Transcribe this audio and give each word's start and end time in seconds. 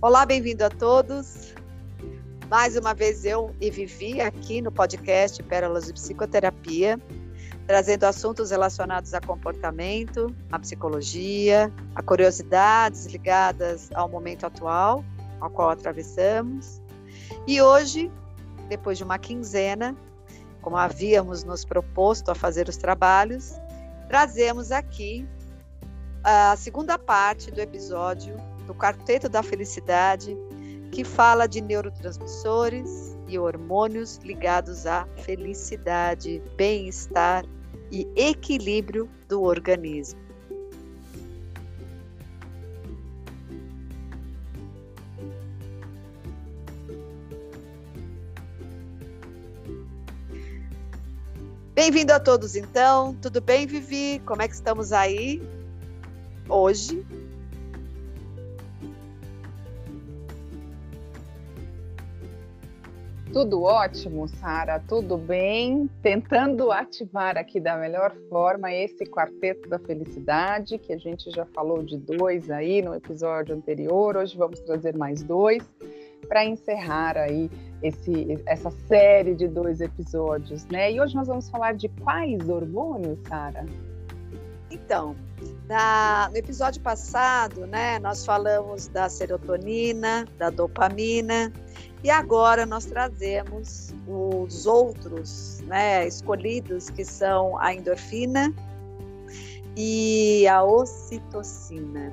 Olá, 0.00 0.24
bem-vindo 0.24 0.64
a 0.64 0.70
todos. 0.70 1.52
Mais 2.48 2.76
uma 2.76 2.94
vez 2.94 3.24
eu 3.24 3.52
e 3.60 3.68
Vivi 3.68 4.20
aqui 4.20 4.62
no 4.62 4.70
podcast 4.70 5.42
Pérolas 5.42 5.86
de 5.86 5.92
Psicoterapia, 5.92 7.00
trazendo 7.66 8.04
assuntos 8.04 8.52
relacionados 8.52 9.12
a 9.12 9.20
comportamento, 9.20 10.32
a 10.52 10.58
psicologia, 10.60 11.72
a 11.96 12.02
curiosidades 12.02 13.06
ligadas 13.06 13.90
ao 13.92 14.08
momento 14.08 14.46
atual, 14.46 15.04
ao 15.40 15.50
qual 15.50 15.70
atravessamos. 15.70 16.80
E 17.44 17.60
hoje, 17.60 18.08
depois 18.68 18.98
de 18.98 19.02
uma 19.02 19.18
quinzena, 19.18 19.96
como 20.62 20.76
havíamos 20.76 21.42
nos 21.42 21.64
proposto 21.64 22.30
a 22.30 22.36
fazer 22.36 22.68
os 22.68 22.76
trabalhos, 22.76 23.54
trazemos 24.06 24.70
aqui 24.70 25.26
a 26.22 26.54
segunda 26.56 26.96
parte 26.96 27.50
do 27.50 27.60
episódio 27.60 28.36
do 28.68 28.74
Quarteto 28.74 29.30
da 29.30 29.42
Felicidade, 29.42 30.36
que 30.92 31.02
fala 31.02 31.48
de 31.48 31.62
neurotransmissores 31.62 33.16
e 33.26 33.38
hormônios 33.38 34.18
ligados 34.18 34.86
à 34.86 35.06
felicidade, 35.16 36.42
bem-estar 36.54 37.46
e 37.90 38.06
equilíbrio 38.14 39.08
do 39.26 39.42
organismo. 39.42 40.20
Bem-vindo 51.74 52.12
a 52.12 52.20
todos, 52.20 52.54
então. 52.54 53.14
Tudo 53.14 53.40
bem, 53.40 53.66
Vivi? 53.66 54.20
Como 54.26 54.42
é 54.42 54.48
que 54.48 54.54
estamos 54.54 54.92
aí 54.92 55.40
hoje? 56.50 57.06
Tudo 63.32 63.62
ótimo, 63.62 64.26
Sara, 64.26 64.80
tudo 64.80 65.18
bem? 65.18 65.88
Tentando 66.02 66.72
ativar 66.72 67.36
aqui 67.36 67.60
da 67.60 67.76
melhor 67.76 68.14
forma 68.30 68.72
esse 68.72 69.04
quarteto 69.04 69.68
da 69.68 69.78
felicidade, 69.78 70.78
que 70.78 70.94
a 70.94 70.98
gente 70.98 71.30
já 71.30 71.44
falou 71.44 71.82
de 71.82 71.98
dois 71.98 72.50
aí 72.50 72.80
no 72.80 72.94
episódio 72.94 73.54
anterior, 73.54 74.16
hoje 74.16 74.36
vamos 74.36 74.60
trazer 74.60 74.96
mais 74.96 75.22
dois 75.22 75.62
para 76.26 76.44
encerrar 76.44 77.18
aí 77.18 77.50
esse, 77.82 78.42
essa 78.46 78.70
série 78.70 79.34
de 79.34 79.46
dois 79.46 79.82
episódios, 79.82 80.64
né? 80.66 80.90
E 80.90 81.00
hoje 81.00 81.14
nós 81.14 81.28
vamos 81.28 81.50
falar 81.50 81.74
de 81.74 81.88
quais 81.88 82.48
hormônios, 82.48 83.18
Sara? 83.28 83.66
Então, 84.70 85.16
na, 85.66 86.28
no 86.30 86.36
episódio 86.36 86.80
passado, 86.82 87.66
né, 87.66 87.98
nós 87.98 88.24
falamos 88.24 88.88
da 88.88 89.08
serotonina, 89.08 90.26
da 90.36 90.50
dopamina, 90.50 91.52
e 92.02 92.10
agora 92.10 92.64
nós 92.66 92.84
trazemos 92.84 93.94
os 94.06 94.66
outros 94.66 95.60
né, 95.66 96.06
escolhidos, 96.06 96.90
que 96.90 97.04
são 97.04 97.58
a 97.58 97.74
endorfina 97.74 98.54
e 99.76 100.46
a 100.46 100.62
ocitocina, 100.62 102.12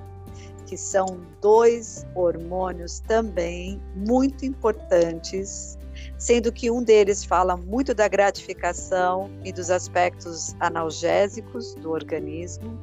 que 0.66 0.78
são 0.78 1.20
dois 1.42 2.06
hormônios 2.16 3.00
também 3.00 3.82
muito 3.96 4.46
importantes, 4.46 5.78
sendo 6.26 6.52
que 6.52 6.72
um 6.72 6.82
deles 6.82 7.24
fala 7.24 7.56
muito 7.56 7.94
da 7.94 8.08
gratificação 8.08 9.30
e 9.44 9.54
dos 9.54 9.70
aspectos 9.70 10.56
analgésicos 10.60 11.76
do 11.76 11.92
organismo, 11.92 12.80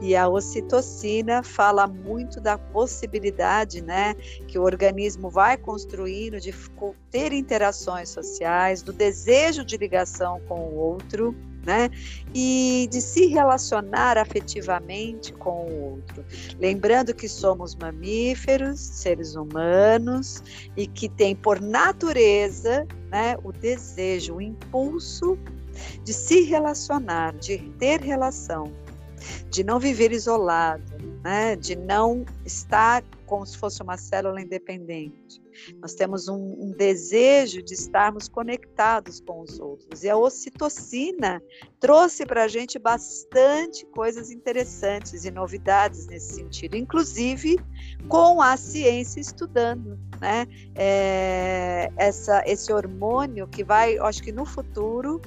e 0.00 0.16
a 0.16 0.26
ocitocina 0.26 1.42
fala 1.42 1.86
muito 1.86 2.40
da 2.40 2.56
possibilidade, 2.56 3.82
né, 3.82 4.14
que 4.48 4.58
o 4.58 4.62
organismo 4.62 5.28
vai 5.28 5.58
construindo 5.58 6.40
de 6.40 6.50
ter 7.10 7.34
interações 7.34 8.08
sociais, 8.08 8.80
do 8.80 8.90
desejo 8.90 9.66
de 9.66 9.76
ligação 9.76 10.40
com 10.48 10.58
o 10.60 10.74
outro, 10.74 11.36
né? 11.64 11.90
E 12.34 12.88
de 12.90 13.00
se 13.00 13.26
relacionar 13.26 14.18
afetivamente 14.18 15.32
com 15.32 15.66
o 15.66 15.82
outro. 15.92 16.24
Lembrando 16.58 17.14
que 17.14 17.28
somos 17.28 17.74
mamíferos, 17.74 18.80
seres 18.80 19.34
humanos, 19.34 20.42
e 20.76 20.86
que 20.86 21.08
tem 21.08 21.34
por 21.34 21.60
natureza 21.60 22.86
né, 23.10 23.36
o 23.42 23.52
desejo, 23.52 24.36
o 24.36 24.40
impulso 24.40 25.38
de 26.04 26.12
se 26.12 26.42
relacionar, 26.42 27.34
de 27.34 27.58
ter 27.78 28.00
relação 28.00 28.70
de 29.50 29.62
não 29.62 29.78
viver 29.78 30.12
isolado, 30.12 30.82
né? 31.22 31.56
de 31.56 31.76
não 31.76 32.24
estar 32.44 33.02
como 33.26 33.46
se 33.46 33.56
fosse 33.56 33.82
uma 33.82 33.96
célula 33.96 34.40
independente. 34.40 35.41
Nós 35.80 35.94
temos 35.94 36.28
um, 36.28 36.36
um, 36.36 36.70
desejo 36.76 37.62
de 37.62 37.74
estarmos 37.74 38.28
conectados 38.28 39.20
com 39.20 39.40
os 39.40 39.58
outros. 39.58 40.02
E 40.02 40.08
a 40.08 40.16
ocitocina 40.16 41.42
trouxe 41.80 42.24
para 42.24 42.44
a 42.44 42.48
gente 42.48 42.78
bastante 42.78 43.86
coisas 43.86 44.30
interessantes 44.30 45.24
e 45.24 45.30
novidades 45.30 46.06
nesse 46.06 46.34
sentido, 46.34 46.76
inclusive 46.76 47.58
com 48.08 48.40
a 48.40 48.56
ciência 48.56 49.20
estudando 49.20 49.98
né? 50.22 50.46
É, 50.76 51.90
essa, 51.96 52.44
esse 52.46 52.72
hormônio 52.72 53.48
que 53.48 53.64
vai, 53.64 53.98
acho 53.98 54.22
que 54.22 54.30
no 54.30 54.46
futuro, 54.46 55.20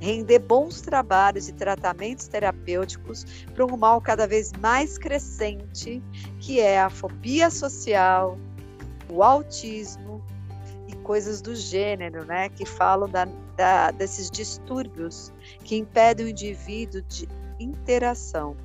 render 0.00 0.40
bons 0.40 0.80
trabalhos 0.80 1.48
e 1.48 1.52
tratamentos 1.52 2.26
terapêuticos 2.26 3.24
para 3.54 3.64
um 3.64 3.76
mal 3.76 4.00
cada 4.00 4.26
vez 4.26 4.50
mais 4.60 4.98
crescente, 4.98 6.02
que 6.40 6.58
é 6.58 6.80
a 6.80 6.90
fobia 6.90 7.50
social, 7.50 8.36
o 9.12 9.22
autismo 9.22 10.22
e 10.88 10.96
coisas 10.96 11.40
do 11.40 11.54
gênero, 11.54 12.24
né? 12.24 12.48
Que 12.48 12.64
falam 12.64 13.08
da, 13.08 13.26
da, 13.56 13.90
desses 13.90 14.30
distúrbios 14.30 15.32
que 15.64 15.76
impedem 15.76 16.26
o 16.26 16.28
indivíduo 16.28 17.02
de 17.02 17.28
interação. 17.60 18.56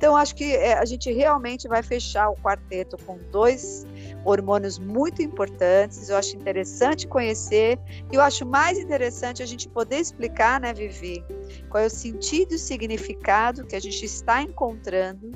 Então, 0.00 0.16
acho 0.16 0.34
que 0.34 0.56
é, 0.56 0.78
a 0.78 0.84
gente 0.86 1.12
realmente 1.12 1.68
vai 1.68 1.82
fechar 1.82 2.30
o 2.30 2.34
quarteto 2.36 2.96
com 3.04 3.18
dois 3.30 3.86
hormônios 4.24 4.78
muito 4.78 5.20
importantes. 5.20 6.08
Eu 6.08 6.16
acho 6.16 6.38
interessante 6.38 7.06
conhecer 7.06 7.78
e 8.10 8.14
eu 8.14 8.22
acho 8.22 8.46
mais 8.46 8.78
interessante 8.78 9.42
a 9.42 9.46
gente 9.46 9.68
poder 9.68 9.98
explicar, 9.98 10.58
né, 10.58 10.72
Vivi, 10.72 11.22
qual 11.68 11.84
é 11.84 11.86
o 11.86 11.90
sentido 11.90 12.54
e 12.54 12.58
significado 12.58 13.66
que 13.66 13.76
a 13.76 13.80
gente 13.80 14.02
está 14.02 14.40
encontrando 14.40 15.32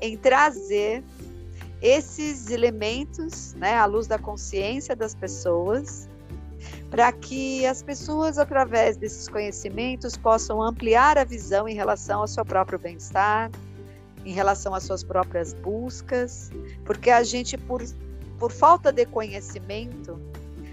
em 0.00 0.16
trazer 0.16 1.04
esses 1.80 2.50
elementos, 2.50 3.54
né, 3.54 3.76
à 3.76 3.84
luz 3.84 4.06
da 4.06 4.18
consciência 4.18 4.96
das 4.96 5.14
pessoas, 5.14 6.08
para 6.90 7.12
que 7.12 7.66
as 7.66 7.82
pessoas, 7.82 8.38
através 8.38 8.96
desses 8.96 9.28
conhecimentos, 9.28 10.16
possam 10.16 10.62
ampliar 10.62 11.18
a 11.18 11.24
visão 11.24 11.68
em 11.68 11.74
relação 11.74 12.20
ao 12.20 12.28
seu 12.28 12.44
próprio 12.44 12.78
bem-estar, 12.78 13.50
em 14.24 14.32
relação 14.32 14.74
às 14.74 14.84
suas 14.84 15.04
próprias 15.04 15.52
buscas, 15.54 16.50
porque 16.84 17.10
a 17.10 17.22
gente, 17.22 17.56
por, 17.56 17.82
por 18.38 18.50
falta 18.50 18.92
de 18.92 19.06
conhecimento, 19.06 20.20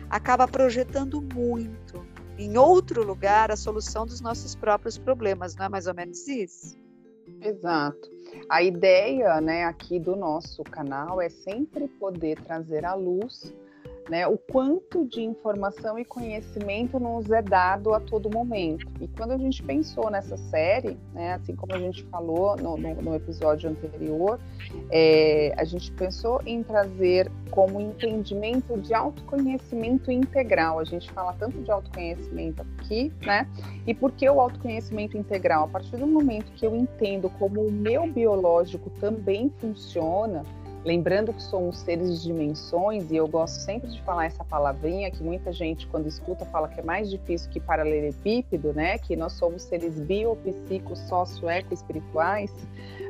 acaba 0.10 0.48
projetando 0.48 1.22
muito 1.22 2.06
em 2.38 2.58
outro 2.58 3.04
lugar 3.06 3.52
a 3.52 3.56
solução 3.56 4.06
dos 4.06 4.22
nossos 4.22 4.56
próprios 4.56 4.98
problemas, 4.98 5.56
não 5.56 5.66
é 5.66 5.70
mais 5.70 5.88
ou 5.88 5.94
menos 5.94 6.28
isso? 6.28 6.78
Exato. 7.42 8.13
A 8.50 8.62
ideia, 8.62 9.40
né, 9.42 9.64
aqui 9.66 10.00
do 10.00 10.16
nosso 10.16 10.64
canal 10.64 11.22
é 11.22 11.30
sempre 11.30 11.88
poder 11.88 12.40
trazer 12.42 12.86
à 12.86 12.94
luz 12.94 13.54
né, 14.10 14.28
o 14.28 14.38
quanto 14.38 15.06
de 15.06 15.22
informação 15.22 15.98
e 15.98 16.06
conhecimento 16.06 17.00
nos 17.00 17.30
é 17.32 17.42
dado 17.42 17.94
a 17.94 18.00
todo 18.00 18.30
momento. 18.30 18.86
E 19.00 19.08
quando 19.08 19.32
a 19.32 19.38
gente 19.38 19.64
pensou 19.64 20.10
nessa 20.10 20.38
série, 20.38 20.98
né, 21.14 21.34
assim 21.34 21.56
como 21.56 21.74
a 21.74 21.80
gente 21.80 22.04
falou 22.06 22.56
no, 22.56 22.78
no, 22.78 23.02
no 23.02 23.16
episódio 23.16 23.70
anterior, 23.70 24.40
é, 24.90 25.54
a 25.58 25.64
gente 25.64 25.92
pensou 25.92 26.42
em 26.46 26.64
trazer 26.64 27.32
como 27.52 27.80
entendimento 27.80 28.78
de 28.80 28.94
autoconhecimento 28.94 30.12
integral. 30.12 30.80
A 30.80 30.84
gente 30.84 31.12
fala 31.12 31.34
tanto 31.34 31.62
de 31.62 31.72
autoconhecimento 31.72 32.62
aqui, 32.62 33.12
né? 33.26 33.48
E 33.86 33.94
por 33.94 34.12
que 34.12 34.28
o 34.30 34.42
autoconhecimento 34.42 35.18
integral? 35.18 35.66
A 35.66 35.68
partir 35.68 35.98
do 35.98 36.08
momento 36.08 36.52
que 36.54 36.66
eu 36.66 36.76
entendo 36.76 37.30
como 37.38 37.62
o 37.62 37.72
meu 37.72 38.12
biológico 38.12 38.90
também 39.00 39.52
funciona, 39.60 40.44
Lembrando 40.86 41.32
que 41.34 41.42
somos 41.42 41.80
seres 41.80 42.22
de 42.22 42.28
dimensões, 42.28 43.10
e 43.10 43.16
eu 43.16 43.26
gosto 43.26 43.56
sempre 43.62 43.90
de 43.90 44.02
falar 44.02 44.26
essa 44.26 44.44
palavrinha 44.44 45.10
que 45.10 45.24
muita 45.24 45.54
gente, 45.54 45.88
quando 45.88 46.08
escuta, 46.08 46.46
fala 46.46 46.68
que 46.68 46.82
é 46.82 46.84
mais 46.84 47.10
difícil 47.10 47.50
que 47.50 47.60
paralelepípedo, 47.60 48.74
né? 48.74 48.98
Que 48.98 49.16
nós 49.16 49.32
somos 49.34 49.64
seres 49.64 49.98
bio, 49.98 50.36
psico, 50.36 50.94
sócio, 50.96 51.48
eco, 51.48 51.74
espirituais, 51.74 52.52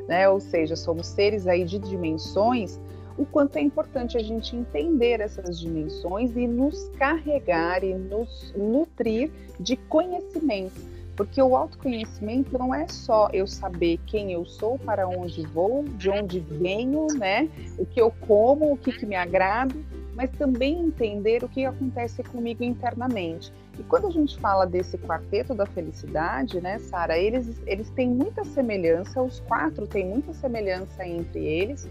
né? 0.06 0.28
Ou 0.28 0.38
seja, 0.38 0.76
somos 0.76 1.08
seres 1.08 1.48
aí 1.48 1.64
de 1.64 1.80
dimensões. 1.80 2.78
O 3.18 3.26
quanto 3.26 3.56
é 3.56 3.60
importante 3.60 4.16
a 4.16 4.22
gente 4.22 4.54
entender 4.54 5.20
essas 5.20 5.58
dimensões 5.58 6.36
e 6.36 6.46
nos 6.46 6.88
carregar 6.90 7.82
e 7.82 7.92
nos 7.92 8.54
nutrir 8.56 9.32
de 9.58 9.76
conhecimento 9.76 10.93
Porque 11.16 11.40
o 11.40 11.56
autoconhecimento 11.56 12.58
não 12.58 12.74
é 12.74 12.88
só 12.88 13.28
eu 13.32 13.46
saber 13.46 13.98
quem 14.06 14.32
eu 14.32 14.44
sou, 14.44 14.78
para 14.78 15.06
onde 15.06 15.46
vou, 15.46 15.84
de 15.84 16.10
onde 16.10 16.40
venho, 16.40 17.06
né? 17.16 17.48
O 17.78 17.86
que 17.86 18.00
eu 18.00 18.12
como, 18.26 18.72
o 18.72 18.76
que, 18.76 18.92
que 18.92 19.06
me 19.06 19.14
agrada, 19.14 19.74
mas 20.14 20.30
também 20.30 20.80
entender 20.80 21.42
o 21.44 21.48
que 21.48 21.64
acontece 21.64 22.22
comigo 22.22 22.62
internamente. 22.64 23.52
E 23.78 23.82
quando 23.82 24.06
a 24.06 24.10
gente 24.10 24.38
fala 24.38 24.64
desse 24.64 24.96
quarteto 24.98 25.54
da 25.54 25.66
felicidade, 25.66 26.60
né, 26.60 26.78
Sara, 26.78 27.18
eles, 27.18 27.60
eles 27.66 27.90
têm 27.90 28.08
muita 28.08 28.44
semelhança, 28.44 29.20
os 29.20 29.40
quatro 29.40 29.86
têm 29.86 30.06
muita 30.06 30.32
semelhança 30.32 31.06
entre 31.06 31.44
eles, 31.44 31.88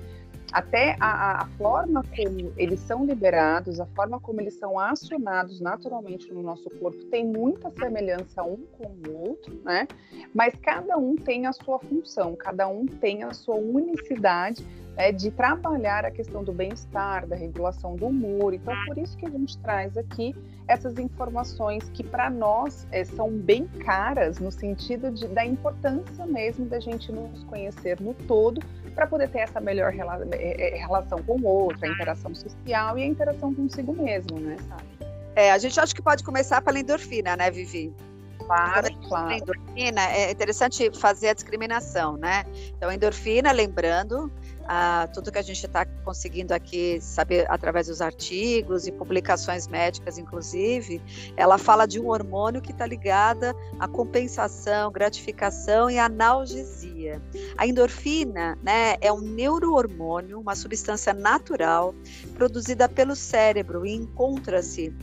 até 0.53 0.95
a, 0.99 1.41
a, 1.41 1.45
forma 1.57 2.03
como 2.03 2.53
eles 2.55 2.79
são 2.81 3.03
liberados, 3.03 3.79
a 3.79 3.87
forma 3.87 4.19
como 4.19 4.39
eles 4.39 4.53
são 4.53 4.79
acionados 4.79 5.59
naturalmente 5.59 6.31
no 6.31 6.43
nosso 6.43 6.69
corpo 6.69 7.03
tem 7.05 7.25
muita 7.25 7.71
semelhança 7.71 8.43
um 8.43 8.57
com 8.77 8.85
o 9.09 9.29
outro, 9.29 9.59
né? 9.65 9.87
Mas 10.33 10.53
cada 10.61 10.95
um 10.95 11.15
tem 11.15 11.47
a 11.47 11.53
sua 11.53 11.79
função, 11.79 12.35
cada 12.35 12.67
um 12.67 12.85
tem 12.85 13.23
a 13.23 13.33
sua 13.33 13.55
unicidade 13.55 14.63
é, 14.95 15.11
de 15.11 15.31
trabalhar 15.31 16.05
a 16.05 16.11
questão 16.11 16.43
do 16.43 16.53
bem-estar, 16.53 17.25
da 17.25 17.35
regulação 17.35 17.95
do 17.95 18.07
humor. 18.07 18.53
Então, 18.53 18.75
por 18.85 18.97
isso 18.97 19.17
que 19.17 19.25
a 19.25 19.29
gente 19.29 19.57
traz 19.57 19.97
aqui 19.97 20.35
essas 20.67 20.97
informações 20.99 21.89
que 21.89 22.03
para 22.03 22.29
nós 22.29 22.87
é, 22.91 23.03
são 23.03 23.31
bem 23.31 23.67
caras 23.83 24.39
no 24.39 24.51
sentido 24.51 25.11
de, 25.11 25.27
da 25.27 25.45
importância 25.45 26.25
mesmo 26.25 26.65
da 26.65 26.79
gente 26.79 27.11
nos 27.11 27.43
conhecer 27.45 27.99
no 27.99 28.13
todo 28.13 28.61
para 28.93 29.07
poder 29.07 29.29
ter 29.29 29.39
essa 29.39 29.59
melhor 29.59 29.91
rela 29.91 30.19
é, 30.31 30.75
é, 30.75 30.77
relação 30.77 31.21
com 31.23 31.39
o 31.39 31.45
outro, 31.45 31.85
a 31.85 31.89
interação 31.89 32.33
social 32.33 32.97
e 32.97 33.03
a 33.03 33.05
interação 33.05 33.53
consigo 33.53 33.93
mesmo, 33.93 34.39
né, 34.39 34.57
sabe? 34.67 34.83
É, 35.35 35.51
a 35.51 35.57
gente 35.57 35.79
acha 35.79 35.93
que 35.93 36.01
pode 36.01 36.23
começar 36.23 36.61
pela 36.61 36.79
endorfina, 36.79 37.35
né, 37.35 37.49
Vivi? 37.49 37.93
Claro, 38.37 38.87
claro. 39.07 39.29
A 39.29 39.37
endorfina, 39.37 40.01
é 40.11 40.31
interessante 40.31 40.91
fazer 40.99 41.29
a 41.29 41.33
discriminação, 41.33 42.17
né? 42.17 42.45
Então, 42.77 42.91
endorfina, 42.91 43.51
lembrando, 43.51 44.31
tudo 45.13 45.31
que 45.31 45.37
a 45.37 45.41
gente 45.41 45.65
está 45.65 45.85
conseguindo 46.03 46.53
aqui 46.53 46.99
saber 47.01 47.45
através 47.49 47.87
dos 47.87 48.01
artigos 48.01 48.87
e 48.87 48.91
publicações 48.91 49.67
médicas, 49.67 50.17
inclusive, 50.17 51.01
ela 51.35 51.57
fala 51.57 51.85
de 51.85 51.99
um 51.99 52.09
hormônio 52.09 52.61
que 52.61 52.71
está 52.71 52.85
ligada 52.85 53.55
à 53.79 53.87
compensação, 53.87 54.91
gratificação 54.91 55.89
e 55.89 55.97
analgesia. 55.97 57.21
A 57.57 57.67
endorfina 57.67 58.57
né, 58.63 58.95
é 59.01 59.11
um 59.11 59.19
neurohormônio, 59.19 60.39
uma 60.39 60.55
substância 60.55 61.13
natural 61.13 61.93
produzida 62.35 62.87
pelo 62.87 63.15
cérebro 63.15 63.85
e 63.85 63.93
encontra-se 63.93 64.93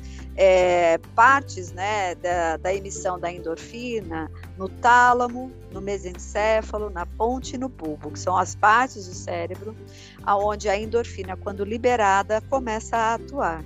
é, 0.43 0.97
partes 1.15 1.71
né, 1.71 2.15
da, 2.15 2.57
da 2.57 2.75
emissão 2.75 3.19
da 3.19 3.31
endorfina 3.31 4.31
no 4.57 4.71
tálamo, 4.71 5.53
no 5.71 5.83
mesencéfalo, 5.83 6.89
na 6.89 7.05
ponte 7.05 7.57
e 7.57 7.59
no 7.59 7.69
bulbo, 7.69 8.11
que 8.11 8.19
são 8.19 8.35
as 8.35 8.55
partes 8.55 9.07
do 9.07 9.13
cérebro 9.13 9.77
aonde 10.23 10.71
a 10.71 10.79
endorfina, 10.79 11.37
quando 11.37 11.63
liberada, 11.63 12.41
começa 12.49 12.97
a 12.97 13.15
atuar. 13.15 13.63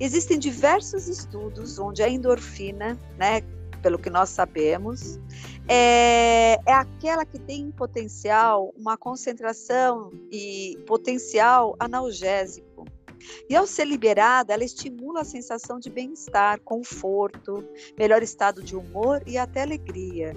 Existem 0.00 0.38
diversos 0.38 1.08
estudos 1.08 1.78
onde 1.78 2.02
a 2.02 2.08
endorfina, 2.08 2.98
né, 3.18 3.42
pelo 3.82 3.98
que 3.98 4.08
nós 4.08 4.30
sabemos, 4.30 5.20
é, 5.68 6.54
é 6.64 6.72
aquela 6.72 7.26
que 7.26 7.38
tem 7.38 7.70
potencial, 7.70 8.72
uma 8.78 8.96
concentração 8.96 10.10
e 10.32 10.78
potencial 10.86 11.76
analgésico. 11.78 12.67
E 13.48 13.56
ao 13.56 13.66
ser 13.66 13.84
liberada, 13.84 14.52
ela 14.52 14.64
estimula 14.64 15.20
a 15.20 15.24
sensação 15.24 15.78
de 15.78 15.90
bem-estar, 15.90 16.60
conforto, 16.60 17.64
melhor 17.98 18.22
estado 18.22 18.62
de 18.62 18.76
humor 18.76 19.22
e 19.26 19.36
até 19.36 19.62
alegria. 19.62 20.34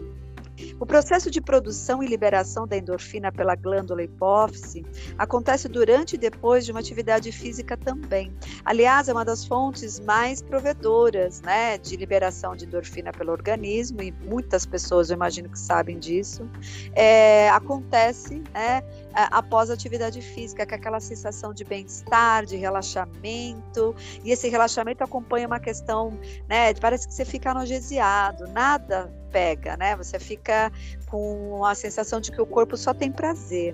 O 0.80 0.86
processo 0.86 1.30
de 1.30 1.42
produção 1.42 2.04
e 2.04 2.08
liberação 2.08 2.68
da 2.68 2.78
endorfina 2.78 3.32
pela 3.32 3.56
glândula 3.56 4.04
hipófise 4.04 4.86
acontece 5.18 5.68
durante 5.68 6.16
e 6.16 6.18
depois 6.18 6.66
de 6.66 6.72
uma 6.72 6.80
atividade 6.80 7.32
física 7.32 7.78
também. 7.78 8.34
Aliás, 8.64 9.08
é 9.08 9.14
uma 9.14 9.26
das 9.26 9.46
fontes 9.46 10.00
mais 10.00 10.42
provedoras 10.42 11.42
né, 11.42 11.78
de 11.78 11.96
liberação 11.96 12.56
de 12.56 12.66
endorfina 12.66 13.12
pelo 13.12 13.32
organismo, 13.32 14.02
e 14.02 14.12
muitas 14.12 14.66
pessoas 14.66 15.10
eu 15.10 15.16
imagino 15.16 15.50
que 15.50 15.60
sabem 15.60 15.98
disso. 15.98 16.50
É, 16.94 17.50
acontece 17.50 18.42
né, 18.54 18.84
após 19.14 19.70
a 19.70 19.74
atividade 19.74 20.22
física, 20.22 20.66
com 20.66 20.76
aquela 20.76 21.00
sensação 21.00 21.54
de 21.54 21.64
bem-estar, 21.64 22.46
de 22.46 22.56
relaxamento, 22.58 23.96
e 24.24 24.32
esse 24.32 24.50
relaxamento 24.50 25.04
acompanha 25.04 25.48
uma 25.48 25.60
questão, 25.60 26.18
né, 26.48 26.74
parece 26.76 27.08
que 27.08 27.14
você 27.14 27.26
fica 27.26 27.52
anestesiado, 27.52 28.48
nada 28.48 29.12
pega, 29.32 29.78
né? 29.78 29.96
Você 29.96 30.20
fica 30.20 30.72
com 31.08 31.66
a 31.66 31.74
sensação 31.74 32.20
de 32.20 32.32
que 32.32 32.42
o 32.42 32.46
corpo 32.46 32.78
só 32.78 32.94
tem 32.94 33.12
prazer. 33.12 33.74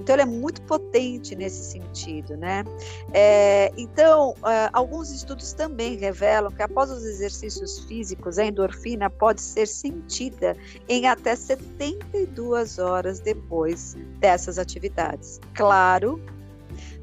Então, 0.00 0.14
ele 0.14 0.22
é 0.22 0.26
muito 0.26 0.62
potente 0.62 1.34
nesse 1.34 1.64
sentido, 1.64 2.36
né? 2.36 2.64
É, 3.12 3.72
então, 3.76 4.34
é, 4.44 4.70
alguns 4.72 5.10
estudos 5.10 5.52
também 5.52 5.96
revelam 5.96 6.50
que 6.50 6.62
após 6.62 6.90
os 6.90 7.04
exercícios 7.04 7.80
físicos, 7.80 8.38
a 8.38 8.44
endorfina 8.44 9.10
pode 9.10 9.40
ser 9.40 9.66
sentida 9.66 10.56
em 10.88 11.06
até 11.06 11.34
72 11.34 12.78
horas 12.78 13.20
depois 13.20 13.96
dessas 14.20 14.58
atividades. 14.58 15.40
Claro 15.54 16.20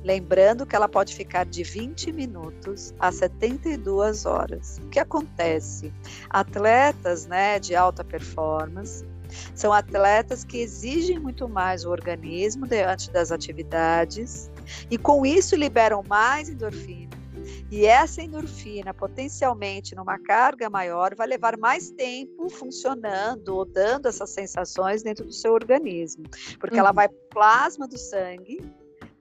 Lembrando 0.04 0.66
que 0.66 0.76
ela 0.76 0.88
pode 0.88 1.14
ficar 1.14 1.46
de 1.46 1.64
20 1.64 2.14
minutos 2.14 2.94
a 3.00 3.12
72 3.12 4.26
horas. 4.26 4.80
O 4.84 4.90
que 4.90 5.00
acontece? 5.00 5.94
Atletas 6.30 7.26
né, 7.26 7.60
de 7.60 7.76
alta 7.76 8.04
performance 8.04 9.06
são 9.56 9.74
atletas 9.74 10.44
que 10.44 10.58
exigem 10.58 11.20
muito 11.20 11.48
mais 11.48 11.86
o 11.86 11.90
organismo 11.90 12.68
diante 12.68 13.12
das 13.12 13.32
atividades 13.32 14.52
e 14.90 14.98
com 14.98 15.26
isso 15.26 15.56
liberam 15.56 16.04
mais 16.08 16.50
endorfina. 16.50 17.18
E 17.70 17.86
essa 17.86 18.22
endorfina, 18.22 18.94
potencialmente 18.94 19.96
numa 19.96 20.18
carga 20.18 20.70
maior, 20.70 21.16
vai 21.16 21.28
levar 21.28 21.58
mais 21.58 21.92
tempo 21.92 22.50
funcionando 22.50 23.50
ou 23.50 23.66
dando 23.66 24.08
essas 24.08 24.30
sensações 24.30 25.04
dentro 25.04 25.26
do 25.26 25.34
seu 25.34 25.54
organismo, 25.54 26.24
porque 26.60 26.76
uhum. 26.76 26.82
ela 26.82 26.92
vai 26.92 27.08
para 27.08 27.18
o 27.18 27.30
plasma 27.30 27.88
do 27.88 27.98
sangue 27.98 28.62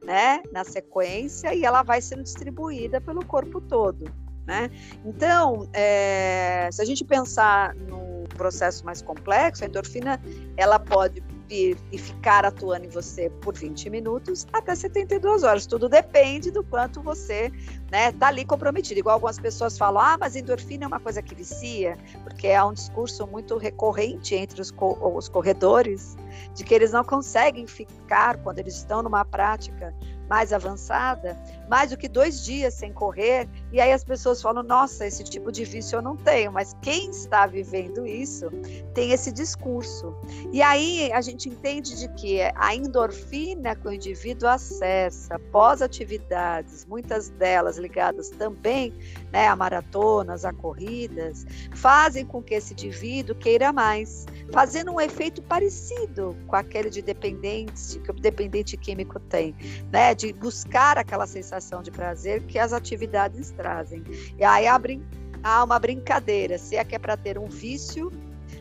né, 0.04 0.42
na 0.52 0.64
sequência 0.64 1.54
e 1.54 1.64
ela 1.64 1.82
vai 1.82 2.00
sendo 2.00 2.22
distribuída 2.22 3.00
pelo 3.00 3.24
corpo 3.24 3.60
todo, 3.60 4.04
né? 4.46 4.70
Então, 5.04 5.68
é, 5.72 6.68
se 6.70 6.80
a 6.80 6.84
gente 6.84 7.04
pensar 7.04 7.74
no 7.74 8.15
processo 8.36 8.84
mais 8.84 9.02
complexo, 9.02 9.64
a 9.64 9.66
endorfina 9.66 10.20
ela 10.56 10.78
pode 10.78 11.22
vir 11.48 11.76
e 11.92 11.98
ficar 11.98 12.44
atuando 12.44 12.86
em 12.86 12.88
você 12.88 13.30
por 13.40 13.54
20 13.54 13.88
minutos 13.90 14.46
até 14.52 14.74
72 14.74 15.42
horas. 15.42 15.66
Tudo 15.66 15.88
depende 15.88 16.50
do 16.50 16.62
quanto 16.64 17.00
você 17.00 17.52
né, 17.90 18.12
tá 18.12 18.28
ali 18.28 18.44
comprometido. 18.44 18.98
Igual 18.98 19.14
algumas 19.14 19.38
pessoas 19.38 19.78
falam, 19.78 20.02
ah, 20.02 20.16
mas 20.18 20.36
endorfina 20.36 20.84
é 20.84 20.86
uma 20.88 21.00
coisa 21.00 21.22
que 21.22 21.34
vicia, 21.34 21.96
porque 22.24 22.48
é 22.48 22.62
um 22.62 22.72
discurso 22.72 23.26
muito 23.26 23.56
recorrente 23.56 24.34
entre 24.34 24.60
os, 24.60 24.70
co 24.70 24.98
os 25.16 25.28
corredores 25.28 26.16
de 26.54 26.64
que 26.64 26.74
eles 26.74 26.92
não 26.92 27.04
conseguem 27.04 27.66
ficar 27.66 28.36
quando 28.38 28.58
eles 28.58 28.76
estão 28.76 29.02
numa 29.02 29.24
prática 29.24 29.94
mais 30.28 30.52
avançada, 30.52 31.36
mais 31.68 31.90
do 31.90 31.96
que 31.96 32.08
dois 32.08 32.44
dias 32.44 32.74
sem 32.74 32.92
correr, 32.92 33.48
e 33.72 33.80
aí 33.80 33.92
as 33.92 34.04
pessoas 34.04 34.40
falam: 34.40 34.62
nossa, 34.62 35.06
esse 35.06 35.24
tipo 35.24 35.50
de 35.50 35.64
vício 35.64 35.96
eu 35.96 36.02
não 36.02 36.16
tenho, 36.16 36.52
mas 36.52 36.76
quem 36.80 37.10
está 37.10 37.46
vivendo 37.46 38.06
isso 38.06 38.50
tem 38.94 39.10
esse 39.10 39.32
discurso. 39.32 40.14
E 40.52 40.62
aí 40.62 41.12
a 41.12 41.20
gente 41.20 41.48
entende 41.48 41.98
de 41.98 42.08
que 42.14 42.40
a 42.54 42.74
endorfina 42.74 43.74
que 43.74 43.88
o 43.88 43.92
indivíduo 43.92 44.48
acessa 44.48 45.38
pós 45.50 45.82
atividades, 45.82 46.84
muitas 46.86 47.28
delas 47.30 47.76
ligadas 47.76 48.30
também 48.30 48.92
né, 49.32 49.48
a 49.48 49.56
maratonas, 49.56 50.44
a 50.44 50.52
corridas, 50.52 51.44
fazem 51.74 52.24
com 52.24 52.42
que 52.42 52.54
esse 52.54 52.72
indivíduo 52.72 53.34
queira 53.34 53.72
mais, 53.72 54.26
fazendo 54.52 54.92
um 54.92 55.00
efeito 55.00 55.42
parecido 55.42 56.36
com 56.46 56.56
aquele 56.56 56.90
de 56.90 57.02
dependente 57.02 57.98
que 57.98 58.10
o 58.10 58.14
dependente 58.14 58.76
químico 58.76 59.18
tem, 59.18 59.54
né? 59.90 60.14
de 60.14 60.32
buscar 60.32 60.98
aquela 60.98 61.26
sensação 61.26 61.55
de 61.82 61.90
prazer 61.90 62.42
que 62.44 62.58
as 62.58 62.72
atividades 62.72 63.50
trazem. 63.50 64.02
E 64.38 64.44
aí 64.44 64.66
abre, 64.66 65.02
há 65.42 65.62
uma 65.64 65.78
brincadeira, 65.78 66.58
se 66.58 66.76
é 66.76 66.84
que 66.84 66.94
é 66.94 66.98
para 66.98 67.16
ter 67.16 67.38
um 67.38 67.46
vício, 67.46 68.10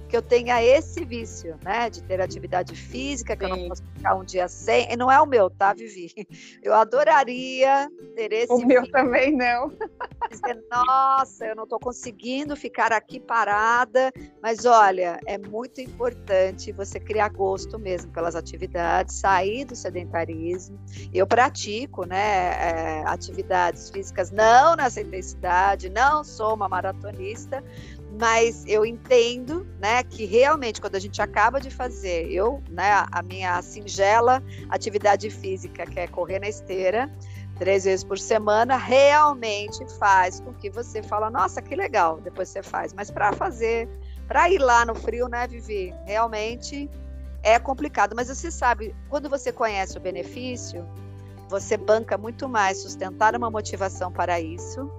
que 0.07 0.15
eu 0.15 0.21
tenha 0.21 0.63
esse 0.63 1.03
vício, 1.03 1.57
né, 1.63 1.89
de 1.89 2.03
ter 2.03 2.21
atividade 2.21 2.75
física, 2.75 3.35
que 3.35 3.45
Sim. 3.45 3.51
eu 3.51 3.57
não 3.57 3.67
posso 3.69 3.83
ficar 3.95 4.15
um 4.15 4.23
dia 4.23 4.47
sem, 4.47 4.91
e 4.91 4.95
não 4.95 5.11
é 5.11 5.19
o 5.19 5.25
meu, 5.25 5.49
tá, 5.49 5.73
Vivi? 5.73 6.11
Eu 6.61 6.73
adoraria 6.73 7.89
ter 8.15 8.31
esse 8.31 8.51
O 8.51 8.65
meu 8.65 8.89
também 8.91 9.35
não. 9.35 9.71
Dizer, 10.29 10.63
nossa, 10.71 11.45
eu 11.45 11.55
não 11.55 11.63
estou 11.63 11.79
conseguindo 11.79 12.55
ficar 12.55 12.91
aqui 12.91 13.19
parada, 13.19 14.11
mas 14.41 14.65
olha, 14.65 15.19
é 15.25 15.37
muito 15.37 15.81
importante 15.81 16.71
você 16.71 16.99
criar 16.99 17.29
gosto 17.29 17.77
mesmo 17.77 18.11
pelas 18.11 18.35
atividades, 18.35 19.15
sair 19.15 19.65
do 19.65 19.75
sedentarismo. 19.75 20.79
Eu 21.13 21.27
pratico, 21.27 22.05
né, 22.05 22.53
é, 22.53 23.03
atividades 23.05 23.89
físicas 23.89 24.31
não 24.31 24.75
nessa 24.75 25.01
intensidade, 25.01 25.89
não 25.89 26.23
sou 26.23 26.55
uma 26.55 26.67
maratonista, 26.67 27.63
mas 28.19 28.63
eu 28.65 28.85
entendo, 28.85 29.67
né, 29.79 30.03
que 30.03 30.25
realmente 30.25 30.79
quando 30.79 30.95
a 30.95 30.99
gente 30.99 31.21
acaba 31.21 31.59
de 31.59 31.69
fazer, 31.69 32.31
eu, 32.31 32.63
né, 32.69 33.05
a 33.11 33.21
minha 33.21 33.61
singela 33.61 34.41
atividade 34.69 35.29
física, 35.29 35.85
que 35.85 35.99
é 35.99 36.07
correr 36.07 36.39
na 36.39 36.47
esteira, 36.47 37.11
três 37.57 37.83
vezes 37.85 38.03
por 38.03 38.17
semana, 38.17 38.77
realmente 38.77 39.85
faz 39.97 40.39
com 40.39 40.53
que 40.53 40.69
você 40.69 41.01
fala, 41.03 41.29
nossa, 41.29 41.61
que 41.61 41.75
legal, 41.75 42.19
depois 42.21 42.49
você 42.49 42.63
faz. 42.63 42.93
Mas 42.93 43.11
para 43.11 43.33
fazer, 43.33 43.89
para 44.27 44.49
ir 44.49 44.59
lá 44.59 44.85
no 44.85 44.95
frio, 44.95 45.27
né, 45.27 45.47
Vivi, 45.47 45.93
realmente 46.05 46.89
é 47.43 47.59
complicado. 47.59 48.13
Mas 48.15 48.27
você 48.27 48.51
sabe, 48.51 48.95
quando 49.09 49.29
você 49.29 49.51
conhece 49.51 49.97
o 49.97 50.01
benefício, 50.01 50.85
você 51.49 51.77
banca 51.77 52.17
muito 52.17 52.49
mais 52.49 52.81
sustentar 52.81 53.35
uma 53.35 53.49
motivação 53.49 54.11
para 54.11 54.39
isso 54.39 54.89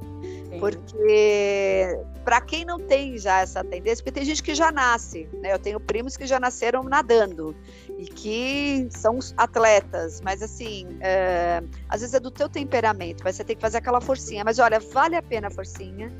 porque 0.58 1.98
para 2.24 2.40
quem 2.40 2.64
não 2.64 2.78
tem 2.78 3.16
já 3.16 3.40
essa 3.40 3.62
tendência, 3.62 4.02
porque 4.02 4.12
tem 4.12 4.24
gente 4.24 4.42
que 4.42 4.54
já 4.54 4.72
nasce, 4.72 5.28
né? 5.40 5.52
Eu 5.52 5.58
tenho 5.58 5.78
primos 5.78 6.16
que 6.16 6.26
já 6.26 6.40
nasceram 6.40 6.82
nadando 6.82 7.54
e 7.98 8.06
que 8.06 8.88
são 8.90 9.18
atletas, 9.36 10.20
mas 10.20 10.42
assim, 10.42 10.98
é, 11.00 11.62
às 11.88 12.00
vezes 12.00 12.14
é 12.14 12.20
do 12.20 12.30
teu 12.30 12.48
temperamento, 12.48 13.22
mas 13.24 13.36
você 13.36 13.44
tem 13.44 13.56
que 13.56 13.62
fazer 13.62 13.78
aquela 13.78 14.00
forcinha. 14.00 14.44
Mas 14.44 14.58
olha, 14.58 14.80
vale 14.80 15.16
a 15.16 15.22
pena 15.22 15.48
a 15.48 15.50
forcinha, 15.50 16.12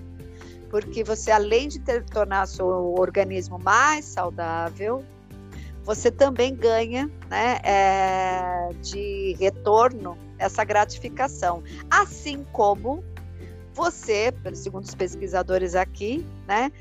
porque 0.71 1.02
você 1.02 1.31
além 1.31 1.69
de 1.69 1.81
ter, 1.81 2.05
tornar 2.05 2.47
seu 2.47 2.95
organismo 2.97 3.59
mais 3.59 4.05
saudável, 4.05 5.05
você 5.83 6.11
também 6.11 6.55
ganha, 6.55 7.11
né, 7.28 7.61
é, 7.64 8.71
de 8.83 9.37
retorno 9.38 10.19
essa 10.38 10.64
gratificação, 10.64 11.62
assim 11.90 12.45
como 12.52 13.02
você, 13.76 14.33
segundo 14.54 14.85
os 14.85 14.95
pesquisadores 14.95 15.75
aqui, 15.75 16.26
né, 16.49 16.73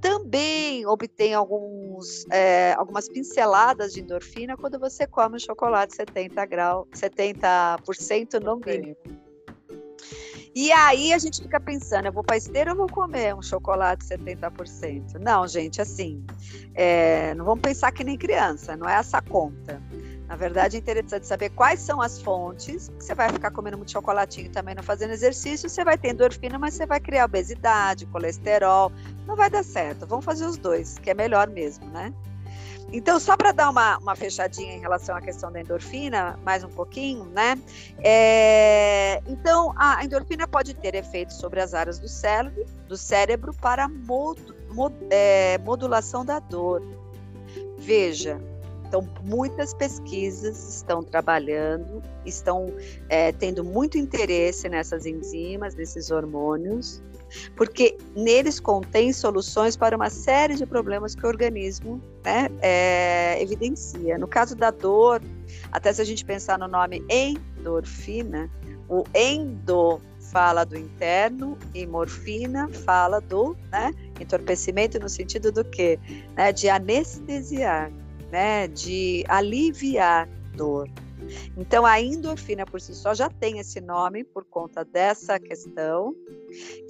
também 0.00 0.86
obtém 0.86 1.34
alguns, 1.34 2.24
é, 2.30 2.72
algumas 2.74 3.08
pinceladas 3.08 3.92
de 3.92 4.00
endorfina 4.00 4.56
quando 4.56 4.78
você 4.78 5.08
come 5.08 5.36
um 5.36 5.38
chocolate 5.40 5.96
70 5.96 6.46
graus, 6.46 6.86
70% 6.92 8.40
no 8.40 8.60
mínimo. 8.64 8.96
E 10.54 10.70
aí 10.72 11.12
a 11.12 11.18
gente 11.18 11.42
fica 11.42 11.60
pensando, 11.60 12.06
eu 12.06 12.12
vou 12.12 12.22
para 12.22 12.36
esteira 12.36 12.70
ou 12.70 12.76
vou 12.76 12.86
comer 12.86 13.34
um 13.34 13.42
chocolate 13.42 14.06
70%? 14.06 15.18
Não, 15.20 15.46
gente, 15.46 15.82
assim, 15.82 16.24
é, 16.74 17.34
não 17.34 17.44
vamos 17.44 17.60
pensar 17.60 17.90
que 17.90 18.04
nem 18.04 18.16
criança, 18.16 18.76
não 18.76 18.88
é 18.88 18.94
essa 18.94 19.20
conta. 19.20 19.82
Na 20.28 20.34
verdade, 20.34 20.76
é 20.76 20.80
interessante 20.80 21.26
saber 21.26 21.50
quais 21.50 21.80
são 21.80 22.02
as 22.02 22.20
fontes. 22.20 22.90
Você 22.98 23.14
vai 23.14 23.28
ficar 23.28 23.50
comendo 23.52 23.76
muito 23.76 23.92
chocolatinho 23.92 24.50
também 24.50 24.74
não 24.74 24.82
fazendo 24.82 25.12
exercício, 25.12 25.68
você 25.68 25.84
vai 25.84 25.96
ter 25.96 26.10
endorfina, 26.10 26.58
mas 26.58 26.74
você 26.74 26.84
vai 26.84 26.98
criar 26.98 27.26
obesidade, 27.26 28.06
colesterol. 28.06 28.90
Não 29.24 29.36
vai 29.36 29.48
dar 29.48 29.64
certo. 29.64 30.06
Vamos 30.06 30.24
fazer 30.24 30.46
os 30.46 30.56
dois, 30.56 30.98
que 30.98 31.10
é 31.10 31.14
melhor 31.14 31.48
mesmo, 31.48 31.86
né? 31.90 32.12
Então, 32.92 33.18
só 33.18 33.36
para 33.36 33.52
dar 33.52 33.70
uma, 33.70 33.98
uma 33.98 34.14
fechadinha 34.14 34.74
em 34.74 34.80
relação 34.80 35.16
à 35.16 35.20
questão 35.20 35.50
da 35.50 35.60
endorfina, 35.60 36.38
mais 36.44 36.62
um 36.62 36.68
pouquinho, 36.68 37.24
né? 37.26 37.58
É, 37.98 39.20
então, 39.26 39.72
a 39.76 40.04
endorfina 40.04 40.46
pode 40.46 40.72
ter 40.74 40.94
efeitos 40.94 41.36
sobre 41.36 41.60
as 41.60 41.74
áreas 41.74 41.98
do 41.98 42.08
cérebro, 42.08 42.64
do 42.88 42.96
cérebro 42.96 43.52
para 43.54 43.88
mod, 43.88 44.40
mod, 44.70 44.94
é, 45.10 45.58
modulação 45.58 46.24
da 46.24 46.38
dor. 46.38 46.80
Veja, 47.76 48.40
então, 48.88 49.08
muitas 49.24 49.74
pesquisas 49.74 50.76
estão 50.76 51.02
trabalhando, 51.02 52.02
estão 52.24 52.72
é, 53.08 53.32
tendo 53.32 53.64
muito 53.64 53.98
interesse 53.98 54.68
nessas 54.68 55.06
enzimas, 55.06 55.74
nesses 55.74 56.10
hormônios, 56.10 57.02
porque 57.56 57.96
neles 58.14 58.60
contém 58.60 59.12
soluções 59.12 59.76
para 59.76 59.96
uma 59.96 60.08
série 60.08 60.54
de 60.54 60.64
problemas 60.64 61.14
que 61.14 61.26
o 61.26 61.28
organismo 61.28 62.00
né, 62.24 62.48
é, 62.62 63.42
evidencia. 63.42 64.16
No 64.18 64.28
caso 64.28 64.54
da 64.54 64.70
dor, 64.70 65.20
até 65.72 65.92
se 65.92 66.00
a 66.00 66.04
gente 66.04 66.24
pensar 66.24 66.58
no 66.58 66.68
nome 66.68 67.04
endorfina, 67.10 68.48
o 68.88 69.02
endo 69.14 70.00
fala 70.30 70.64
do 70.64 70.76
interno 70.76 71.58
e 71.74 71.86
morfina 71.86 72.68
fala 72.68 73.20
do 73.20 73.56
né, 73.70 73.92
entorpecimento 74.20 74.98
no 75.00 75.08
sentido 75.08 75.50
do 75.50 75.64
quê? 75.64 75.98
Né, 76.36 76.52
de 76.52 76.68
anestesiar 76.68 77.90
né, 78.30 78.68
de 78.68 79.24
aliviar 79.28 80.28
dor. 80.54 80.88
Então, 81.56 81.84
a 81.86 82.00
endorfina 82.00 82.66
por 82.66 82.80
si 82.80 82.94
só 82.94 83.14
já 83.14 83.28
tem 83.28 83.58
esse 83.58 83.80
nome 83.80 84.22
por 84.22 84.44
conta 84.44 84.84
dessa 84.84 85.40
questão, 85.40 86.14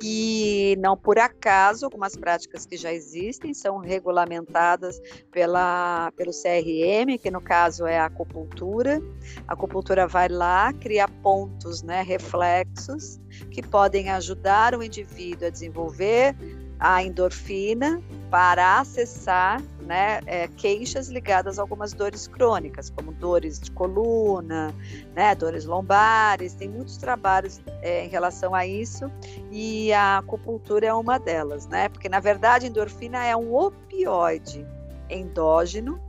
e 0.02 0.76
não 0.78 0.96
por 0.96 1.18
acaso, 1.18 1.84
algumas 1.84 2.16
práticas 2.16 2.66
que 2.66 2.76
já 2.76 2.92
existem 2.92 3.54
são 3.54 3.78
regulamentadas 3.78 5.00
pela, 5.30 6.12
pelo 6.16 6.32
CRM, 6.32 7.18
que 7.18 7.30
no 7.30 7.40
caso 7.40 7.86
é 7.86 7.98
a 7.98 8.06
acupuntura. 8.06 9.00
A 9.48 9.54
acupuntura 9.54 10.06
vai 10.06 10.28
lá, 10.28 10.72
cria 10.72 11.08
pontos, 11.08 11.82
né, 11.82 12.02
reflexos, 12.02 13.20
que 13.50 13.62
podem 13.62 14.10
ajudar 14.10 14.74
o 14.74 14.82
indivíduo 14.82 15.46
a 15.46 15.50
desenvolver 15.50 16.36
a 16.78 17.02
endorfina 17.02 18.02
para 18.30 18.80
acessar 18.80 19.62
né, 19.86 20.20
é, 20.26 20.48
queixas 20.48 21.08
ligadas 21.08 21.58
a 21.58 21.62
algumas 21.62 21.92
dores 21.92 22.26
crônicas, 22.26 22.90
como 22.90 23.12
dores 23.12 23.58
de 23.60 23.70
coluna, 23.70 24.74
né, 25.14 25.34
dores 25.34 25.64
lombares. 25.64 26.54
Tem 26.54 26.68
muitos 26.68 26.96
trabalhos 26.96 27.60
é, 27.80 28.04
em 28.04 28.08
relação 28.08 28.54
a 28.54 28.66
isso 28.66 29.10
e 29.50 29.92
a 29.92 30.18
acupuntura 30.18 30.86
é 30.86 30.92
uma 30.92 31.18
delas, 31.18 31.66
né? 31.66 31.88
Porque 31.88 32.08
na 32.08 32.20
verdade 32.20 32.66
endorfina 32.66 33.24
é 33.24 33.36
um 33.36 33.54
opioide 33.54 34.66
endógeno 35.08 36.00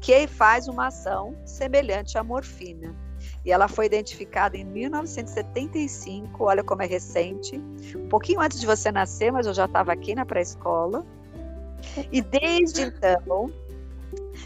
que 0.00 0.26
faz 0.26 0.66
uma 0.66 0.88
ação 0.88 1.36
semelhante 1.44 2.18
à 2.18 2.24
morfina 2.24 2.94
e 3.44 3.50
ela 3.50 3.68
foi 3.68 3.86
identificada 3.86 4.56
em 4.56 4.64
1975, 4.64 6.44
olha 6.44 6.62
como 6.62 6.82
é 6.82 6.86
recente, 6.86 7.56
um 7.96 8.08
pouquinho 8.08 8.40
antes 8.40 8.60
de 8.60 8.66
você 8.66 8.92
nascer, 8.92 9.32
mas 9.32 9.46
eu 9.46 9.54
já 9.54 9.64
estava 9.64 9.92
aqui 9.92 10.14
na 10.14 10.24
pré-escola. 10.24 11.04
E 12.10 12.20
desde 12.20 12.82
então 12.82 13.52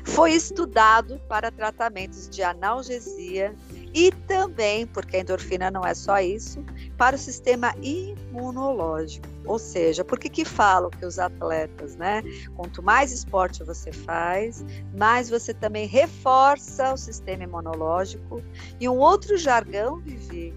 foi 0.04 0.32
estudado 0.32 1.20
para 1.28 1.50
tratamentos 1.50 2.28
de 2.28 2.42
analgesia 2.42 3.54
e 3.94 4.12
também, 4.12 4.86
porque 4.86 5.16
a 5.16 5.20
endorfina 5.20 5.70
não 5.70 5.84
é 5.84 5.94
só 5.94 6.18
isso, 6.20 6.62
para 6.98 7.16
o 7.16 7.18
sistema 7.18 7.74
imunológico. 7.80 9.26
Ou 9.46 9.58
seja, 9.58 10.04
por 10.04 10.18
que 10.18 10.28
que 10.28 10.44
falo 10.44 10.90
que 10.90 11.06
os 11.06 11.18
atletas, 11.18 11.96
né, 11.96 12.22
quanto 12.54 12.82
mais 12.82 13.12
esporte 13.12 13.64
você 13.64 13.90
faz, 13.92 14.64
mais 14.94 15.30
você 15.30 15.54
também 15.54 15.86
reforça 15.86 16.92
o 16.92 16.96
sistema 16.96 17.44
imunológico. 17.44 18.42
E 18.78 18.88
um 18.88 18.98
outro 18.98 19.36
jargão, 19.38 19.98
Vivi, 20.00 20.52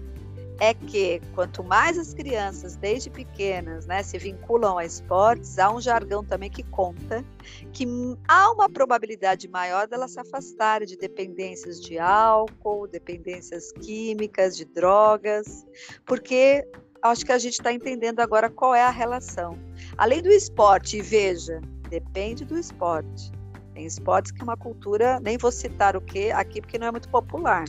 é 0.60 0.74
que 0.74 1.20
quanto 1.34 1.64
mais 1.64 1.98
as 1.98 2.12
crianças, 2.12 2.76
desde 2.76 3.08
pequenas, 3.08 3.86
né, 3.86 4.02
se 4.02 4.18
vinculam 4.18 4.76
a 4.76 4.84
esportes, 4.84 5.58
há 5.58 5.72
um 5.72 5.80
jargão 5.80 6.22
também 6.22 6.50
que 6.50 6.62
conta 6.62 7.24
que 7.72 7.86
há 8.28 8.52
uma 8.52 8.68
probabilidade 8.68 9.48
maior 9.48 9.88
delas 9.88 10.12
se 10.12 10.20
afastarem 10.20 10.86
de 10.86 10.96
dependências 10.96 11.80
de 11.80 11.98
álcool, 11.98 12.86
dependências 12.86 13.72
químicas, 13.72 14.54
de 14.56 14.66
drogas, 14.66 15.64
porque 16.04 16.66
acho 17.02 17.24
que 17.24 17.32
a 17.32 17.38
gente 17.38 17.54
está 17.54 17.72
entendendo 17.72 18.20
agora 18.20 18.50
qual 18.50 18.74
é 18.74 18.82
a 18.82 18.90
relação. 18.90 19.58
Além 19.96 20.22
do 20.22 20.28
esporte, 20.28 20.98
e 20.98 21.02
veja, 21.02 21.60
depende 21.88 22.44
do 22.44 22.58
esporte. 22.58 23.32
Tem 23.74 23.86
esportes 23.86 24.32
que 24.32 24.42
uma 24.42 24.56
cultura, 24.56 25.20
nem 25.20 25.38
vou 25.38 25.50
citar 25.50 25.96
o 25.96 26.00
que 26.00 26.30
aqui 26.32 26.60
porque 26.60 26.78
não 26.78 26.88
é 26.88 26.90
muito 26.90 27.08
popular. 27.08 27.64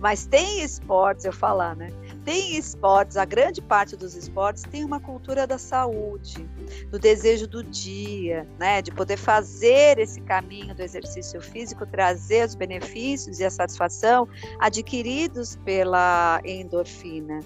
Mas 0.00 0.26
tem 0.26 0.62
esportes, 0.62 1.24
eu 1.24 1.32
falar, 1.32 1.76
né? 1.76 1.90
Tem 2.24 2.56
esportes, 2.56 3.18
a 3.18 3.24
grande 3.26 3.60
parte 3.60 3.96
dos 3.96 4.14
esportes 4.14 4.62
tem 4.62 4.82
uma 4.82 4.98
cultura 4.98 5.46
da 5.46 5.58
saúde, 5.58 6.48
do 6.90 6.98
desejo 6.98 7.46
do 7.46 7.62
dia, 7.62 8.48
né? 8.58 8.80
De 8.80 8.90
poder 8.90 9.18
fazer 9.18 9.98
esse 9.98 10.20
caminho 10.22 10.74
do 10.74 10.82
exercício 10.82 11.40
físico, 11.42 11.86
trazer 11.86 12.46
os 12.46 12.54
benefícios 12.54 13.40
e 13.40 13.44
a 13.44 13.50
satisfação 13.50 14.26
adquiridos 14.58 15.56
pela 15.64 16.40
endorfina. 16.44 17.40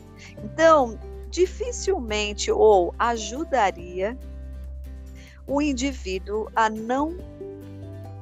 Então, 0.45 0.97
dificilmente 1.29 2.51
ou 2.53 2.95
ajudaria 2.99 4.17
o 5.47 5.63
indivíduo 5.63 6.49
a 6.55 6.69
não 6.69 7.17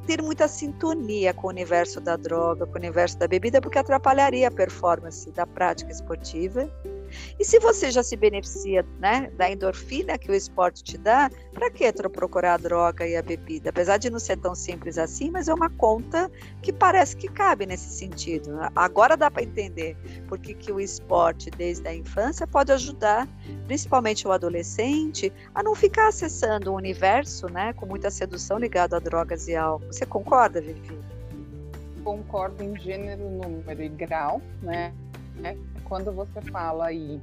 ter 0.07 0.23
muita 0.23 0.47
sintonia 0.47 1.35
com 1.35 1.49
o 1.49 1.51
universo 1.51 2.01
da 2.01 2.17
droga, 2.17 2.65
com 2.67 2.75
o 2.75 2.77
universo 2.77 3.19
da 3.19 3.27
bebida, 3.27 3.61
porque 3.61 3.79
atrapalharia 3.79 4.49
a 4.49 4.51
performance 4.51 5.31
da 5.33 5.47
prática 5.47 5.91
esportiva 5.91 6.71
E 7.39 7.45
se 7.45 7.59
você 7.59 7.91
já 7.91 8.03
se 8.03 8.17
beneficia 8.17 8.85
né, 8.99 9.31
da 9.37 9.51
endorfina 9.51 10.19
que 10.19 10.31
o 10.31 10.35
esporte 10.35 10.83
te 10.83 10.99
dá, 10.99 11.31
para 11.53 11.71
que 11.71 11.91
procurar 12.11 12.55
a 12.55 12.57
droga 12.57 13.07
e 13.07 13.17
a 13.17 13.23
bebida? 13.23 13.71
Apesar 13.71 13.97
de 13.97 14.11
não 14.11 14.19
ser 14.19 14.37
tão 14.39 14.55
simples 14.55 14.99
assim, 14.99 15.31
mas 15.31 15.49
é 15.49 15.55
uma 15.55 15.71
conta 15.71 16.31
que 16.63 16.73
parece 16.73 17.17
que 17.17 17.29
cabe 17.29 17.67
nesse 17.67 17.91
sentido. 17.97 18.59
Agora 18.75 19.17
dá 19.17 19.31
para 19.31 19.43
entender 19.43 19.97
porque 20.29 20.55
que 20.55 20.73
o 20.73 20.81
esporte, 20.81 21.51
desde 21.51 21.87
a 21.89 21.95
infância, 21.95 22.47
pode 22.47 22.73
ajudar, 22.73 23.29
principalmente 23.67 24.27
o 24.27 24.33
adolescente, 24.33 25.33
a 25.55 25.63
não 25.63 25.75
ficar 25.75 26.09
acessando 26.09 26.73
um 26.73 26.75
universo 26.75 27.49
né, 27.49 27.73
com 27.73 27.87
muita 27.87 28.11
sedução 28.11 28.59
ligado 28.59 28.95
a 28.95 28.99
drogas 28.99 29.49
e 29.49 29.57
álcool. 29.57 29.87
Você 29.87 30.07
concorda, 30.07 30.61
Vivi? 30.61 30.99
Concordo 32.03 32.63
em 32.63 32.79
gênero, 32.79 33.29
número 33.29 33.83
e 33.83 33.89
grau, 33.89 34.41
né? 34.63 34.93
Quando 35.89 36.13
você 36.13 36.41
fala 36.43 36.87
aí 36.87 37.21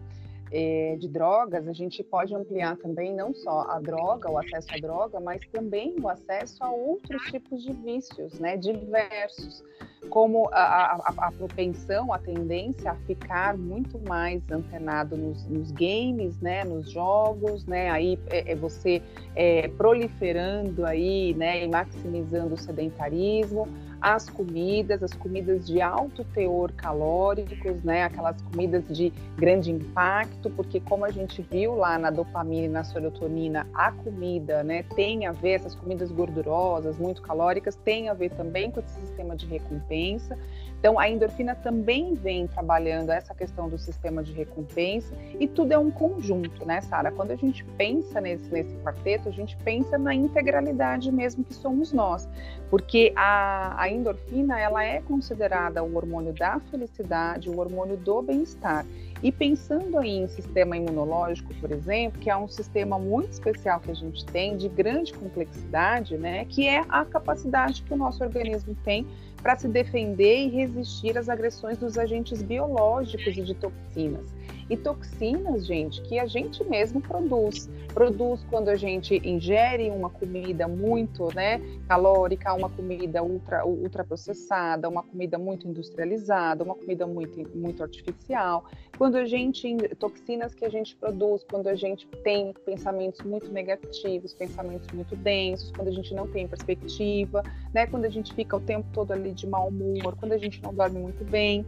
é, 0.53 0.95
de 0.99 1.07
drogas, 1.07 1.67
a 1.67 1.73
gente 1.73 2.03
pode 2.03 2.33
ampliar 2.35 2.77
também 2.77 3.11
não 3.13 3.33
só 3.33 3.65
a 3.69 3.79
droga, 3.79 4.29
o 4.29 4.37
acesso 4.37 4.67
à 4.71 4.77
droga, 4.77 5.19
mas 5.19 5.41
também 5.51 5.95
o 5.99 6.07
acesso 6.07 6.63
a 6.63 6.69
outros 6.69 7.23
tipos 7.23 7.63
de 7.63 7.73
vícios, 7.73 8.39
né, 8.39 8.55
diversos, 8.55 9.63
como 10.09 10.47
a, 10.51 10.61
a, 10.61 11.13
a 11.17 11.31
propensão, 11.31 12.13
a 12.13 12.19
tendência 12.19 12.91
a 12.91 12.95
ficar 12.95 13.57
muito 13.57 13.99
mais 14.07 14.43
antenado 14.51 15.17
nos, 15.17 15.43
nos 15.47 15.71
games, 15.71 16.39
né, 16.39 16.63
nos 16.63 16.91
jogos, 16.91 17.65
né, 17.65 17.89
aí 17.89 18.19
é, 18.29 18.51
é 18.51 18.55
você 18.55 19.01
é, 19.35 19.67
proliferando 19.69 20.85
aí, 20.85 21.33
né, 21.33 21.63
e 21.63 21.67
maximizando 21.67 22.53
o 22.53 22.57
sedentarismo, 22.57 23.67
as 24.03 24.29
comidas, 24.29 25.01
as 25.01 25.13
comidas 25.13 25.65
de 25.65 25.81
alto 25.81 26.25
teor 26.25 26.73
calóricos, 26.73 27.81
né, 27.85 28.03
aquelas 28.03 28.41
comidas 28.41 28.85
de 28.89 29.13
grande 29.37 29.71
impacto, 29.71 30.49
porque 30.49 30.81
como 30.81 31.05
a 31.05 31.09
gente 31.09 31.41
viu 31.49 31.73
lá 31.75 31.97
na 31.97 32.11
dopamina 32.11 32.65
e 32.65 32.67
na 32.67 32.83
serotonina, 32.83 33.65
a 33.73 33.93
comida, 33.93 34.61
né, 34.61 34.83
tem 34.93 35.25
a 35.25 35.31
ver 35.31 35.51
essas 35.51 35.73
comidas 35.73 36.11
gordurosas, 36.11 36.97
muito 36.97 37.21
calóricas, 37.21 37.77
tem 37.77 38.09
a 38.09 38.13
ver 38.13 38.31
também 38.31 38.69
com 38.71 38.81
esse 38.81 38.99
sistema 38.99 39.37
de 39.37 39.45
recompensa. 39.45 40.37
Então, 40.83 40.99
a 40.99 41.09
endorfina 41.09 41.55
também 41.55 42.13
vem 42.13 42.45
trabalhando 42.45 43.09
essa 43.09 43.33
questão 43.33 43.69
do 43.69 43.77
sistema 43.77 44.21
de 44.21 44.33
recompensa 44.33 45.15
e 45.39 45.47
tudo 45.47 45.71
é 45.71 45.77
um 45.77 45.89
conjunto, 45.89 46.65
né, 46.65 46.81
Sara? 46.81 47.09
Quando 47.09 47.31
a 47.31 47.37
gente 47.37 47.63
pensa 47.77 48.19
nesse, 48.19 48.51
nesse 48.51 48.75
quarteto, 48.83 49.29
a 49.29 49.31
gente 49.31 49.55
pensa 49.63 49.97
na 49.97 50.13
integralidade 50.13 51.09
mesmo 51.09 51.41
que 51.41 51.53
somos 51.53 51.93
nós, 51.93 52.27
porque 52.69 53.13
a, 53.15 53.81
a 53.81 53.89
endorfina, 53.89 54.59
ela 54.59 54.83
é 54.83 54.99
considerada 54.99 55.81
o 55.81 55.95
hormônio 55.95 56.33
da 56.33 56.59
felicidade, 56.69 57.49
o 57.49 57.57
hormônio 57.57 57.95
do 57.95 58.21
bem-estar. 58.21 58.85
E 59.21 59.31
pensando 59.31 59.97
aí 59.97 60.17
em 60.17 60.27
sistema 60.27 60.75
imunológico, 60.75 61.53
por 61.61 61.71
exemplo, 61.71 62.19
que 62.19 62.29
é 62.29 62.35
um 62.35 62.49
sistema 62.49 62.99
muito 62.99 63.31
especial 63.31 63.79
que 63.79 63.89
a 63.89 63.93
gente 63.93 64.25
tem, 64.25 64.57
de 64.57 64.67
grande 64.67 65.13
complexidade, 65.13 66.17
né, 66.17 66.43
que 66.43 66.67
é 66.67 66.83
a 66.89 67.05
capacidade 67.05 67.83
que 67.83 67.93
o 67.93 67.95
nosso 67.95 68.21
organismo 68.21 68.75
tem 68.83 69.07
para 69.43 69.57
se 69.57 69.67
defender 69.67 70.45
e 70.45 70.49
resistir 70.49 71.17
às 71.17 71.27
agressões 71.27 71.77
dos 71.77 71.97
agentes 71.97 72.41
biológicos 72.41 73.37
e 73.37 73.41
de 73.41 73.53
toxinas. 73.53 74.25
E 74.69 74.77
toxinas, 74.77 75.65
gente, 75.65 76.01
que 76.03 76.19
a 76.19 76.25
gente 76.25 76.63
mesmo 76.63 77.01
produz. 77.01 77.69
Produz 77.93 78.43
quando 78.49 78.69
a 78.69 78.75
gente 78.75 79.21
ingere 79.23 79.89
uma 79.89 80.09
comida 80.09 80.67
muito 80.67 81.33
né, 81.35 81.61
calórica, 81.87 82.53
uma 82.53 82.69
comida 82.69 83.23
ultra, 83.23 83.65
ultraprocessada, 83.65 84.89
uma 84.89 85.03
comida 85.03 85.37
muito 85.37 85.67
industrializada, 85.67 86.63
uma 86.63 86.75
comida 86.75 87.05
muito, 87.05 87.57
muito 87.57 87.83
artificial. 87.83 88.65
Quando 88.97 89.15
a 89.15 89.25
gente. 89.25 89.75
toxinas 89.99 90.53
que 90.53 90.65
a 90.65 90.69
gente 90.69 90.95
produz, 90.95 91.43
quando 91.43 91.67
a 91.67 91.75
gente 91.75 92.07
tem 92.23 92.53
pensamentos 92.65 93.21
muito 93.21 93.51
negativos, 93.51 94.33
pensamentos 94.33 94.89
muito 94.91 95.15
densos, 95.15 95.71
quando 95.71 95.87
a 95.87 95.91
gente 95.91 96.13
não 96.13 96.27
tem 96.27 96.47
perspectiva, 96.47 97.43
né, 97.73 97.87
quando 97.87 98.05
a 98.05 98.09
gente 98.09 98.33
fica 98.33 98.55
o 98.55 98.59
tempo 98.59 98.87
todo 98.93 99.11
ali 99.11 99.33
de 99.33 99.47
mau 99.47 99.67
humor, 99.67 100.15
quando 100.15 100.33
a 100.33 100.37
gente 100.37 100.61
não 100.61 100.73
dorme 100.73 100.99
muito 100.99 101.23
bem. 101.25 101.65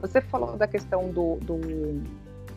Você 0.00 0.20
falou 0.20 0.56
da 0.56 0.66
questão 0.66 1.08
do, 1.10 1.36
do 1.36 1.58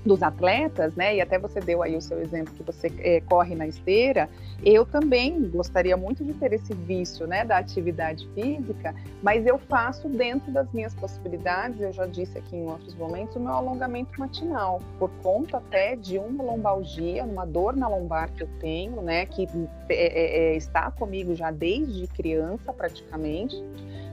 dos 0.06 0.22
atletas, 0.22 0.96
né? 0.96 1.16
E 1.16 1.22
até 1.22 1.40
você 1.40 1.60
deu 1.60 1.82
aí 1.82 1.96
o 1.96 2.02
seu 2.02 2.20
exemplo 2.20 2.54
que 2.54 2.64
você 2.64 2.92
é, 3.00 3.22
corre 3.22 3.56
na 3.56 3.66
esteira. 3.68 4.30
Eu 4.64 4.86
também 4.86 5.50
gostaria 5.50 5.96
muito 5.96 6.24
de 6.24 6.34
ter 6.34 6.54
esse 6.54 6.74
vício, 6.74 7.28
né, 7.28 7.44
da 7.44 7.58
atividade 7.58 8.28
física, 8.34 8.96
mas 9.22 9.46
eu 9.46 9.58
faço 9.58 10.08
dentro 10.08 10.52
das 10.52 10.72
minhas 10.72 10.94
possibilidades. 10.94 11.80
Eu 11.82 11.92
já 11.92 12.06
disse 12.06 12.38
aqui 12.38 12.56
em 12.56 12.66
outros 12.66 12.94
momentos 12.96 13.36
o 13.36 13.40
meu 13.40 13.54
alongamento 13.54 14.18
matinal, 14.20 14.82
por 15.00 15.10
conta 15.22 15.58
até 15.58 15.96
de 15.96 16.18
uma 16.18 16.44
lombalgia, 16.44 17.24
uma 17.24 17.46
dor 17.46 17.76
na 17.76 17.88
lombar 17.88 18.32
que 18.32 18.44
eu 18.44 18.50
tenho, 18.60 19.02
né, 19.02 19.26
que 19.26 19.48
é, 19.90 20.52
é, 20.52 20.56
está 20.56 20.92
comigo 20.92 21.36
já 21.36 21.52
desde 21.52 22.08
criança 22.08 22.72
praticamente 22.74 23.56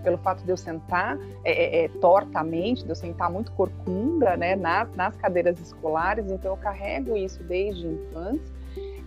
pelo 0.02 0.18
fato 0.18 0.42
de 0.44 0.50
eu 0.50 0.56
sentar 0.56 1.18
é, 1.44 1.52
é, 1.52 1.84
é, 1.84 1.88
tortamente, 1.88 2.84
de 2.84 2.90
eu 2.90 2.96
sentar 2.96 3.30
muito 3.30 3.52
corcunda, 3.52 4.36
né, 4.36 4.56
nas, 4.56 4.94
nas 4.94 5.16
cadeiras 5.16 5.58
escolares, 5.60 6.30
então 6.30 6.52
eu 6.52 6.56
carrego 6.56 7.16
isso 7.16 7.42
desde 7.42 7.86
infância. 7.86 8.60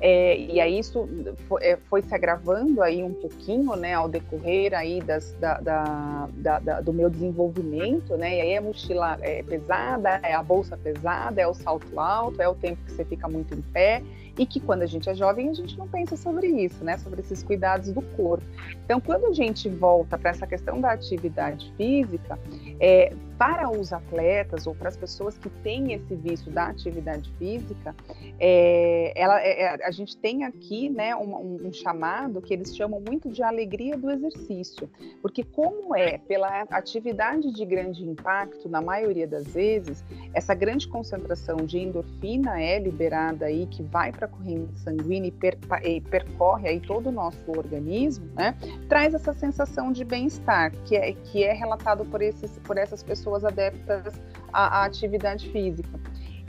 É, 0.05 0.37
e 0.37 0.59
aí 0.59 0.79
isso 0.79 1.07
foi, 1.47 1.63
é, 1.63 1.77
foi, 1.89 2.01
se 2.01 2.13
agravando 2.13 2.81
aí 2.81 3.01
um 3.01 3.13
pouquinho, 3.13 3.73
né, 3.77 3.93
ao 3.93 4.09
decorrer 4.09 4.73
aí 4.73 4.99
das, 4.99 5.31
da, 5.39 5.59
da, 5.61 6.27
da, 6.59 6.81
do 6.81 6.91
meu 6.91 7.09
desenvolvimento, 7.09 8.17
né, 8.17 8.35
e 8.35 8.41
aí 8.41 8.57
a 8.57 8.61
mochila 8.61 9.17
é 9.21 9.41
pesada, 9.43 10.19
é 10.21 10.33
a 10.33 10.43
bolsa 10.43 10.75
pesada, 10.75 11.41
é 11.41 11.47
o 11.47 11.53
salto 11.53 11.97
alto, 11.97 12.41
é 12.41 12.49
o 12.49 12.53
tempo 12.53 12.83
que 12.85 12.91
você 12.91 13.05
fica 13.05 13.29
muito 13.29 13.53
em 13.55 13.61
pé, 13.61 14.03
e 14.37 14.45
que 14.45 14.59
quando 14.59 14.81
a 14.81 14.85
gente 14.85 15.09
é 15.09 15.15
jovem 15.15 15.49
a 15.49 15.53
gente 15.53 15.77
não 15.77 15.87
pensa 15.87 16.17
sobre 16.17 16.47
isso, 16.47 16.83
né, 16.83 16.97
sobre 16.97 17.21
esses 17.21 17.43
cuidados 17.43 17.91
do 17.91 18.01
corpo. 18.01 18.43
Então, 18.83 18.99
quando 18.99 19.27
a 19.27 19.31
gente 19.31 19.69
volta 19.69 20.17
para 20.17 20.31
essa 20.31 20.47
questão 20.47 20.81
da 20.81 20.91
atividade 20.91 21.71
física, 21.77 22.39
é, 22.79 23.13
para 23.37 23.69
os 23.69 23.91
atletas 23.91 24.67
ou 24.67 24.75
para 24.75 24.89
as 24.89 24.97
pessoas 24.97 25.37
que 25.37 25.49
têm 25.49 25.93
esse 25.93 26.15
vício 26.15 26.51
da 26.51 26.67
atividade 26.67 27.31
física, 27.37 27.95
é, 28.39 29.13
ela, 29.15 29.41
é, 29.41 29.61
é 29.63 29.85
a 29.85 29.91
gente 29.91 30.15
tem 30.17 30.43
aqui 30.43 30.89
né, 30.89 31.15
um, 31.15 31.67
um, 31.67 31.73
chamado 31.73 32.41
que 32.41 32.53
eles 32.53 32.75
chamam 32.75 33.01
muito 33.01 33.29
de 33.29 33.41
alegria 33.41 33.97
do 33.97 34.11
exercício, 34.11 34.89
porque 35.21 35.43
como 35.43 35.95
é 35.95 36.17
pela 36.17 36.61
atividade 36.69 37.51
de 37.51 37.65
grande 37.65 38.03
impacto, 38.03 38.69
na 38.69 38.81
maioria 38.81 39.27
das 39.27 39.47
vezes, 39.47 40.03
essa 40.33 40.53
grande 40.53 40.87
concentração 40.87 41.57
de 41.57 41.79
endorfina 41.79 42.61
é 42.61 42.79
liberada 42.79 43.45
aí, 43.45 43.65
que 43.67 43.81
vai 43.81 44.11
para 44.11 44.25
a 44.25 44.29
corrente 44.29 44.79
sanguínea 44.79 45.29
e, 45.29 45.31
per, 45.31 45.57
e 45.83 46.01
percorre 46.01 46.69
aí 46.69 46.79
todo 46.79 47.09
o 47.09 47.11
nosso 47.11 47.43
organismo, 47.49 48.27
né, 48.35 48.55
traz 48.87 49.13
essa 49.13 49.33
sensação 49.33 49.91
de 49.91 50.03
bem-estar, 50.03 50.71
que 50.85 50.95
é, 50.95 51.13
que 51.13 51.43
é 51.43 51.53
relatado 51.53 52.05
por, 52.05 52.21
esses, 52.21 52.59
por 52.59 52.77
essas 52.77 53.01
pessoas 53.01 53.22
adeptas 53.45 54.13
à, 54.51 54.81
à 54.81 54.85
atividade 54.85 55.49
física. 55.49 55.99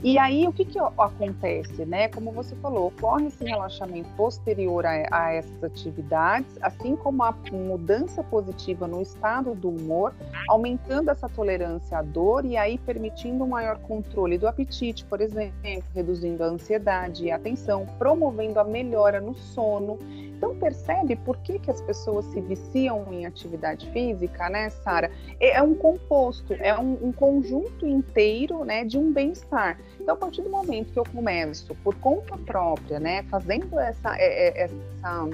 E 0.03 0.19
aí, 0.19 0.47
o 0.47 0.51
que, 0.51 0.65
que 0.65 0.77
acontece, 0.77 1.85
né? 1.85 2.09
Como 2.09 2.31
você 2.31 2.55
falou, 2.57 2.87
ocorre 2.87 3.27
esse 3.27 3.43
relaxamento 3.43 4.09
posterior 4.15 4.85
a, 4.85 4.91
a, 5.09 5.33
essas 5.33 5.63
atividades, 5.63 6.57
assim 6.61 6.95
como 6.95 7.23
a 7.23 7.33
mudança 7.51 8.21
positiva 8.21 8.87
no 8.87 9.01
estado 9.01 9.55
do 9.55 9.69
humor, 9.69 10.13
aumentando 10.49 11.09
essa 11.09 11.29
tolerância 11.29 11.97
à 11.97 12.01
dor 12.01 12.45
e 12.45 12.57
aí 12.57 12.77
permitindo 12.77 13.45
um 13.45 13.47
maior 13.47 13.79
controle 13.79 14.37
do 14.37 14.47
apetite, 14.47 15.05
por 15.05 15.21
exemplo, 15.21 15.55
reduzindo 15.93 16.43
a 16.43 16.47
ansiedade 16.47 17.25
e 17.25 17.31
a 17.31 17.39
tensão, 17.39 17.87
promovendo 17.97 18.59
a 18.59 18.63
melhora 18.63 19.21
no 19.21 19.33
sono 19.33 19.97
então 20.45 20.55
percebe 20.55 21.15
por 21.15 21.37
que, 21.37 21.57
que 21.57 21.71
as 21.71 21.81
pessoas 21.81 22.25
se 22.25 22.39
viciam 22.39 23.11
em 23.11 23.25
atividade 23.25 23.89
física, 23.91 24.47
né, 24.47 24.69
Sara? 24.69 25.11
É, 25.39 25.57
é 25.57 25.61
um 25.61 25.73
composto, 25.73 26.53
é 26.53 26.77
um, 26.77 27.07
um 27.07 27.11
conjunto 27.11 27.87
inteiro, 27.87 28.63
né, 28.63 28.85
de 28.85 28.97
um 28.97 29.11
bem-estar. 29.11 29.79
Então, 29.99 30.13
a 30.13 30.17
partir 30.17 30.43
do 30.43 30.49
momento 30.49 30.93
que 30.93 30.99
eu 30.99 31.05
começo 31.05 31.73
por 31.83 31.95
conta 31.95 32.37
própria, 32.37 32.99
né, 32.99 33.23
fazendo 33.23 33.79
essa, 33.79 34.15
é, 34.17 34.49
é, 34.49 34.63
essa 34.65 35.29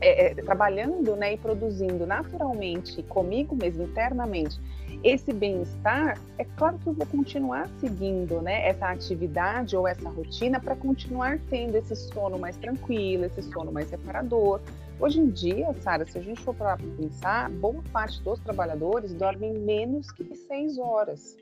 é, 0.00 0.30
é, 0.30 0.34
trabalhando 0.36 1.14
né, 1.14 1.34
e 1.34 1.36
produzindo 1.36 2.06
naturalmente 2.06 3.02
comigo 3.02 3.54
mesmo, 3.54 3.82
internamente, 3.82 4.58
esse 5.02 5.32
bem-estar, 5.32 6.20
é 6.38 6.44
claro 6.44 6.78
que 6.78 6.88
eu 6.88 6.92
vou 6.92 7.06
continuar 7.06 7.68
seguindo 7.78 8.42
né, 8.42 8.66
essa 8.68 8.88
atividade 8.88 9.76
ou 9.76 9.86
essa 9.86 10.08
rotina 10.08 10.58
para 10.58 10.74
continuar 10.74 11.38
tendo 11.48 11.76
esse 11.76 11.94
sono 11.94 12.38
mais 12.38 12.56
tranquilo, 12.56 13.24
esse 13.24 13.42
sono 13.42 13.70
mais 13.70 13.90
reparador. 13.90 14.60
Hoje 15.00 15.20
em 15.20 15.30
dia, 15.30 15.72
Sara, 15.80 16.04
se 16.04 16.18
a 16.18 16.22
gente 16.22 16.42
for 16.42 16.54
para 16.54 16.76
pensar, 16.96 17.48
boa 17.50 17.82
parte 17.92 18.20
dos 18.22 18.40
trabalhadores 18.40 19.14
dormem 19.14 19.54
menos 19.54 20.10
que 20.10 20.34
seis 20.34 20.76
horas. 20.78 21.36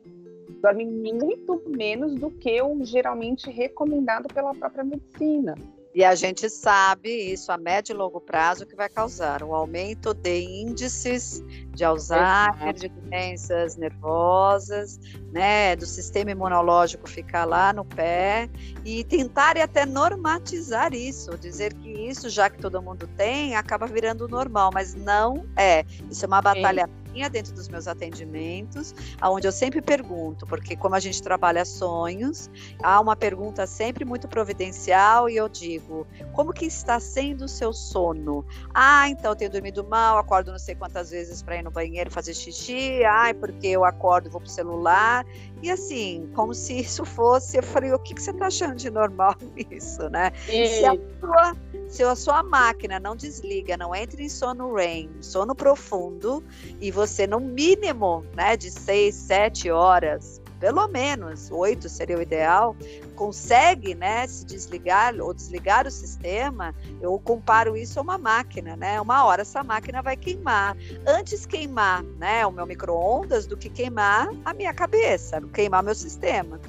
Dormem 0.61 0.87
muito 0.87 1.62
menos 1.66 2.14
do 2.14 2.31
que 2.31 2.61
o 2.61 2.85
geralmente 2.85 3.51
recomendado 3.51 4.29
pela 4.29 4.55
própria 4.55 4.85
medicina. 4.85 5.55
E 5.96 6.04
a 6.04 6.14
gente 6.14 6.50
sabe 6.50 7.09
isso 7.09 7.50
a 7.50 7.56
médio 7.56 7.94
e 7.94 7.96
longo 7.96 8.20
prazo 8.20 8.66
que 8.66 8.76
vai 8.76 8.87
causar 8.87 9.42
o 9.42 9.46
um 9.46 9.54
aumento 9.54 10.12
de 10.12 10.42
índices 10.42 11.42
de 11.74 11.87
Alzheimer, 11.87 12.74
de 12.74 12.90
doenças 12.90 13.78
nervosas, 13.78 15.00
né, 15.32 15.74
do 15.74 15.87
sistema 15.87 16.32
imunológico 16.32 17.09
ficar 17.09 17.46
lá 17.46 17.72
no 17.72 17.82
pé 17.82 18.50
e 18.85 19.04
tentar 19.04 19.56
até 19.56 19.87
normatizar 19.87 20.92
isso, 20.92 21.30
dizer 21.38 21.72
que 21.72 21.88
isso, 21.88 22.28
já 22.28 22.50
que 22.50 22.59
todo 22.59 22.82
mundo 22.82 23.09
tem, 23.16 23.56
acaba 23.56 23.87
virando 23.87 24.28
normal, 24.28 24.70
mas 24.74 24.94
não 24.94 25.46
é. 25.56 25.82
Isso 26.11 26.26
é 26.26 26.28
uma 26.28 26.42
batalha 26.42 26.87
Sim 26.88 27.06
dentro 27.31 27.55
dos 27.55 27.68
meus 27.68 27.88
atendimentos, 27.88 28.94
aonde 29.20 29.48
eu 29.48 29.52
sempre 29.52 29.81
pergunto, 29.81 30.46
porque 30.46 30.76
como 30.76 30.94
a 30.94 31.00
gente 31.00 31.22
trabalha 31.22 31.64
sonhos, 31.64 32.50
há 32.83 33.00
uma 33.00 33.16
pergunta 33.16 33.66
sempre 33.66 34.05
muito 34.05 34.29
providencial 34.29 35.29
e 35.29 35.37
eu 35.37 35.48
digo, 35.48 36.07
como 36.33 36.52
que 36.52 36.66
está 36.66 37.00
sendo 37.00 37.46
o 37.46 37.48
seu 37.48 37.72
sono? 37.72 38.44
Ah, 38.74 39.09
então 39.09 39.33
eu 39.33 39.37
tenho 39.37 39.50
dormido 39.50 39.83
mal, 39.83 40.18
acordo 40.18 40.52
não 40.52 40.59
sei 40.59 40.74
quantas 40.74 41.11
vezes 41.11 41.42
para 41.42 41.57
ir 41.57 41.62
no 41.62 41.70
banheiro 41.70 42.11
fazer 42.11 42.35
xixi, 42.35 43.02
ai, 43.05 43.33
porque 43.33 43.68
eu 43.68 43.85
acordo, 43.85 44.31
vou 44.31 44.40
pro 44.40 44.50
celular, 44.50 45.24
e 45.62 45.71
assim, 45.71 46.29
como 46.35 46.55
se 46.55 46.81
isso 46.81 47.05
fosse, 47.05 47.57
eu 47.57 47.62
falei, 47.62 47.92
o 47.92 47.99
que, 47.99 48.14
que 48.14 48.23
você 48.23 48.31
está 48.31 48.47
achando 48.47 48.77
de 48.77 48.90
normal 48.90 49.35
nisso, 49.57 50.09
né? 50.11 50.31
E... 50.49 50.66
Se, 50.69 50.85
a 50.85 50.95
sua, 51.21 51.57
se 51.88 52.03
a 52.03 52.14
sua 52.14 52.42
máquina 52.42 53.01
não 53.01 53.16
desliga, 53.16 53.77
não 53.77 53.95
entra 53.95 54.23
em 54.23 54.29
sono 54.29 54.75
REM, 54.75 55.11
sono 55.21 55.55
profundo, 55.55 56.45
e 56.81 56.90
você 56.90 57.27
no 57.27 57.40
mínimo, 57.40 58.25
né, 58.35 58.57
de 58.57 58.71
seis, 58.71 59.14
sete 59.14 59.71
horas, 59.71 60.40
pelo 60.59 60.87
menos 60.88 61.51
oito 61.51 61.88
seria 61.88 62.19
o 62.19 62.23
ideal, 62.23 62.77
consegue, 63.14 63.95
né, 63.95 64.27
se 64.27 64.45
desligar 64.45 65.14
ou 65.21 65.33
desligar 65.33 65.87
o 65.87 65.90
sistema, 65.90 66.75
eu 67.01 67.19
comparo 67.19 67.77
isso 67.77 67.99
a 67.99 68.03
uma 68.03 68.19
máquina, 68.19 68.77
né? 68.77 69.01
Uma 69.01 69.25
hora 69.25 69.42
essa 69.42 69.62
máquina 69.62 70.03
vai 70.03 70.16
queimar. 70.16 70.77
Antes 71.07 71.47
queimar, 71.47 72.03
né, 72.03 72.47
o 72.47 72.53
meu 72.53 72.66
micro-ondas 72.66 73.47
do 73.47 73.57
que 73.57 73.69
queimar 73.69 74.29
a 74.45 74.55
minha 74.55 74.73
cabeça, 74.73 75.40
queimar 75.53 75.83
meu 75.83 75.95
sistema. 75.95 76.61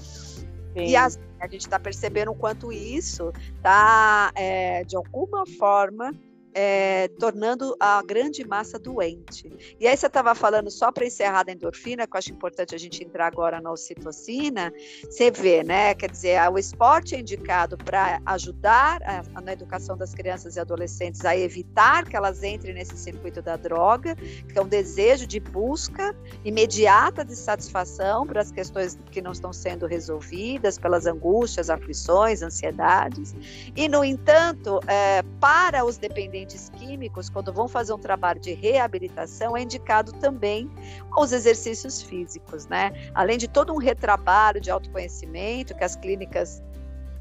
Sim. 0.78 0.86
E 0.86 0.96
as, 0.96 1.20
a 1.40 1.48
gente 1.48 1.62
está 1.62 1.80
percebendo 1.80 2.32
o 2.32 2.36
quanto 2.36 2.72
isso 2.72 3.34
está, 3.56 4.32
é, 4.36 4.84
de 4.84 4.96
alguma 4.96 5.46
forma, 5.58 6.14
é, 6.60 7.08
tornando 7.20 7.76
a 7.80 8.02
grande 8.02 8.44
massa 8.44 8.80
doente. 8.80 9.48
E 9.80 9.88
aí 9.88 9.96
você 9.96 10.08
estava 10.08 10.34
falando, 10.34 10.72
só 10.72 10.92
para 10.92 11.06
encerrar 11.06 11.44
da 11.44 11.52
endorfina, 11.52 12.08
que 12.08 12.16
eu 12.16 12.18
acho 12.18 12.32
importante 12.32 12.74
a 12.74 12.80
gente 12.80 13.04
entrar 13.04 13.28
agora 13.28 13.62
na 13.62 13.72
ocitocina, 13.72 14.74
você 15.08 15.30
vê, 15.30 15.64
né? 15.64 15.94
Quer 15.94 16.10
dizer, 16.10 16.52
o 16.52 16.58
esporte 16.58 17.14
é 17.14 17.20
indicado 17.20 17.78
para 17.78 18.20
ajudar 18.26 19.00
a, 19.04 19.40
na 19.40 19.54
educação 19.54 19.96
das 19.96 20.16
crianças 20.16 20.56
e 20.56 20.60
adolescentes 20.60 21.24
a 21.26 21.38
evitar 21.38 22.06
que 22.06 22.16
elas 22.16 22.42
entrem 22.42 22.74
nesse 22.74 22.98
circuito 22.98 23.40
da 23.40 23.56
droga, 23.56 24.16
que 24.16 24.58
é 24.58 24.62
um 24.62 24.68
desejo 24.68 25.28
de 25.28 25.40
busca 25.40 26.16
imediata 26.44 27.24
de 27.24 27.36
satisfação 27.36 28.26
para 28.26 28.42
as 28.42 28.52
questões 28.52 28.98
que 29.12 29.22
não 29.22 29.32
estão 29.32 29.54
sendo 29.54 29.86
resolvidas, 29.86 30.80
pelas 30.80 31.06
angústias, 31.06 31.70
aflições, 31.70 32.42
ansiedades. 32.42 33.36
E, 33.76 33.88
no 33.88 34.04
entanto, 34.04 34.80
é, 34.88 35.22
para 35.40 35.86
os 35.86 35.98
dependentes 35.98 36.47
dependentes 36.48 36.70
químicos, 36.70 37.30
quando 37.30 37.52
vão 37.54 37.68
fazer 37.68 37.94
um 37.94 38.00
trabalho 38.00 38.40
de 38.40 38.54
reabilitação, 38.54 39.56
é 39.56 39.62
indicado 39.62 40.14
também 40.14 40.72
os 41.18 41.32
exercícios 41.32 42.02
físicos, 42.02 42.66
né? 42.68 42.94
Além 43.14 43.38
de 43.38 43.48
todo 43.48 43.74
um 43.74 43.78
retrabalho 43.78 44.62
de 44.62 44.72
autoconhecimento 44.72 45.76
que 45.76 45.84
as 45.84 45.96
clínicas 45.96 46.64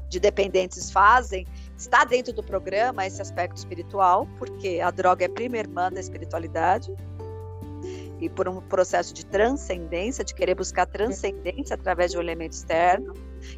de 0.09 0.19
dependentes 0.21 0.89
fazem, 0.89 1.45
está 1.77 2.05
dentro 2.05 2.31
do 2.31 2.41
programa 2.41 3.05
esse 3.05 3.21
aspecto 3.21 3.57
espiritual, 3.57 4.25
porque 4.39 4.79
a 4.81 4.89
droga 4.89 5.25
é 5.25 5.27
prima 5.27 5.57
irmã 5.57 5.91
da 5.91 5.99
espiritualidade, 5.99 6.95
e 8.19 8.29
por 8.29 8.47
um 8.47 8.61
processo 8.61 9.13
de 9.13 9.25
transcendência, 9.25 10.23
de 10.23 10.33
querer 10.33 10.55
buscar 10.55 10.85
transcendência 10.85 11.75
através 11.75 12.11
de 12.11 12.17
um 12.17 12.21
elemento 12.21 12.53
externo. 12.53 13.13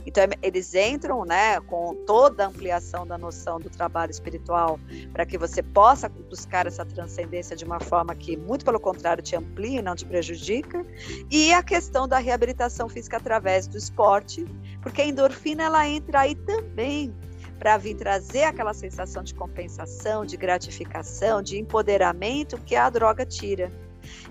Então, 0.06 0.24
eles 0.42 0.74
entram 0.76 1.24
né, 1.26 1.60
com 1.62 1.96
toda 2.06 2.44
a 2.44 2.48
ampliação 2.48 3.08
da 3.08 3.18
noção 3.18 3.60
do 3.60 3.70
trabalho 3.70 4.12
espiritual 4.12 4.80
para 5.14 5.26
que 5.26 5.38
você 5.38 5.64
possa 5.64 6.10
buscar 6.10 6.68
essa 6.68 6.86
transcendência 6.86 7.56
de 7.56 7.64
uma 7.64 7.80
forma 7.80 8.14
que, 8.14 8.36
muito 8.36 8.66
pelo 8.66 8.80
contrário, 8.80 9.24
te 9.24 9.36
amplia 9.36 9.80
e 9.80 9.82
não 9.82 9.96
te 9.96 10.06
prejudica. 10.06 10.86
E 11.32 11.54
a 11.54 11.64
questão 11.64 12.08
da 12.08 12.18
reabilitação 12.18 12.90
física 12.90 13.18
através 13.18 13.68
do 13.68 13.78
esporte, 13.78 14.46
porque 14.82 15.02
a 15.02 15.06
endorfina 15.06 15.64
ela 15.64 15.88
entra 15.88 16.22
aí 16.22 16.36
também 16.36 17.14
para 17.58 17.78
vir 17.78 17.96
trazer 17.96 18.44
aquela 18.44 18.74
sensação 18.74 19.22
de 19.22 19.34
compensação, 19.34 20.26
de 20.26 20.38
gratificação, 20.38 21.42
de 21.42 21.60
empoderamento 21.60 22.58
que 22.58 22.76
a 22.76 22.90
droga 22.90 23.26
tira. 23.26 23.72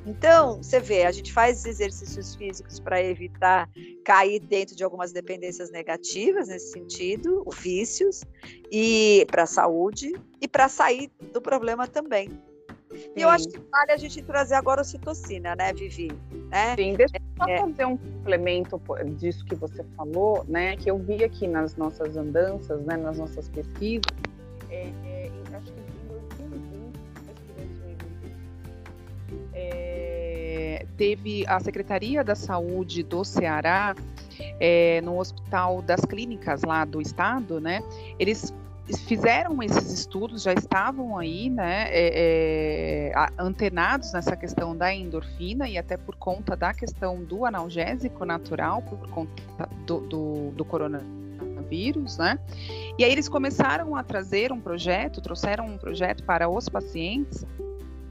Então, 0.06 0.62
você 0.62 0.80
vê, 0.80 1.04
a 1.04 1.12
gente 1.12 1.32
faz 1.32 1.64
exercícios 1.64 2.34
físicos 2.34 2.80
para 2.80 3.02
evitar 3.02 3.68
cair 4.04 4.40
dentro 4.40 4.74
de 4.74 4.84
algumas 4.84 5.12
dependências 5.12 5.70
negativas 5.70 6.48
nesse 6.48 6.72
sentido, 6.72 7.44
vícios, 7.60 8.22
e 8.70 9.26
para 9.30 9.42
a 9.42 9.46
saúde, 9.46 10.12
e 10.40 10.48
para 10.48 10.68
sair 10.68 11.10
do 11.32 11.40
problema 11.40 11.86
também. 11.86 12.28
E 13.14 13.20
eu 13.20 13.28
acho 13.28 13.48
que 13.48 13.58
vale 13.70 13.92
a 13.92 13.96
gente 13.96 14.22
trazer 14.22 14.54
agora 14.54 14.80
a 14.80 14.84
citocina, 14.84 15.54
né, 15.54 15.72
Vivi? 15.72 16.10
Né? 16.50 16.74
Sim, 16.76 16.94
deixa 16.94 17.16
eu 17.16 17.22
só 17.36 17.48
é. 17.48 17.58
fazer 17.58 17.84
um 17.84 17.96
complemento 17.96 18.80
disso 19.16 19.44
que 19.44 19.54
você 19.54 19.84
falou, 19.96 20.44
né, 20.48 20.76
que 20.76 20.90
eu 20.90 20.98
vi 20.98 21.22
aqui 21.22 21.46
nas 21.46 21.76
nossas 21.76 22.16
andanças, 22.16 22.80
né, 22.86 22.96
nas 22.96 23.18
nossas 23.18 23.48
pesquisas, 23.48 24.06
é, 24.70 24.90
teve 30.96 31.44
a 31.46 31.60
Secretaria 31.60 32.22
da 32.22 32.34
Saúde 32.34 33.02
do 33.02 33.24
Ceará, 33.24 33.94
é, 34.60 35.00
no 35.02 35.18
Hospital 35.18 35.82
das 35.82 36.00
Clínicas 36.00 36.62
lá 36.62 36.84
do 36.84 37.00
estado, 37.00 37.60
né? 37.60 37.82
Eles 38.18 38.52
fizeram 39.06 39.62
esses 39.62 39.92
estudos, 39.92 40.42
já 40.42 40.52
estavam 40.52 41.18
aí, 41.18 41.50
né, 41.50 41.88
é, 41.90 43.10
é, 43.12 43.26
antenados 43.38 44.12
nessa 44.12 44.34
questão 44.34 44.74
da 44.74 44.92
endorfina 44.92 45.68
e 45.68 45.76
até 45.76 45.96
por 45.96 46.16
conta 46.16 46.56
da 46.56 46.72
questão 46.72 47.22
do 47.22 47.44
analgésico 47.44 48.24
natural, 48.24 48.80
por 48.82 49.08
conta 49.10 49.68
do, 49.86 50.00
do, 50.00 50.50
do 50.52 50.64
coronavírus, 50.64 52.16
né? 52.16 52.38
E 52.98 53.04
aí 53.04 53.12
eles 53.12 53.28
começaram 53.28 53.94
a 53.94 54.02
trazer 54.02 54.52
um 54.52 54.60
projeto, 54.60 55.20
trouxeram 55.20 55.66
um 55.66 55.76
projeto 55.76 56.24
para 56.24 56.48
os 56.48 56.68
pacientes 56.68 57.44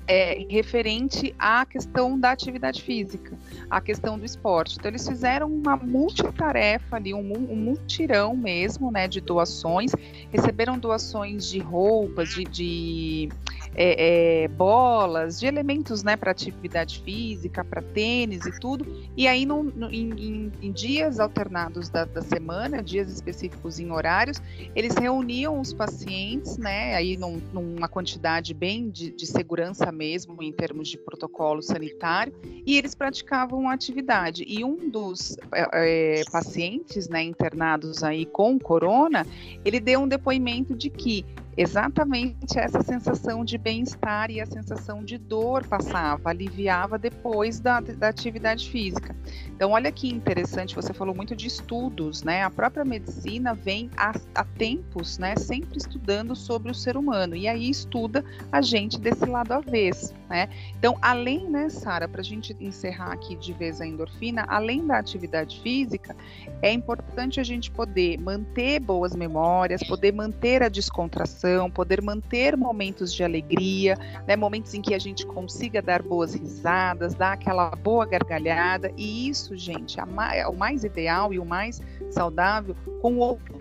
é, 0.07 0.45
referente 0.49 1.35
à 1.37 1.65
questão 1.65 2.17
da 2.17 2.31
atividade 2.31 2.81
física, 2.81 3.37
à 3.69 3.81
questão 3.81 4.17
do 4.17 4.25
esporte. 4.25 4.77
Então, 4.79 4.89
eles 4.89 5.07
fizeram 5.07 5.47
uma 5.47 5.75
multitarefa 5.75 6.95
ali, 6.95 7.13
um, 7.13 7.19
um 7.19 7.55
multirão 7.55 8.35
mesmo, 8.35 8.89
né, 8.89 9.07
de 9.07 9.19
doações, 9.19 9.91
receberam 10.31 10.79
doações 10.79 11.49
de 11.49 11.59
roupas, 11.59 12.29
de, 12.29 12.43
de 12.45 13.29
é, 13.75 14.43
é, 14.43 14.47
bolas, 14.47 15.39
de 15.39 15.45
elementos, 15.45 16.03
né, 16.03 16.15
para 16.15 16.32
atividade 16.32 16.99
física, 16.99 17.63
para 17.63 17.82
tênis 17.82 18.45
e 18.45 18.60
tudo, 18.60 18.86
e 19.15 19.27
aí 19.27 19.45
no, 19.45 19.63
no, 19.63 19.89
em, 19.91 20.51
em, 20.62 20.71
dias 20.71 21.19
alternados 21.19 21.89
da, 21.89 22.06
da, 22.06 22.21
semana, 22.21 22.82
dias 22.82 23.12
específicos 23.12 23.80
em 23.80 23.91
horários, 23.91 24.41
eles 24.75 24.95
reuniam 24.95 25.60
os 25.60 25.73
pacientes, 25.73 26.58
né, 26.58 26.95
aí 26.95 27.17
num, 27.17 27.41
numa 27.53 27.88
quantidade 27.88 28.53
bem 28.53 28.89
de, 28.89 29.12
de 29.12 29.25
segurança 29.25 29.91
mesmo 29.91 30.41
em 30.41 30.51
termos 30.51 30.88
de 30.88 30.97
protocolo 30.97 31.62
sanitário, 31.62 32.34
e 32.65 32.77
eles 32.77 32.93
praticavam 32.95 33.69
a 33.69 33.73
atividade. 33.73 34.43
E 34.47 34.63
um 34.63 34.89
dos 34.89 35.38
é, 35.53 36.19
é, 36.19 36.23
pacientes 36.32 37.08
né, 37.08 37.23
internados 37.23 38.03
aí 38.03 38.25
com 38.25 38.60
corona, 38.60 39.25
ele 39.63 39.80
deu 39.80 40.01
um 40.01 40.08
depoimento 40.08 40.75
de 40.75 40.89
que 40.89 41.25
exatamente 41.57 42.59
essa 42.59 42.83
sensação 42.83 43.43
de 43.43 43.57
bem-estar 43.57 44.29
e 44.29 44.39
a 44.39 44.45
sensação 44.45 45.03
de 45.03 45.17
dor 45.17 45.65
passava, 45.65 46.29
aliviava 46.29 46.99
depois 46.99 47.59
da, 47.59 47.79
da 47.79 48.09
atividade 48.09 48.69
física. 48.69 49.15
Então, 49.47 49.71
olha 49.71 49.91
que 49.91 50.07
interessante, 50.07 50.75
você 50.75 50.93
falou 50.93 51.15
muito 51.15 51.35
de 51.35 51.47
estudos, 51.47 52.21
né? 52.21 52.43
A 52.43 52.49
própria 52.51 52.85
medicina 52.85 53.55
vem 53.55 53.89
há, 53.97 54.13
há 54.35 54.43
tempos, 54.43 55.17
né, 55.17 55.35
sempre 55.35 55.79
estudando 55.79 56.35
sobre 56.35 56.71
o 56.71 56.75
ser 56.75 56.95
humano, 56.95 57.35
e 57.35 57.47
aí 57.47 57.67
estuda 57.69 58.23
a 58.51 58.61
gente 58.61 58.99
desse 58.99 59.25
lado 59.25 59.51
avesso, 59.51 60.13
né? 60.29 60.49
Então, 60.77 60.95
além, 61.01 61.49
né, 61.49 61.69
Sara, 61.69 62.07
para 62.07 62.21
a 62.21 62.23
gente 62.23 62.55
encerrar 62.59 63.13
aqui 63.13 63.35
de 63.35 63.51
vez 63.53 63.81
a 63.81 63.87
endorfina, 63.87 64.45
além 64.47 64.85
da 64.85 64.99
atividade 64.99 65.59
física, 65.61 66.15
é 66.61 66.71
importante 66.71 67.39
a 67.39 67.43
gente 67.43 67.71
poder 67.71 68.19
manter 68.19 68.79
boas 68.79 69.15
memórias, 69.15 69.81
poder 69.83 70.13
manter 70.13 70.61
a 70.61 70.69
descontração 70.69 71.46
poder 71.73 72.01
manter 72.01 72.55
momentos 72.55 73.13
de 73.13 73.23
alegria, 73.23 73.97
né, 74.27 74.36
momentos 74.36 74.73
em 74.73 74.81
que 74.81 74.93
a 74.93 74.99
gente 74.99 75.25
consiga 75.25 75.81
dar 75.81 76.01
boas 76.01 76.33
risadas, 76.33 77.13
dar 77.13 77.33
aquela 77.33 77.69
boa 77.71 78.05
gargalhada, 78.05 78.91
e 78.97 79.29
isso, 79.29 79.55
gente, 79.55 79.97
é 79.99 80.47
o 80.47 80.55
mais 80.55 80.83
ideal 80.83 81.33
e 81.33 81.39
o 81.39 81.45
mais 81.45 81.81
saudável 82.10 82.75
com 83.01 83.17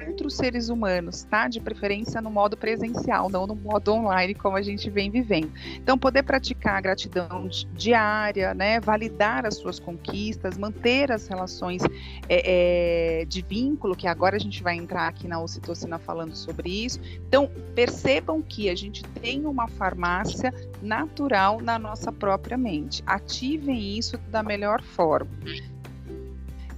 outros 0.07 0.37
seres 0.37 0.69
humanos, 0.69 1.25
tá? 1.25 1.49
De 1.49 1.61
preferência 1.61 2.21
no 2.21 2.31
modo 2.31 2.57
presencial, 2.57 3.29
não 3.29 3.47
no 3.47 3.55
modo 3.55 3.93
online 3.93 4.35
como 4.35 4.57
a 4.57 4.63
gente 4.63 4.89
vem 4.91 5.11
vivendo. 5.11 5.53
Então, 5.75 5.99
poder 5.99 6.23
praticar 6.23 6.77
a 6.77 6.81
gratidão 6.81 7.49
diária, 7.75 8.55
né? 8.55 8.81
Validar 8.81 9.47
as 9.47 9.57
suas 9.57 9.79
conquistas, 9.79 10.57
manter 10.57 11.13
as 11.13 11.27
relações 11.27 11.83
é, 12.29 13.21
é, 13.21 13.25
de 13.25 13.43
vínculo, 13.43 13.97
que 13.97 14.07
agora 14.07 14.37
a 14.37 14.41
gente 14.41 14.63
vai 14.63 14.77
entrar 14.77 15.09
aqui 15.09 15.29
na 15.29 15.41
ocitocina 15.41 15.99
falando 15.99 16.35
sobre 16.35 16.69
isso. 16.85 17.01
Então, 17.29 17.51
percebam 17.75 18.43
que 18.43 18.69
a 18.69 18.75
gente 18.75 19.03
tem 19.21 19.47
uma 19.47 19.69
farmácia 19.69 20.53
natural 20.83 21.61
na 21.61 21.79
nossa 21.79 22.13
própria 22.13 22.57
mente. 22.57 23.03
Ativem 23.07 23.99
isso 23.99 24.19
da 24.29 24.43
melhor 24.43 24.83
forma. 24.83 25.31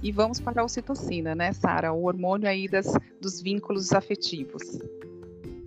E 0.01 0.11
vamos 0.11 0.39
para 0.39 0.61
a 0.61 0.65
ocitocina, 0.65 1.35
né, 1.35 1.51
Sara? 1.51 1.91
O 1.91 2.05
hormônio 2.05 2.47
aí 2.47 2.67
das, 2.67 2.87
dos 3.19 3.41
vínculos 3.41 3.91
afetivos. 3.91 4.79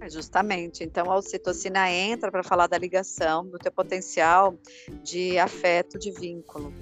É, 0.03 0.11
justamente. 0.11 0.83
Então, 0.83 1.13
a 1.13 1.17
ocitocina 1.17 1.89
entra 1.89 2.31
para 2.31 2.43
falar 2.43 2.67
da 2.67 2.77
ligação, 2.77 3.47
do 3.47 3.57
teu 3.57 3.71
potencial 3.71 4.59
de 5.05 5.39
afeto, 5.39 5.97
de 5.97 6.11
vínculo. 6.11 6.75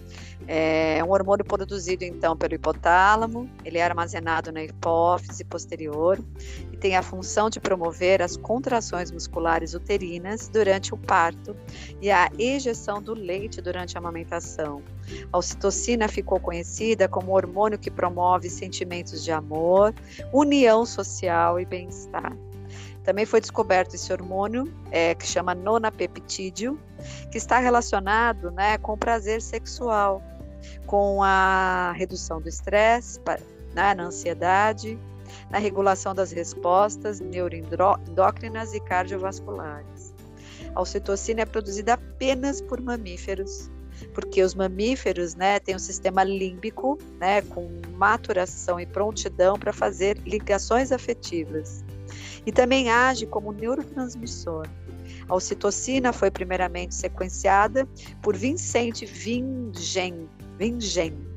É 0.48 1.04
um 1.04 1.10
hormônio 1.10 1.44
produzido, 1.44 2.02
então, 2.02 2.34
pelo 2.34 2.54
hipotálamo, 2.54 3.48
ele 3.62 3.76
é 3.76 3.82
armazenado 3.82 4.50
na 4.50 4.64
hipófise 4.64 5.44
posterior 5.44 6.18
e 6.72 6.78
tem 6.78 6.96
a 6.96 7.02
função 7.02 7.50
de 7.50 7.60
promover 7.60 8.22
as 8.22 8.38
contrações 8.38 9.10
musculares 9.10 9.74
uterinas 9.74 10.48
durante 10.48 10.94
o 10.94 10.96
parto 10.96 11.54
e 12.00 12.10
a 12.10 12.30
ejeção 12.38 13.02
do 13.02 13.12
leite 13.12 13.60
durante 13.60 13.96
a 13.96 14.00
amamentação. 14.00 14.82
A 15.32 15.38
ocitocina 15.38 16.08
ficou 16.08 16.40
conhecida 16.40 17.08
como 17.08 17.32
hormônio 17.32 17.78
que 17.78 17.90
promove 17.90 18.50
sentimentos 18.50 19.24
de 19.24 19.32
amor, 19.32 19.94
união 20.32 20.84
social 20.84 21.58
e 21.60 21.64
bem-estar. 21.64 22.36
Também 23.04 23.24
foi 23.24 23.40
descoberto 23.40 23.94
esse 23.94 24.12
hormônio, 24.12 24.72
é, 24.90 25.14
que 25.14 25.26
chama 25.26 25.54
nonapeptídeo, 25.54 26.78
que 27.30 27.38
está 27.38 27.58
relacionado 27.58 28.50
né, 28.50 28.76
com 28.78 28.92
o 28.92 28.96
prazer 28.96 29.40
sexual, 29.40 30.22
com 30.86 31.22
a 31.22 31.92
redução 31.96 32.40
do 32.40 32.48
estresse, 32.48 33.18
né, 33.74 33.94
na 33.94 34.04
ansiedade, 34.04 34.98
na 35.50 35.58
regulação 35.58 36.14
das 36.14 36.30
respostas 36.30 37.20
neuroendócrinas 37.20 38.74
e 38.74 38.80
cardiovasculares. 38.80 40.14
A 40.74 40.80
ocitocina 40.80 41.40
é 41.40 41.46
produzida 41.46 41.94
apenas 41.94 42.60
por 42.60 42.80
mamíferos, 42.80 43.70
porque 44.14 44.42
os 44.42 44.54
mamíferos 44.54 45.34
né, 45.34 45.58
têm 45.60 45.76
um 45.76 45.80
sistema 45.80 46.24
límbico 46.24 46.98
né, 47.18 47.42
com 47.42 47.70
maturação 47.96 48.78
e 48.80 48.86
prontidão 48.86 49.58
para 49.58 49.72
fazer 49.72 50.18
ligações 50.26 50.92
afetivas 50.92 51.84
e 52.46 52.52
também 52.52 52.90
age 52.90 53.26
como 53.26 53.52
neurotransmissor. 53.52 54.66
A 55.28 55.34
ocitocina 55.34 56.12
foi 56.12 56.30
primeiramente 56.30 56.94
sequenciada 56.94 57.86
por 58.22 58.36
Vincent 58.36 59.04
Vingen, 59.04 60.28
Vingen 60.58 61.30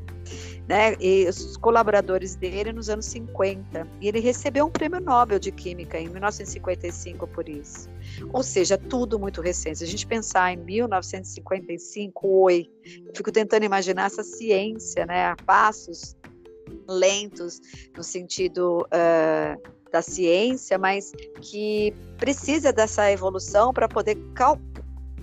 né, 0.67 0.95
e 0.99 1.27
os 1.27 1.57
colaboradores 1.57 2.35
dele 2.35 2.71
nos 2.71 2.89
anos 2.89 3.05
50. 3.07 3.87
E 4.01 4.07
ele 4.07 4.19
recebeu 4.19 4.65
um 4.65 4.71
prêmio 4.71 4.99
Nobel 4.99 5.39
de 5.39 5.51
Química 5.51 5.99
em 5.99 6.09
1955 6.09 7.27
por 7.27 7.47
isso. 7.47 7.89
Ou 8.31 8.43
seja, 8.43 8.77
tudo 8.77 9.19
muito 9.19 9.41
recente. 9.41 9.79
Se 9.79 9.83
a 9.83 9.87
gente 9.87 10.05
pensar 10.05 10.53
em 10.53 10.57
1955, 10.57 12.27
oi, 12.27 12.69
eu 13.07 13.15
fico 13.15 13.31
tentando 13.31 13.63
imaginar 13.63 14.05
essa 14.05 14.23
ciência, 14.23 15.05
né, 15.05 15.25
a 15.27 15.35
passos 15.35 16.15
lentos, 16.87 17.61
no 17.95 18.03
sentido 18.03 18.85
uh, 18.87 19.71
da 19.91 20.01
ciência, 20.01 20.77
mas 20.77 21.11
que 21.41 21.93
precisa 22.17 22.73
dessa 22.73 23.11
evolução 23.11 23.73
para 23.73 23.87
poder 23.87 24.17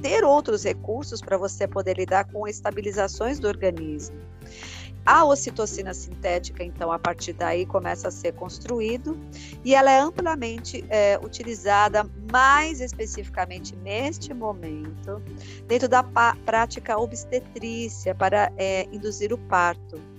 ter 0.00 0.24
outros 0.24 0.64
recursos 0.64 1.20
para 1.20 1.36
você 1.36 1.66
poder 1.66 1.98
lidar 1.98 2.24
com 2.32 2.46
estabilizações 2.46 3.38
do 3.38 3.48
organismo. 3.48 4.16
A 5.04 5.24
ocitocina 5.24 5.94
sintética, 5.94 6.62
então, 6.62 6.92
a 6.92 6.98
partir 6.98 7.32
daí 7.32 7.64
começa 7.64 8.08
a 8.08 8.10
ser 8.10 8.32
construído 8.32 9.18
e 9.64 9.74
ela 9.74 9.90
é 9.90 9.98
amplamente 9.98 10.84
é, 10.88 11.18
utilizada, 11.22 12.08
mais 12.30 12.80
especificamente 12.80 13.74
neste 13.76 14.32
momento, 14.34 15.22
dentro 15.66 15.88
da 15.88 16.02
prática 16.44 16.98
obstetrícia 16.98 18.14
para 18.14 18.52
é, 18.56 18.86
induzir 18.92 19.32
o 19.32 19.38
parto. 19.38 20.09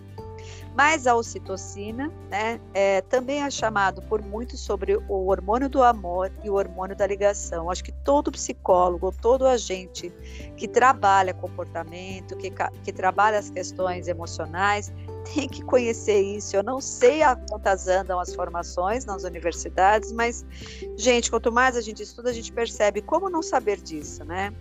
Mas 0.73 1.05
a 1.05 1.15
ocitocina, 1.15 2.11
né, 2.29 2.59
é, 2.73 3.01
também 3.01 3.43
é 3.43 3.51
chamado 3.51 4.01
por 4.03 4.21
muitos 4.21 4.59
sobre 4.59 4.95
o 4.95 5.27
hormônio 5.27 5.69
do 5.69 5.83
amor 5.83 6.31
e 6.43 6.49
o 6.49 6.53
hormônio 6.53 6.95
da 6.95 7.05
ligação. 7.05 7.69
Acho 7.69 7.83
que 7.83 7.91
todo 7.91 8.31
psicólogo, 8.31 9.13
todo 9.21 9.45
agente 9.45 10.13
que 10.55 10.67
trabalha 10.67 11.33
comportamento, 11.33 12.37
que, 12.37 12.51
que 12.83 12.93
trabalha 12.93 13.37
as 13.37 13.49
questões 13.49 14.07
emocionais, 14.07 14.91
tem 15.23 15.47
que 15.47 15.63
conhecer 15.63 16.21
isso. 16.21 16.55
Eu 16.55 16.63
não 16.63 16.79
sei 16.79 17.21
a 17.23 17.35
quantas 17.35 17.87
andam 17.87 18.19
as 18.19 18.33
formações 18.33 19.05
nas 19.05 19.23
universidades, 19.23 20.11
mas, 20.11 20.45
gente, 20.97 21.29
quanto 21.29 21.51
mais 21.51 21.75
a 21.75 21.81
gente 21.81 22.03
estuda, 22.03 22.29
a 22.29 22.33
gente 22.33 22.51
percebe 22.51 23.01
como 23.01 23.29
não 23.29 23.41
saber 23.41 23.81
disso, 23.81 24.23
né? 24.23 24.53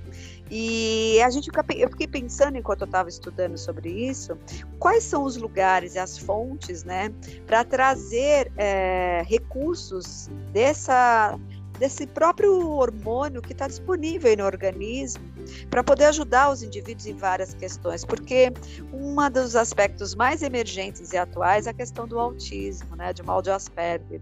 E 0.51 1.23
a 1.23 1.31
gente 1.31 1.49
eu 1.77 1.89
fiquei 1.91 2.09
pensando 2.09 2.59
enquanto 2.59 2.81
eu 2.81 2.87
estava 2.87 3.09
estudando 3.09 3.57
sobre 3.57 3.89
isso, 3.89 4.37
quais 4.81 5.05
são 5.05 5.23
os 5.23 5.37
lugares 5.37 5.95
e 5.95 5.99
as 5.99 6.19
fontes, 6.19 6.83
né, 6.83 7.13
para 7.47 7.63
trazer 7.63 8.51
é, 8.57 9.23
recursos 9.27 10.29
dessa 10.53 11.39
desse 11.81 12.07
próprio 12.07 12.69
hormônio 12.69 13.41
que 13.41 13.53
está 13.53 13.67
disponível 13.67 14.37
no 14.37 14.45
organismo 14.45 15.25
para 15.71 15.83
poder 15.83 16.05
ajudar 16.05 16.53
os 16.53 16.63
indivíduos 16.63 17.07
em 17.07 17.17
várias 17.17 17.55
questões, 17.55 18.05
porque 18.05 18.53
um 18.93 19.17
dos 19.31 19.57
aspectos 19.57 20.15
mais 20.15 20.43
emergentes 20.43 21.13
e 21.13 21.17
atuais 21.17 21.67
é 21.67 21.71
a 21.71 21.75
questão 21.75 22.07
do 22.07 22.21
autismo, 22.21 22.95
né, 22.95 23.15
de 23.15 23.23
mal 23.23 23.41
de 23.41 23.51
Asperger. 23.51 24.21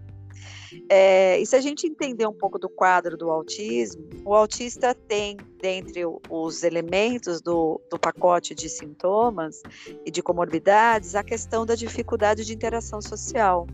É, 0.87 1.37
e 1.37 1.45
se 1.45 1.55
a 1.55 1.61
gente 1.61 1.85
entender 1.85 2.25
um 2.27 2.33
pouco 2.33 2.57
do 2.57 2.69
quadro 2.69 3.17
do 3.17 3.29
autismo, 3.29 4.07
o 4.23 4.33
autista 4.33 4.93
tem, 4.93 5.35
dentre 5.61 6.03
os 6.29 6.63
elementos 6.63 7.41
do, 7.41 7.81
do 7.89 7.99
pacote 7.99 8.55
de 8.55 8.69
sintomas 8.69 9.61
e 10.05 10.11
de 10.11 10.23
comorbidades, 10.23 11.13
a 11.13 11.23
questão 11.23 11.65
da 11.65 11.75
dificuldade 11.75 12.45
de 12.45 12.53
interação 12.53 13.01
social. 13.01 13.67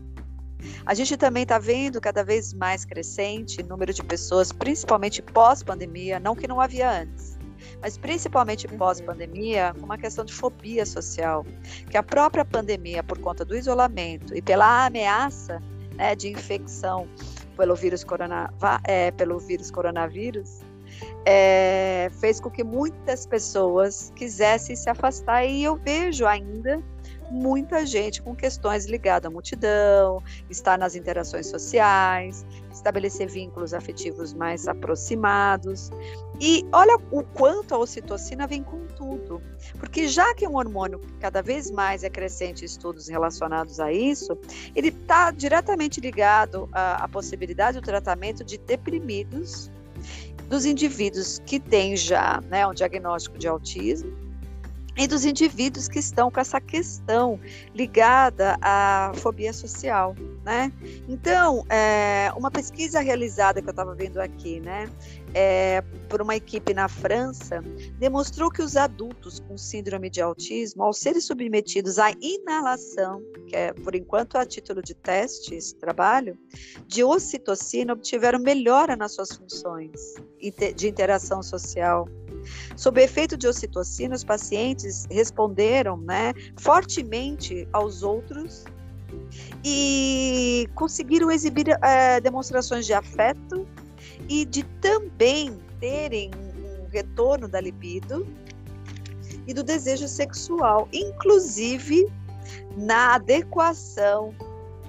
A 0.84 0.94
gente 0.94 1.16
também 1.16 1.42
está 1.42 1.58
vendo 1.58 2.00
cada 2.00 2.24
vez 2.24 2.52
mais 2.52 2.84
crescente 2.84 3.62
número 3.62 3.92
de 3.92 4.02
pessoas, 4.02 4.52
principalmente 4.52 5.22
pós-pandemia, 5.22 6.18
não 6.18 6.34
que 6.34 6.46
não 6.46 6.60
havia 6.60 7.02
antes, 7.02 7.38
mas 7.80 7.96
principalmente 7.98 8.66
uhum. 8.66 8.78
pós-pandemia, 8.78 9.74
com 9.78 9.84
uma 9.84 9.98
questão 9.98 10.24
de 10.24 10.32
fobia 10.32 10.86
social, 10.86 11.44
que 11.90 11.96
a 11.96 12.02
própria 12.02 12.44
pandemia, 12.44 13.02
por 13.02 13.18
conta 13.18 13.44
do 13.44 13.56
isolamento 13.56 14.34
e 14.34 14.42
pela 14.42 14.86
ameaça 14.86 15.62
né, 15.94 16.14
de 16.14 16.28
infecção 16.28 17.08
pelo 17.56 17.74
vírus, 17.74 18.04
corona, 18.04 18.52
é, 18.84 19.10
pelo 19.12 19.38
vírus 19.38 19.70
coronavírus, 19.70 20.60
é, 21.24 22.10
fez 22.20 22.38
com 22.40 22.50
que 22.50 22.62
muitas 22.62 23.26
pessoas 23.26 24.12
quisessem 24.14 24.76
se 24.76 24.88
afastar 24.88 25.44
e 25.44 25.64
eu 25.64 25.76
vejo 25.76 26.26
ainda 26.26 26.82
muita 27.30 27.84
gente 27.84 28.22
com 28.22 28.34
questões 28.34 28.86
ligadas 28.86 29.28
à 29.28 29.30
multidão, 29.30 30.22
estar 30.48 30.78
nas 30.78 30.94
interações 30.94 31.46
sociais, 31.46 32.44
estabelecer 32.72 33.28
vínculos 33.28 33.74
afetivos 33.74 34.32
mais 34.32 34.68
aproximados. 34.68 35.90
E 36.40 36.66
olha 36.72 36.98
o 37.10 37.22
quanto 37.22 37.74
a 37.74 37.78
ocitocina 37.78 38.46
vem 38.46 38.62
com 38.62 38.86
tudo, 38.96 39.40
porque 39.78 40.08
já 40.08 40.34
que 40.34 40.44
é 40.44 40.48
um 40.48 40.56
hormônio 40.56 40.98
que 40.98 41.12
cada 41.14 41.42
vez 41.42 41.70
mais 41.70 42.04
é 42.04 42.10
crescente 42.10 42.64
estudos 42.64 43.08
relacionados 43.08 43.80
a 43.80 43.92
isso, 43.92 44.36
ele 44.74 44.88
está 44.88 45.30
diretamente 45.30 46.00
ligado 46.00 46.68
à, 46.72 47.04
à 47.04 47.08
possibilidade 47.08 47.80
do 47.80 47.84
tratamento 47.84 48.44
de 48.44 48.58
deprimidos 48.58 49.70
dos 50.48 50.64
indivíduos 50.64 51.40
que 51.44 51.58
têm 51.58 51.96
já 51.96 52.40
né, 52.48 52.66
um 52.66 52.72
diagnóstico 52.72 53.36
de 53.36 53.48
autismo 53.48 54.25
e 54.96 55.06
dos 55.06 55.24
indivíduos 55.24 55.88
que 55.88 55.98
estão 55.98 56.30
com 56.30 56.40
essa 56.40 56.60
questão 56.60 57.38
ligada 57.74 58.56
à 58.60 59.12
fobia 59.16 59.52
social. 59.52 60.14
Né? 60.46 60.72
Então, 61.08 61.66
é, 61.68 62.30
uma 62.36 62.52
pesquisa 62.52 63.00
realizada 63.00 63.60
que 63.60 63.66
eu 63.66 63.72
estava 63.72 63.96
vendo 63.96 64.20
aqui, 64.20 64.60
né, 64.60 64.88
é, 65.34 65.82
por 66.08 66.22
uma 66.22 66.36
equipe 66.36 66.72
na 66.72 66.86
França, 66.86 67.60
demonstrou 67.98 68.48
que 68.48 68.62
os 68.62 68.76
adultos 68.76 69.40
com 69.40 69.58
síndrome 69.58 70.08
de 70.08 70.22
autismo, 70.22 70.84
ao 70.84 70.92
serem 70.92 71.20
submetidos 71.20 71.98
à 71.98 72.12
inalação, 72.20 73.20
que 73.48 73.56
é 73.56 73.72
por 73.72 73.96
enquanto 73.96 74.36
a 74.36 74.46
título 74.46 74.80
de 74.80 74.94
teste 74.94 75.56
esse 75.56 75.74
trabalho, 75.74 76.38
de 76.86 77.02
ocitocina, 77.02 77.92
obtiveram 77.92 78.38
melhora 78.38 78.94
nas 78.94 79.16
suas 79.16 79.32
funções 79.32 80.14
de 80.76 80.86
interação 80.86 81.42
social. 81.42 82.08
Sob 82.76 83.02
efeito 83.02 83.36
de 83.36 83.48
ocitocina, 83.48 84.14
os 84.14 84.22
pacientes 84.22 85.06
responderam 85.10 85.96
né, 85.96 86.32
fortemente 86.56 87.68
aos 87.72 88.04
outros 88.04 88.64
e 89.64 90.68
conseguiram 90.74 91.30
exibir 91.30 91.68
é, 91.82 92.20
demonstrações 92.20 92.86
de 92.86 92.94
afeto 92.94 93.66
e 94.28 94.44
de 94.44 94.62
também 94.80 95.58
terem 95.80 96.30
um 96.34 96.88
retorno 96.88 97.48
da 97.48 97.60
libido 97.60 98.26
e 99.46 99.54
do 99.54 99.62
desejo 99.62 100.08
sexual, 100.08 100.88
inclusive 100.92 102.06
na 102.76 103.14
adequação 103.14 104.34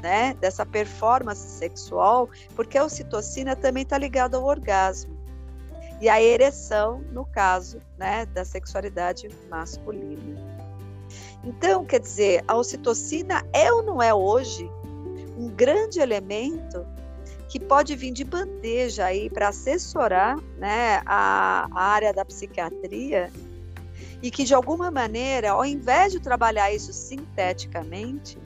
né, 0.01 0.35
dessa 0.39 0.65
performance 0.65 1.41
sexual, 1.41 2.29
porque 2.55 2.77
a 2.77 2.83
ocitocina 2.83 3.55
também 3.55 3.83
está 3.83 3.97
ligada 3.97 4.37
ao 4.37 4.43
orgasmo 4.43 5.17
e 5.99 6.07
a 6.07 6.21
ereção, 6.21 7.01
no 7.11 7.25
caso 7.25 7.81
né, 7.97 8.25
da 8.27 8.45
sexualidade 8.45 9.29
masculina. 9.49 10.56
Então, 11.47 11.85
quer 11.85 12.01
dizer, 12.01 12.43
a 12.45 12.57
ocitocina 12.57 13.41
é 13.53 13.71
ou 13.71 13.81
não 13.81 14.03
é 14.03 14.13
hoje 14.13 14.69
um 15.37 15.47
grande 15.47 15.97
elemento 15.97 16.85
que 17.47 17.57
pode 17.57 17.95
vir 17.95 18.11
de 18.11 18.25
bandeja 18.25 19.05
aí 19.05 19.29
para 19.29 19.47
assessorar 19.47 20.37
né, 20.57 21.01
a, 21.05 21.69
a 21.71 21.81
área 21.81 22.11
da 22.11 22.25
psiquiatria 22.25 23.31
e 24.21 24.29
que 24.29 24.43
de 24.43 24.53
alguma 24.53 24.91
maneira, 24.91 25.51
ao 25.51 25.63
invés 25.63 26.11
de 26.11 26.19
trabalhar 26.19 26.69
isso 26.73 26.91
sinteticamente, 26.91 28.37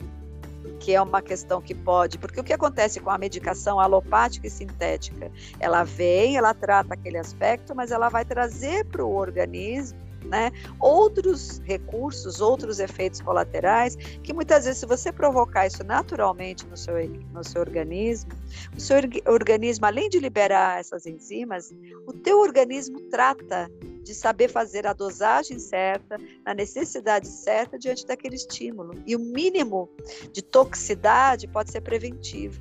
que 0.78 0.94
é 0.94 1.02
uma 1.02 1.20
questão 1.20 1.60
que 1.60 1.74
pode, 1.74 2.18
porque 2.18 2.38
o 2.38 2.44
que 2.44 2.52
acontece 2.52 3.00
com 3.00 3.10
a 3.10 3.18
medicação 3.18 3.80
alopática 3.80 4.46
e 4.46 4.50
sintética? 4.50 5.28
Ela 5.58 5.82
vem, 5.82 6.36
ela 6.36 6.54
trata 6.54 6.94
aquele 6.94 7.18
aspecto, 7.18 7.74
mas 7.74 7.90
ela 7.90 8.08
vai 8.08 8.24
trazer 8.24 8.84
para 8.84 9.04
o 9.04 9.12
organismo 9.12 10.11
né? 10.24 10.50
Outros 10.80 11.60
recursos, 11.64 12.40
outros 12.40 12.78
efeitos 12.80 13.20
colaterais, 13.20 13.96
que 14.22 14.32
muitas 14.32 14.64
vezes, 14.64 14.80
se 14.80 14.86
você 14.86 15.12
provocar 15.12 15.66
isso 15.66 15.84
naturalmente 15.84 16.66
no 16.66 16.76
seu, 16.76 16.94
no 17.32 17.44
seu 17.44 17.60
organismo, 17.60 18.32
o 18.76 18.80
seu 18.80 18.96
organismo, 19.26 19.86
além 19.86 20.08
de 20.08 20.18
liberar 20.18 20.80
essas 20.80 21.06
enzimas, 21.06 21.72
o 22.06 22.12
teu 22.12 22.40
organismo 22.40 23.00
trata 23.10 23.70
de 24.02 24.14
saber 24.14 24.48
fazer 24.48 24.86
a 24.86 24.92
dosagem 24.92 25.58
certa, 25.58 26.18
na 26.44 26.54
necessidade 26.54 27.28
certa 27.28 27.78
diante 27.78 28.06
daquele 28.06 28.34
estímulo. 28.34 28.94
E 29.06 29.14
o 29.14 29.20
mínimo 29.20 29.88
de 30.32 30.42
toxicidade 30.42 31.46
pode 31.46 31.70
ser 31.70 31.80
preventivo. 31.80 32.60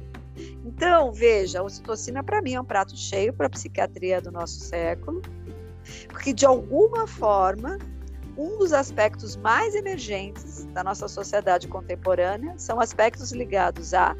Então, 0.65 1.11
veja, 1.11 1.59
a 1.59 1.63
ocitocina 1.63 2.23
para 2.23 2.41
mim 2.41 2.53
é 2.53 2.61
um 2.61 2.65
prato 2.65 2.95
cheio 2.95 3.33
para 3.33 3.47
a 3.47 3.49
psiquiatria 3.49 4.21
do 4.21 4.31
nosso 4.31 4.59
século 4.59 5.21
porque, 6.07 6.33
de 6.33 6.45
alguma 6.45 7.07
forma, 7.07 7.77
um 8.37 8.57
dos 8.57 8.73
aspectos 8.73 9.35
mais 9.35 9.75
emergentes 9.75 10.65
da 10.73 10.83
nossa 10.83 11.07
sociedade 11.07 11.67
contemporânea 11.67 12.53
são 12.57 12.79
aspectos 12.79 13.31
ligados 13.31 13.93
à 13.93 14.15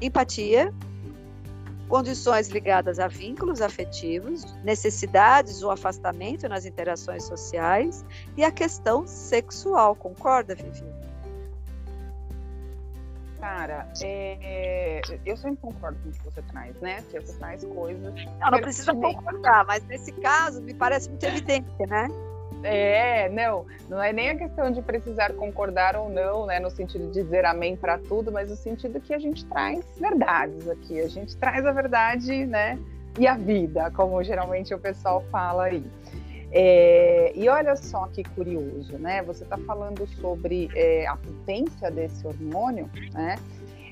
empatia, 0.00 0.72
condições 1.88 2.48
ligadas 2.48 2.98
a 2.98 3.06
vínculos 3.06 3.60
afetivos, 3.60 4.44
necessidades 4.62 5.62
ou 5.62 5.70
afastamento 5.70 6.48
nas 6.48 6.64
interações 6.64 7.24
sociais 7.24 8.04
e 8.36 8.44
a 8.44 8.50
questão 8.50 9.06
sexual. 9.06 9.94
Concorda, 9.94 10.54
Vivi? 10.54 10.84
Cara, 13.46 13.86
é, 14.02 15.00
eu 15.24 15.36
sempre 15.36 15.58
concordo 15.62 15.96
com 16.02 16.08
o 16.08 16.12
que 16.12 16.24
você 16.24 16.42
traz, 16.50 16.74
né? 16.80 17.00
Você 17.12 17.38
traz 17.38 17.64
coisas. 17.64 18.12
Não, 18.40 18.50
não 18.50 18.60
precisa 18.60 18.92
concordar, 18.92 19.64
mas 19.66 19.84
nesse 19.84 20.10
caso 20.14 20.60
me 20.60 20.74
parece 20.74 21.08
muito 21.08 21.22
evidente, 21.24 21.68
né? 21.88 22.08
É, 22.64 23.28
não, 23.28 23.64
não 23.88 24.02
é 24.02 24.12
nem 24.12 24.30
a 24.30 24.36
questão 24.36 24.72
de 24.72 24.82
precisar 24.82 25.32
concordar 25.34 25.94
ou 25.94 26.10
não, 26.10 26.44
né, 26.46 26.58
no 26.58 26.70
sentido 26.70 27.06
de 27.06 27.22
dizer 27.22 27.44
amém 27.44 27.76
para 27.76 27.98
tudo, 27.98 28.32
mas 28.32 28.50
no 28.50 28.56
sentido 28.56 29.00
que 29.00 29.14
a 29.14 29.18
gente 29.18 29.44
traz 29.44 29.84
verdades 29.96 30.68
aqui, 30.68 31.00
a 31.00 31.08
gente 31.08 31.36
traz 31.36 31.64
a 31.64 31.70
verdade, 31.70 32.46
né, 32.46 32.76
e 33.16 33.28
a 33.28 33.36
vida, 33.36 33.92
como 33.92 34.20
geralmente 34.24 34.74
o 34.74 34.78
pessoal 34.78 35.22
fala 35.30 35.66
aí. 35.66 35.84
É, 36.58 37.32
e 37.34 37.50
olha 37.50 37.76
só 37.76 38.06
que 38.06 38.24
curioso, 38.24 38.96
né? 38.96 39.22
Você 39.24 39.44
está 39.44 39.58
falando 39.58 40.06
sobre 40.06 40.70
é, 40.74 41.06
a 41.06 41.14
potência 41.14 41.90
desse 41.90 42.26
hormônio, 42.26 42.88
né? 43.12 43.36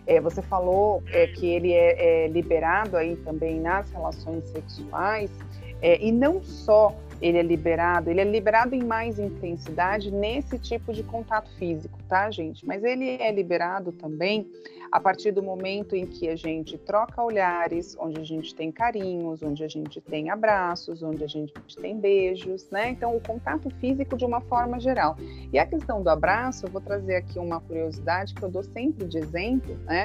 É, 0.07 0.19
você 0.19 0.41
falou 0.41 1.03
é, 1.09 1.27
que 1.27 1.47
ele 1.47 1.75
é, 1.75 2.25
é, 2.25 2.29
liberado 2.29 2.97
aí 2.97 3.17
também 3.17 3.61
nas 3.61 3.91
relações 3.91 4.45
sexuais, 4.49 5.31
é, 5.83 6.03
e 6.03 6.11
não 6.11 6.43
só 6.43 6.97
ele 7.25 7.39
é 7.39 7.43
liberado, 7.43 8.11
ele 8.11 8.21
é 8.21 8.25
liberado 8.25 8.75
em 8.75 8.85
mais 8.85 9.19
intensidade 9.19 10.11
nesse 10.11 10.59
tipo 10.59 10.93
de 10.93 11.03
contato 11.03 11.49
físico, 11.57 11.99
tá, 12.07 12.31
gente? 12.31 12.67
Mas 12.67 12.85
ele 12.85 13.17
é 13.19 13.33
liberado 13.33 13.93
também 13.93 14.47
a 14.93 15.01
partir 15.01 15.33
do 15.33 15.43
momento 15.43 15.97
em 15.97 16.05
que 16.05 16.29
a 16.29 16.37
gente 16.37 16.77
troca 16.77 17.23
olhares, 17.23 17.97
onde 17.99 18.21
a 18.21 18.25
gente 18.25 18.55
tem 18.55 18.71
carinhos, 18.71 19.43
onde 19.43 19.65
a 19.65 19.69
gente 19.69 20.03
tem 20.03 20.29
abraços, 20.29 21.03
onde 21.03 21.25
a 21.25 21.27
gente 21.27 21.55
tem 21.81 21.99
beijos, 21.99 22.69
né? 22.71 22.91
Então, 22.91 23.17
o 23.17 23.21
contato 23.21 23.71
físico 23.81 24.19
de 24.19 24.27
uma 24.27 24.43
forma 24.43 24.79
geral. 24.79 25.17
E 25.51 25.59
a 25.59 25.65
questão 25.65 26.03
do 26.03 26.11
abraço, 26.11 26.67
eu 26.67 26.71
vou 26.71 26.83
trazer 26.83 27.17
aqui 27.17 27.39
uma 27.39 27.59
curiosidade 27.59 28.35
que 28.35 28.43
eu 28.43 28.51
dou 28.51 28.63
sempre 28.63 29.07
de 29.07 29.17
exemplo, 29.17 29.75
né? 29.87 30.05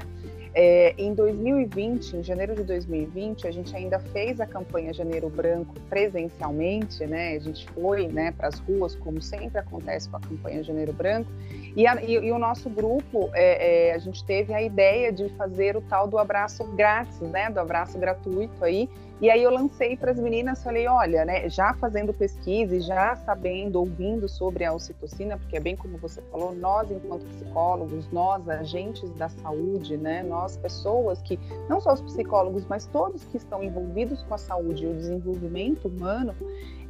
É, 0.54 0.96
em 0.98 1.14
2020, 1.14 2.18
em 2.18 2.24
janeiro 2.24 2.56
de 2.56 2.64
2020, 2.64 3.48
a 3.48 3.52
gente 3.52 3.76
ainda 3.76 4.00
fez 4.00 4.42
a 4.42 4.48
campanha 4.48 4.92
Janeiro 4.92 5.30
Branco 5.30 5.76
presencialmente, 5.90 7.06
né? 7.06 7.36
A 7.36 7.40
gente 7.40 7.70
foi 7.70 8.08
né, 8.08 8.32
para 8.32 8.48
as 8.48 8.60
ruas, 8.60 8.96
como 8.96 9.22
sempre 9.22 9.60
acontece 9.60 10.10
com 10.10 10.18
a 10.18 10.20
campanha 10.20 10.64
Janeiro 10.64 10.92
Branco, 10.92 11.30
e, 11.76 11.86
a, 11.86 12.02
e, 12.04 12.14
e 12.14 12.32
o 12.32 12.40
nosso 12.40 12.70
grupo, 12.70 13.30
é, 13.34 13.90
é, 13.90 13.94
a 13.94 14.00
gente 14.00 14.26
teve 14.26 14.54
a 14.54 14.62
ideia 14.62 15.12
de 15.12 15.30
fazer 15.30 15.78
o 15.78 15.82
tal 15.82 16.08
do 16.08 16.18
abraço 16.18 16.64
grátis, 16.76 17.20
né? 17.20 17.50
Do 17.52 17.60
abraço 17.60 17.98
gratuito 18.00 18.64
aí, 18.66 18.90
e 19.22 19.30
aí 19.30 19.44
eu 19.44 19.52
lancei 19.52 19.98
para 19.98 20.12
as 20.12 20.20
meninas, 20.20 20.64
falei, 20.64 20.88
olha, 20.88 21.26
né, 21.26 21.50
já 21.50 21.74
fazendo 21.74 22.14
pesquisa 22.14 22.78
e 22.78 22.80
já 22.80 23.16
sabendo, 23.18 23.80
ouvindo 23.80 24.30
sobre 24.30 24.64
a 24.64 24.74
ocitocina, 24.74 25.38
porque 25.38 25.58
é 25.58 25.60
bem 25.60 25.76
como 25.76 25.98
você 25.98 26.22
falou, 26.32 26.56
nós 26.56 26.90
enquanto 26.90 27.26
psicólogos, 27.26 28.10
nós 28.12 28.48
agentes 28.48 29.10
da 29.16 29.28
saúde, 29.28 29.98
né, 29.98 30.24
nós 30.24 30.56
pessoas 30.56 31.22
que 31.22 31.38
não 31.68 31.82
só 31.82 31.94
os 31.94 32.02
psicólogos, 32.02 32.66
mas 32.68 32.86
todos 32.86 33.26
que 33.26 33.38
estão 33.38 33.62
envolvidos 33.62 34.24
com 34.24 34.34
a 34.34 34.38
saúde 34.38 34.86
e 34.86 34.88
o 34.88 34.94
desenvolvimento 34.94 35.90
humano, 35.90 36.34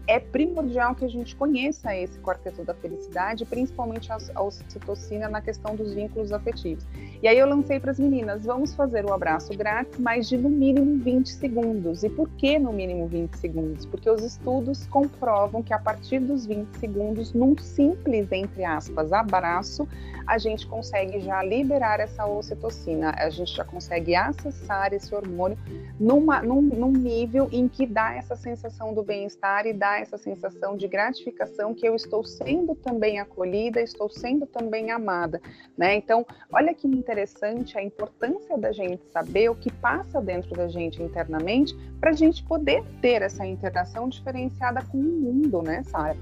é 0.09 0.19
primordial 0.19 0.95
que 0.95 1.05
a 1.05 1.07
gente 1.07 1.35
conheça 1.35 1.95
esse 1.95 2.17
quarteto 2.19 2.63
da 2.63 2.73
felicidade, 2.73 3.45
principalmente 3.45 4.11
a 4.11 4.41
ocitocina 4.41 5.29
na 5.29 5.39
questão 5.39 5.75
dos 5.75 5.93
vínculos 5.93 6.31
afetivos. 6.31 6.83
E 7.21 7.27
aí 7.27 7.37
eu 7.37 7.47
lancei 7.47 7.79
para 7.79 7.91
as 7.91 7.99
meninas, 7.99 8.43
vamos 8.43 8.73
fazer 8.73 9.05
o 9.05 9.13
abraço 9.13 9.55
grátis, 9.55 9.99
mas 9.99 10.27
de 10.27 10.35
no 10.35 10.49
mínimo 10.49 10.97
20 11.03 11.27
segundos. 11.27 12.03
E 12.03 12.09
por 12.09 12.27
que 12.29 12.57
no 12.57 12.73
mínimo 12.73 13.07
20 13.07 13.35
segundos? 13.35 13.85
Porque 13.85 14.09
os 14.09 14.23
estudos 14.23 14.87
comprovam 14.87 15.61
que 15.61 15.73
a 15.73 15.79
partir 15.79 16.17
dos 16.19 16.43
20 16.43 16.79
segundos, 16.79 17.31
num 17.31 17.55
simples, 17.59 18.31
entre 18.31 18.65
aspas, 18.65 19.13
abraço, 19.13 19.87
a 20.25 20.37
gente 20.37 20.65
consegue 20.65 21.19
já 21.19 21.43
liberar 21.43 21.99
essa 21.99 22.25
ocitocina, 22.25 23.13
a 23.17 23.29
gente 23.29 23.55
já 23.55 23.63
consegue 23.63 24.15
acessar 24.15 24.93
esse 24.93 25.13
hormônio 25.13 25.57
numa, 25.99 26.41
num, 26.41 26.61
num 26.61 26.91
nível 26.91 27.47
em 27.51 27.67
que 27.67 27.85
dá 27.85 28.13
essa 28.13 28.35
sensação 28.35 28.93
do 28.93 29.03
bem-estar 29.03 29.65
e 29.65 29.73
dá 29.73 29.98
essa 29.99 30.17
sensação 30.17 30.75
de 30.75 30.87
gratificação 30.87 31.73
que 31.73 31.87
eu 31.87 31.95
estou 31.95 32.23
sendo 32.23 32.75
também 32.75 33.19
acolhida, 33.19 33.81
estou 33.81 34.09
sendo 34.09 34.45
também 34.45 34.91
amada, 34.91 35.41
né? 35.77 35.95
Então, 35.95 36.25
olha 36.51 36.73
que 36.73 36.87
interessante 36.87 37.77
a 37.77 37.83
importância 37.83 38.57
da 38.57 38.71
gente 38.71 39.03
saber 39.11 39.49
o 39.49 39.55
que 39.55 39.71
passa 39.71 40.21
dentro 40.21 40.55
da 40.55 40.67
gente 40.67 41.01
internamente 41.01 41.75
para 41.99 42.11
a 42.11 42.13
gente 42.13 42.43
poder 42.43 42.83
ter 43.01 43.21
essa 43.21 43.45
interação 43.45 44.07
diferenciada 44.07 44.83
com 44.85 44.97
o 44.97 45.01
mundo, 45.01 45.61
né, 45.61 45.83
Sara? 45.83 46.17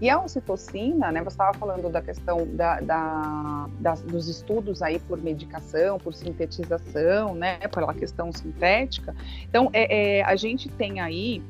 E 0.00 0.10
a 0.10 0.20
ocitocina, 0.20 1.12
né, 1.12 1.20
você 1.20 1.34
estava 1.34 1.56
falando 1.56 1.88
da 1.88 2.02
questão 2.02 2.46
da, 2.54 2.80
da, 2.80 3.68
da, 3.78 3.94
dos 3.94 4.28
estudos 4.28 4.82
aí 4.82 4.98
por 4.98 5.20
medicação, 5.22 5.98
por 5.98 6.12
sintetização, 6.12 7.34
né, 7.34 7.58
pela 7.68 7.94
questão 7.94 8.32
sintética. 8.32 9.14
Então, 9.48 9.70
é, 9.72 10.18
é 10.18 10.22
a 10.24 10.36
gente 10.36 10.68
tem 10.68 11.00
aí 11.00 11.42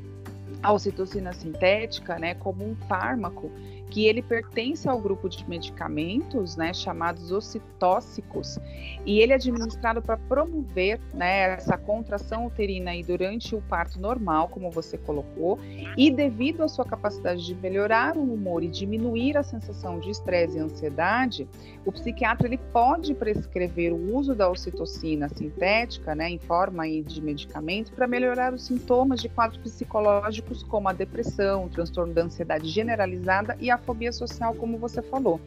a 0.61 0.71
ocitocina 0.71 1.33
sintética, 1.33 2.17
né, 2.19 2.33
como 2.35 2.63
um 2.63 2.75
fármaco 2.87 3.51
que 3.89 4.05
ele 4.07 4.21
pertence 4.21 4.87
ao 4.89 4.99
grupo 4.99 5.29
de 5.29 5.47
medicamentos, 5.47 6.55
né, 6.55 6.73
chamados 6.73 7.31
ocitóxicos, 7.31 8.57
e 9.05 9.19
ele 9.19 9.33
é 9.33 9.35
administrado 9.35 10.01
para 10.01 10.17
promover, 10.17 10.99
né, 11.13 11.53
essa 11.53 11.77
contração 11.77 12.47
uterina 12.47 12.91
aí 12.91 13.03
durante 13.03 13.55
o 13.55 13.61
parto 13.61 13.99
normal, 13.99 14.47
como 14.47 14.71
você 14.71 14.97
colocou, 14.97 15.59
e 15.97 16.09
devido 16.09 16.63
à 16.63 16.67
sua 16.67 16.85
capacidade 16.85 17.45
de 17.45 17.53
melhorar 17.55 18.17
o 18.17 18.33
humor 18.33 18.63
e 18.63 18.67
diminuir 18.67 19.37
a 19.37 19.43
sensação 19.43 19.99
de 19.99 20.09
estresse 20.09 20.57
e 20.57 20.61
ansiedade, 20.61 21.47
o 21.85 21.91
psiquiatra 21.91 22.47
ele 22.47 22.57
pode 22.57 23.13
prescrever 23.13 23.93
o 23.93 24.15
uso 24.15 24.33
da 24.33 24.49
ocitocina 24.49 25.29
sintética, 25.29 26.15
né, 26.15 26.29
em 26.29 26.39
forma 26.39 26.83
aí 26.83 27.01
de 27.01 27.21
medicamento, 27.21 27.91
para 27.93 28.07
melhorar 28.07 28.53
os 28.53 28.65
sintomas 28.65 29.21
de 29.21 29.29
quadros 29.29 29.61
psicológicos 29.61 30.63
como 30.63 30.89
a 30.89 30.93
depressão, 30.93 31.69
transtorno 31.69 32.13
da 32.13 32.23
ansiedade 32.23 32.67
generalizada 32.69 33.55
e 33.59 33.69
a 33.73 33.77
fobia 33.77 34.11
social, 34.11 34.53
como 34.55 34.77
você 34.77 35.01
falou. 35.01 35.39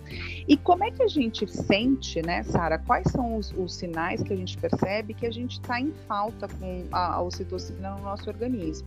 E 0.47 0.57
como 0.57 0.85
é 0.85 0.91
que 0.91 1.03
a 1.03 1.09
gente 1.09 1.47
sente, 1.47 2.23
né, 2.23 2.43
Sara? 2.43 2.79
Quais 2.79 3.11
são 3.11 3.37
os, 3.37 3.53
os, 3.53 3.75
sinais 3.75 4.23
que 4.23 4.33
a 4.33 4.37
gente 4.37 4.57
percebe 4.57 5.15
que 5.15 5.27
a 5.27 5.31
gente 5.31 5.53
está 5.53 5.81
em 5.81 5.93
falta 6.07 6.49
com 6.49 6.85
a, 6.93 7.15
a 7.15 7.23
ocitocina 7.23 7.97
no 7.97 8.03
nosso 8.03 8.29
organismo? 8.29 8.87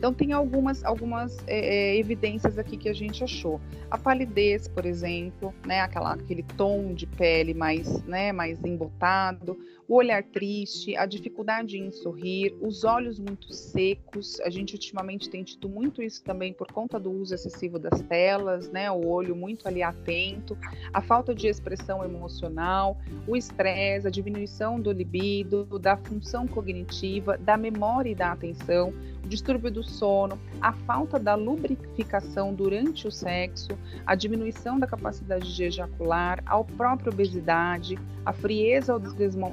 Então, 0.00 0.14
tem 0.14 0.32
algumas, 0.32 0.82
algumas 0.82 1.36
é, 1.46 1.58
é, 1.92 1.98
evidências 1.98 2.56
aqui 2.56 2.78
que 2.78 2.88
a 2.88 2.94
gente 2.94 3.22
achou. 3.22 3.60
A 3.90 3.98
palidez, 3.98 4.66
por 4.66 4.86
exemplo, 4.86 5.54
né, 5.66 5.82
aquela, 5.82 6.14
aquele 6.14 6.42
tom 6.42 6.94
de 6.94 7.06
pele 7.06 7.52
mais, 7.52 8.02
né, 8.04 8.32
mais 8.32 8.64
embotado, 8.64 9.58
o 9.86 9.96
olhar 9.96 10.22
triste, 10.22 10.96
a 10.96 11.04
dificuldade 11.04 11.76
em 11.76 11.90
sorrir, 11.90 12.56
os 12.62 12.82
olhos 12.82 13.18
muito 13.18 13.52
secos. 13.52 14.40
A 14.40 14.48
gente 14.48 14.72
ultimamente 14.72 15.28
tem 15.28 15.42
tido 15.42 15.68
muito 15.68 16.00
isso 16.00 16.24
também 16.24 16.54
por 16.54 16.72
conta 16.72 16.98
do 16.98 17.10
uso 17.10 17.34
excessivo 17.34 17.78
das 17.78 18.00
telas, 18.02 18.70
né, 18.70 18.90
o 18.90 19.06
olho 19.06 19.36
muito 19.36 19.68
ali 19.68 19.82
atento, 19.82 20.56
a 20.94 21.02
falta 21.02 21.34
de 21.34 21.46
expressão 21.46 22.02
emocional, 22.02 22.96
o 23.28 23.36
estresse, 23.36 24.06
a 24.06 24.10
diminuição 24.10 24.80
do 24.80 24.90
libido, 24.92 25.66
da 25.78 25.98
função 25.98 26.48
cognitiva, 26.48 27.36
da 27.36 27.58
memória 27.58 28.08
e 28.08 28.14
da 28.14 28.32
atenção 28.32 28.94
o 29.24 29.28
distúrbio 29.28 29.70
do 29.70 29.82
sono, 29.82 30.38
a 30.60 30.72
falta 30.72 31.18
da 31.18 31.34
lubrificação 31.34 32.54
durante 32.54 33.06
o 33.06 33.10
sexo, 33.10 33.70
a 34.06 34.14
diminuição 34.14 34.78
da 34.78 34.86
capacidade 34.86 35.54
de 35.54 35.64
ejacular, 35.64 36.42
a 36.46 36.62
própria 36.62 37.10
obesidade, 37.10 37.98
a 38.24 38.32
frieza 38.32 38.92
ao 38.92 39.00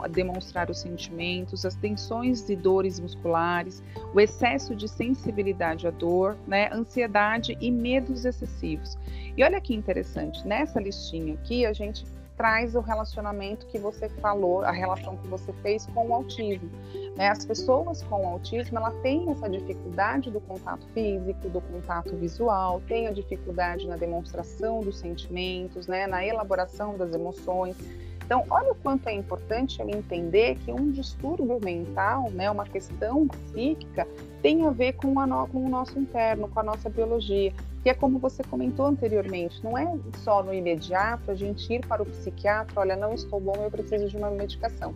demonstrar 0.10 0.70
os 0.70 0.80
sentimentos, 0.80 1.66
as 1.66 1.76
tensões 1.76 2.50
e 2.50 2.56
dores 2.56 3.00
musculares, 3.00 3.84
o 4.14 4.20
excesso 4.20 4.76
de 4.76 4.88
sensibilidade 4.88 5.88
à 5.88 5.92
dor, 5.92 6.38
né, 6.48 6.70
ansiedade 6.72 7.58
e 7.60 7.72
medos 7.72 8.26
excessivos. 8.26 8.98
E 9.36 9.44
olha 9.44 9.62
que 9.62 9.74
interessante, 9.74 10.46
nessa 10.48 10.80
listinha 10.80 11.34
aqui 11.36 11.66
a 11.66 11.74
gente 11.74 12.04
traz 12.38 12.76
o 12.76 12.80
relacionamento 12.80 13.66
que 13.66 13.80
você 13.80 14.08
falou, 14.08 14.62
a 14.62 14.72
relação 14.72 15.18
que 15.18 15.28
você 15.28 15.52
fez 15.54 15.88
com 15.88 16.08
o 16.08 16.14
autismo. 16.14 16.70
Né? 17.16 17.30
As 17.30 17.44
pessoas 17.44 18.04
com 18.04 18.28
autismo, 18.28 18.78
ela 18.78 18.92
tem 19.02 19.30
essa 19.32 19.50
dificuldade 19.50 20.30
do 20.30 20.40
contato 20.40 20.86
físico, 20.94 21.50
do 21.50 21.60
contato 21.60 22.16
visual, 22.16 22.80
tem 22.88 23.08
a 23.08 23.12
dificuldade 23.12 23.88
na 23.88 23.98
demonstração 23.98 24.82
dos 24.82 25.00
sentimentos, 25.00 25.88
né? 25.88 26.06
na 26.06 26.24
elaboração 26.24 26.96
das 26.96 27.12
emoções. 27.12 27.76
Então, 28.24 28.44
olha 28.50 28.74
o 28.74 28.76
quanto 28.76 29.08
é 29.08 29.14
importante 29.14 29.80
eu 29.80 29.90
entender 29.90 30.58
que 30.60 30.72
um 30.72 30.92
distúrbio 30.92 31.60
mental, 31.64 32.30
né, 32.30 32.52
uma 32.52 32.66
questão 32.66 33.26
psíquica, 33.26 34.06
tem 34.48 34.66
a 34.66 34.70
ver 34.70 34.94
com, 34.94 35.20
a 35.20 35.28
no, 35.28 35.46
com 35.50 35.66
o 35.66 35.68
nosso 35.68 36.00
interno, 36.00 36.48
com 36.48 36.58
a 36.62 36.64
nossa 36.64 36.90
biologia 36.90 37.52
que 37.84 37.90
é 37.90 37.94
como 37.94 38.18
você 38.18 38.42
comentou 38.44 38.86
anteriormente, 38.86 39.62
não 39.64 39.78
é 39.78 39.86
só 40.24 40.42
no 40.42 40.54
imediato 40.54 41.32
a 41.32 41.36
gente 41.36 41.72
ir 41.72 41.86
para 41.86 42.02
o 42.02 42.06
psiquiatra, 42.06 42.80
olha, 42.80 42.96
não 42.96 43.14
estou 43.14 43.40
bom, 43.40 43.56
eu 43.58 43.72
preciso 43.72 44.08
de 44.08 44.18
uma 44.18 44.30
medicação. 44.30 44.94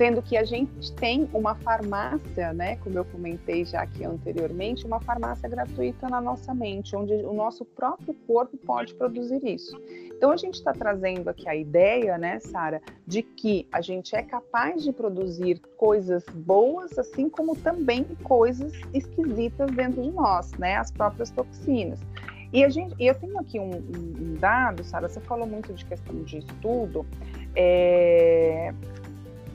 Sendo 0.00 0.22
que 0.22 0.34
a 0.34 0.44
gente 0.44 0.94
tem 0.94 1.28
uma 1.34 1.54
farmácia, 1.56 2.54
né, 2.54 2.76
como 2.76 2.96
eu 2.96 3.04
comentei 3.04 3.66
já 3.66 3.82
aqui 3.82 4.02
anteriormente, 4.02 4.86
uma 4.86 4.98
farmácia 4.98 5.46
gratuita 5.46 6.08
na 6.08 6.22
nossa 6.22 6.54
mente, 6.54 6.96
onde 6.96 7.12
o 7.12 7.34
nosso 7.34 7.66
próprio 7.66 8.14
corpo 8.26 8.56
pode 8.56 8.94
produzir 8.94 9.44
isso. 9.44 9.78
Então 10.06 10.30
a 10.30 10.38
gente 10.38 10.54
está 10.54 10.72
trazendo 10.72 11.28
aqui 11.28 11.46
a 11.46 11.54
ideia, 11.54 12.16
né, 12.16 12.40
Sara, 12.40 12.80
de 13.06 13.22
que 13.22 13.68
a 13.70 13.82
gente 13.82 14.16
é 14.16 14.22
capaz 14.22 14.82
de 14.82 14.90
produzir 14.90 15.60
coisas 15.76 16.24
boas, 16.32 16.98
assim 16.98 17.28
como 17.28 17.54
também 17.54 18.04
coisas 18.22 18.72
esquisitas 18.94 19.70
dentro 19.72 20.00
de 20.00 20.10
nós, 20.12 20.50
né, 20.52 20.76
as 20.76 20.90
próprias 20.90 21.28
toxinas. 21.28 22.00
E, 22.54 22.64
a 22.64 22.70
gente, 22.70 22.94
eu 22.98 23.14
tenho 23.14 23.38
aqui 23.38 23.60
um, 23.60 23.70
um 23.70 24.34
dado, 24.40 24.82
Sara, 24.82 25.10
você 25.10 25.20
falou 25.20 25.46
muito 25.46 25.74
de 25.74 25.84
questão 25.84 26.22
de 26.22 26.38
estudo. 26.38 27.06
É, 27.54 28.72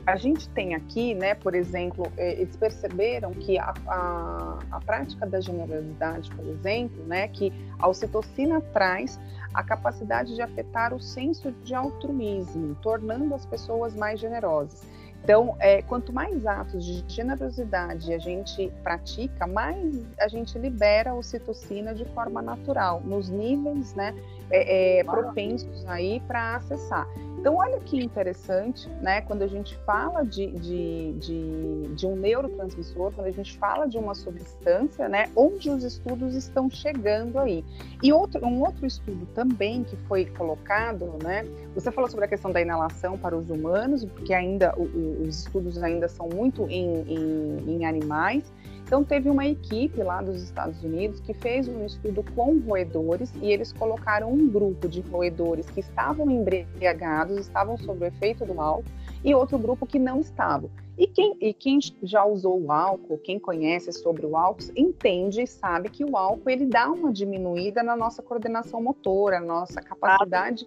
a 0.06 0.14
gente 0.14 0.48
tem 0.50 0.74
aqui, 0.74 1.14
né, 1.14 1.34
por 1.34 1.54
exemplo, 1.54 2.10
é, 2.16 2.40
eles 2.40 2.56
perceberam 2.56 3.32
que 3.32 3.58
a, 3.58 3.74
a, 3.88 4.58
a, 4.70 4.80
prática 4.80 5.26
da 5.26 5.40
generosidade, 5.40 6.30
por 6.30 6.46
exemplo, 6.46 7.04
né, 7.06 7.26
que 7.26 7.52
a 7.78 7.88
ocitocina 7.88 8.60
traz 8.72 9.18
a 9.52 9.64
capacidade 9.64 10.34
de 10.34 10.40
afetar 10.40 10.94
o 10.94 11.00
senso 11.00 11.50
de 11.50 11.74
altruísmo, 11.74 12.76
tornando 12.76 13.34
as 13.34 13.44
pessoas 13.44 13.96
mais 13.96 14.20
generosas. 14.20 14.86
Então, 15.24 15.56
é, 15.58 15.82
quanto 15.82 16.12
mais 16.12 16.46
atos 16.46 16.84
de 16.84 17.04
generosidade 17.08 18.14
a 18.14 18.18
gente 18.18 18.72
pratica, 18.84 19.44
mais 19.44 20.00
a 20.20 20.28
gente 20.28 20.56
libera 20.56 21.10
a 21.10 21.14
ocitocina 21.16 21.92
de 21.92 22.04
forma 22.04 22.40
natural, 22.40 23.02
nos 23.04 23.28
níveis 23.28 23.92
né, 23.94 24.14
é, 24.52 25.00
é, 25.00 25.04
propensos 25.04 25.84
aí 25.86 26.20
para 26.28 26.54
acessar. 26.54 27.08
Então, 27.46 27.58
olha 27.58 27.78
que 27.78 27.96
interessante, 27.96 28.88
né? 29.00 29.20
Quando 29.20 29.42
a 29.42 29.46
gente 29.46 29.76
fala 29.86 30.24
de, 30.24 30.48
de, 30.48 31.12
de, 31.12 31.94
de, 31.94 32.04
um 32.04 32.16
neurotransmissor, 32.16 33.12
quando 33.12 33.28
a 33.28 33.30
gente 33.30 33.56
fala 33.56 33.86
de 33.86 33.96
uma 33.96 34.16
substância, 34.16 35.08
né? 35.08 35.30
Onde 35.36 35.70
os 35.70 35.84
estudos 35.84 36.34
estão 36.34 36.68
chegando 36.68 37.38
aí. 37.38 37.64
E 38.02 38.12
outro, 38.12 38.44
um 38.44 38.62
outro 38.62 38.84
estudo 38.84 39.26
também 39.26 39.84
que 39.84 39.94
foi 40.08 40.26
colocado, 40.26 41.16
né? 41.22 41.46
Você 41.72 41.92
falou 41.92 42.10
sobre 42.10 42.24
a 42.24 42.28
questão 42.28 42.50
da 42.50 42.60
inalação 42.60 43.16
para 43.16 43.36
os 43.36 43.48
humanos, 43.48 44.04
porque 44.04 44.34
ainda 44.34 44.74
o, 44.76 44.82
o, 44.82 45.22
os 45.22 45.38
estudos 45.38 45.80
ainda 45.80 46.08
são 46.08 46.28
muito 46.28 46.68
em, 46.68 47.02
em, 47.02 47.76
em 47.76 47.86
animais. 47.86 48.42
Então, 48.86 49.02
teve 49.02 49.28
uma 49.28 49.44
equipe 49.44 50.00
lá 50.00 50.22
dos 50.22 50.40
Estados 50.40 50.80
Unidos 50.84 51.18
que 51.18 51.34
fez 51.34 51.66
um 51.66 51.84
estudo 51.84 52.24
com 52.36 52.56
roedores 52.60 53.32
e 53.42 53.50
eles 53.50 53.72
colocaram 53.72 54.32
um 54.32 54.48
grupo 54.48 54.88
de 54.88 55.00
roedores 55.00 55.68
que 55.68 55.80
estavam 55.80 56.30
embriagados, 56.30 57.36
estavam 57.36 57.76
sob 57.76 58.04
o 58.04 58.06
efeito 58.06 58.46
do 58.46 58.60
álcool, 58.60 58.84
e 59.24 59.34
outro 59.34 59.58
grupo 59.58 59.86
que 59.86 59.98
não 59.98 60.20
estava. 60.20 60.70
E 60.98 61.06
quem, 61.06 61.36
e 61.40 61.52
quem 61.52 61.78
já 62.02 62.24
usou 62.24 62.60
o 62.60 62.72
álcool, 62.72 63.18
quem 63.18 63.38
conhece 63.38 63.92
sobre 63.92 64.24
o 64.24 64.36
álcool, 64.36 64.64
entende 64.74 65.42
e 65.42 65.46
sabe 65.46 65.90
que 65.90 66.04
o 66.04 66.16
álcool 66.16 66.48
ele 66.48 66.64
dá 66.66 66.88
uma 66.88 67.12
diminuída 67.12 67.82
na 67.82 67.94
nossa 67.94 68.22
coordenação 68.22 68.82
motora, 68.82 69.40
nossa 69.40 69.80
capacidade. 69.82 70.66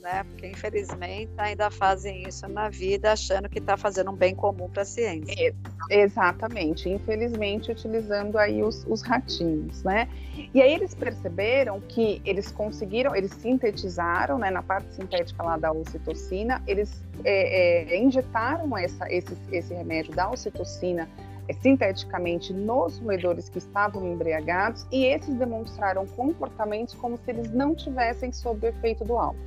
Né? 0.00 0.24
Porque 0.24 0.46
infelizmente 0.46 1.32
ainda 1.36 1.70
fazem 1.70 2.22
isso 2.26 2.48
na 2.48 2.68
vida 2.68 3.12
achando 3.12 3.48
que 3.48 3.58
está 3.58 3.76
fazendo 3.76 4.10
um 4.10 4.14
bem 4.14 4.34
comum 4.34 4.68
para 4.70 4.82
a 4.82 4.84
ciência. 4.84 5.34
É, 5.90 6.02
exatamente, 6.02 6.88
infelizmente 6.88 7.70
utilizando 7.70 8.38
aí 8.38 8.62
os, 8.62 8.86
os 8.88 9.02
ratinhos, 9.02 9.82
né? 9.82 10.08
E 10.54 10.62
aí 10.62 10.72
eles 10.72 10.94
perceberam 10.94 11.80
que 11.80 12.22
eles 12.24 12.52
conseguiram, 12.52 13.14
eles 13.14 13.32
sintetizaram, 13.32 14.38
né, 14.38 14.50
na 14.50 14.62
parte 14.62 14.94
sintética 14.94 15.42
lá 15.42 15.56
da 15.56 15.72
ocitocina, 15.72 16.62
eles 16.66 17.02
é, 17.24 17.94
é, 17.94 17.98
injetaram 17.98 18.76
essa, 18.76 19.10
esse, 19.12 19.36
esse 19.58 19.74
remédio 19.74 20.14
da 20.14 20.30
ocitocina 20.30 21.08
é, 21.48 21.52
sinteticamente 21.52 22.52
nos 22.52 22.98
roedores 22.98 23.48
que 23.48 23.58
estavam 23.58 24.06
embriagados 24.06 24.86
e 24.92 25.06
esses 25.06 25.34
demonstraram 25.34 26.06
comportamentos 26.06 26.94
como 26.94 27.16
se 27.16 27.30
eles 27.30 27.50
não 27.52 27.74
tivessem 27.74 28.32
sob 28.32 28.66
o 28.66 28.68
efeito 28.68 29.04
do 29.04 29.16
álcool. 29.16 29.38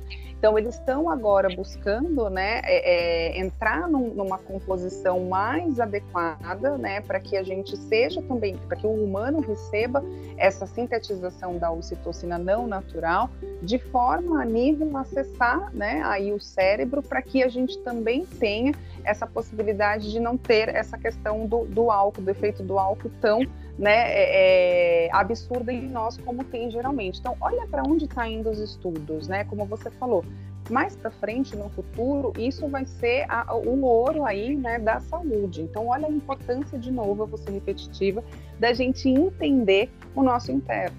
Então, 0.42 0.58
eles 0.58 0.74
estão 0.74 1.08
agora 1.08 1.48
buscando 1.54 2.28
né, 2.28 2.62
é, 2.64 3.36
é, 3.36 3.38
entrar 3.38 3.88
num, 3.88 4.12
numa 4.12 4.38
composição 4.38 5.20
mais 5.20 5.78
adequada 5.78 6.76
né, 6.76 7.00
para 7.00 7.20
que 7.20 7.36
a 7.36 7.44
gente 7.44 7.76
seja 7.76 8.20
também, 8.22 8.56
para 8.56 8.76
que 8.76 8.84
o 8.84 8.90
humano 8.90 9.38
receba 9.38 10.02
essa 10.36 10.66
sintetização 10.66 11.58
da 11.58 11.70
ocitocina 11.70 12.38
não 12.38 12.66
natural, 12.66 13.30
de 13.62 13.78
forma 13.78 14.42
a 14.42 14.44
nível 14.44 14.96
acessar 14.96 15.72
né, 15.72 16.02
aí 16.04 16.32
o 16.32 16.40
cérebro, 16.40 17.04
para 17.04 17.22
que 17.22 17.44
a 17.44 17.48
gente 17.48 17.78
também 17.78 18.26
tenha 18.26 18.74
essa 19.04 19.28
possibilidade 19.28 20.10
de 20.10 20.18
não 20.18 20.36
ter 20.36 20.68
essa 20.70 20.98
questão 20.98 21.46
do, 21.46 21.66
do 21.66 21.88
álcool, 21.88 22.20
do 22.20 22.30
efeito 22.32 22.64
do 22.64 22.80
álcool 22.80 23.12
tão 23.20 23.46
né, 23.78 24.12
é, 24.12 25.06
é, 25.06 25.08
absurda 25.12 25.72
em 25.72 25.88
nós 25.88 26.16
como 26.18 26.44
tem 26.44 26.70
geralmente. 26.70 27.20
Então, 27.20 27.36
olha 27.40 27.66
para 27.66 27.82
onde 27.82 28.04
está 28.04 28.28
indo 28.28 28.50
os 28.50 28.58
estudos, 28.58 29.28
né? 29.28 29.44
Como 29.44 29.64
você 29.66 29.90
falou, 29.92 30.24
mais 30.70 30.94
para 30.94 31.10
frente, 31.10 31.56
no 31.56 31.68
futuro, 31.70 32.32
isso 32.38 32.68
vai 32.68 32.84
ser 32.84 33.26
a, 33.28 33.54
o 33.54 33.82
ouro 33.82 34.24
aí, 34.24 34.56
né, 34.56 34.78
da 34.78 35.00
saúde. 35.00 35.62
Então, 35.62 35.88
olha 35.88 36.06
a 36.06 36.10
importância 36.10 36.78
de 36.78 36.90
novo, 36.90 37.24
eu 37.24 37.26
vou 37.26 37.38
ser 37.38 37.50
repetitiva, 37.50 38.22
da 38.58 38.72
gente 38.72 39.08
entender 39.08 39.90
o 40.14 40.22
nosso 40.22 40.52
interno. 40.52 40.96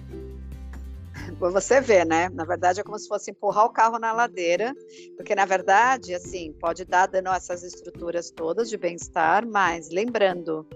você 1.40 1.80
vê, 1.80 2.04
né? 2.04 2.30
Na 2.30 2.44
verdade, 2.44 2.82
é 2.82 2.84
como 2.84 3.00
se 3.00 3.08
fosse 3.08 3.32
empurrar 3.32 3.66
o 3.66 3.70
carro 3.70 3.98
na 3.98 4.12
ladeira, 4.12 4.76
porque 5.16 5.34
na 5.34 5.46
verdade, 5.46 6.14
assim, 6.14 6.54
pode 6.60 6.84
dar 6.86 7.08
dano 7.08 7.32
essas 7.32 7.64
estruturas 7.64 8.32
todas 8.32 8.70
de 8.70 8.78
bem-estar, 8.78 9.48
mas 9.48 9.90
lembrando, 9.90 10.68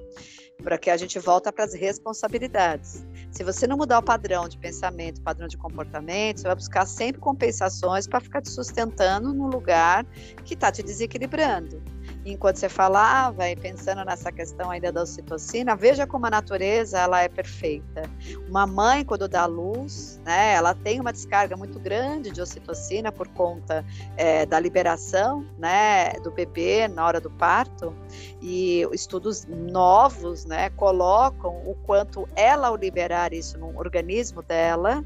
para 0.64 0.78
que 0.78 0.90
a 0.90 0.98
gente 0.98 1.20
volta 1.20 1.52
para 1.52 1.66
as 1.66 1.74
responsabilidades. 1.74 3.06
Se 3.32 3.44
você 3.44 3.68
não 3.68 3.78
mudar 3.78 4.00
o 4.00 4.04
padrão 4.04 4.48
de 4.48 4.58
pensamento, 4.58 5.22
padrão 5.22 5.48
de 5.48 5.58
comportamento, 5.58 6.40
você 6.40 6.48
vai 6.48 6.56
buscar 6.56 6.86
sempre 6.86 7.22
compensações 7.22 8.08
para 8.08 8.20
ficar 8.20 8.42
te 8.42 8.50
sustentando 8.50 9.34
no 9.34 9.48
lugar 9.48 10.06
que 10.44 10.54
está 10.54 10.72
te 10.72 10.82
desequilibrando 10.82 11.82
enquanto 12.32 12.58
você 12.58 12.70
falava 12.70 13.50
e 13.50 13.56
pensando 13.56 14.04
nessa 14.04 14.32
questão 14.32 14.70
ainda 14.70 14.92
da 14.92 15.02
ocitocina, 15.02 15.76
veja 15.76 16.06
como 16.06 16.26
a 16.26 16.30
natureza 16.30 17.00
ela 17.00 17.22
é 17.22 17.30
perfeita. 17.30 18.04
Uma 18.48 18.66
mãe 18.68 19.04
quando 19.06 19.28
dá 19.28 19.46
luz, 19.46 20.20
né, 20.26 20.54
ela 20.54 20.74
tem 20.74 21.00
uma 21.00 21.14
descarga 21.14 21.56
muito 21.56 21.80
grande 21.80 22.30
de 22.32 22.42
ocitocina 22.42 23.12
por 23.12 23.28
conta 23.30 23.86
é, 24.16 24.46
da 24.46 24.60
liberação, 24.60 25.46
né, 25.58 26.14
do 26.24 26.32
bebê 26.32 26.88
na 26.88 27.06
hora 27.06 27.22
do 27.22 27.30
parto. 27.30 27.96
E 28.42 28.88
estudos 28.92 29.46
novos, 29.46 30.46
né, 30.46 30.70
colocam 30.72 31.62
o 31.66 31.76
quanto 31.86 32.28
ela 32.36 32.68
ao 32.68 32.76
liberar 32.76 33.34
isso 33.34 33.58
no 33.58 33.78
organismo 33.78 34.42
dela, 34.42 35.04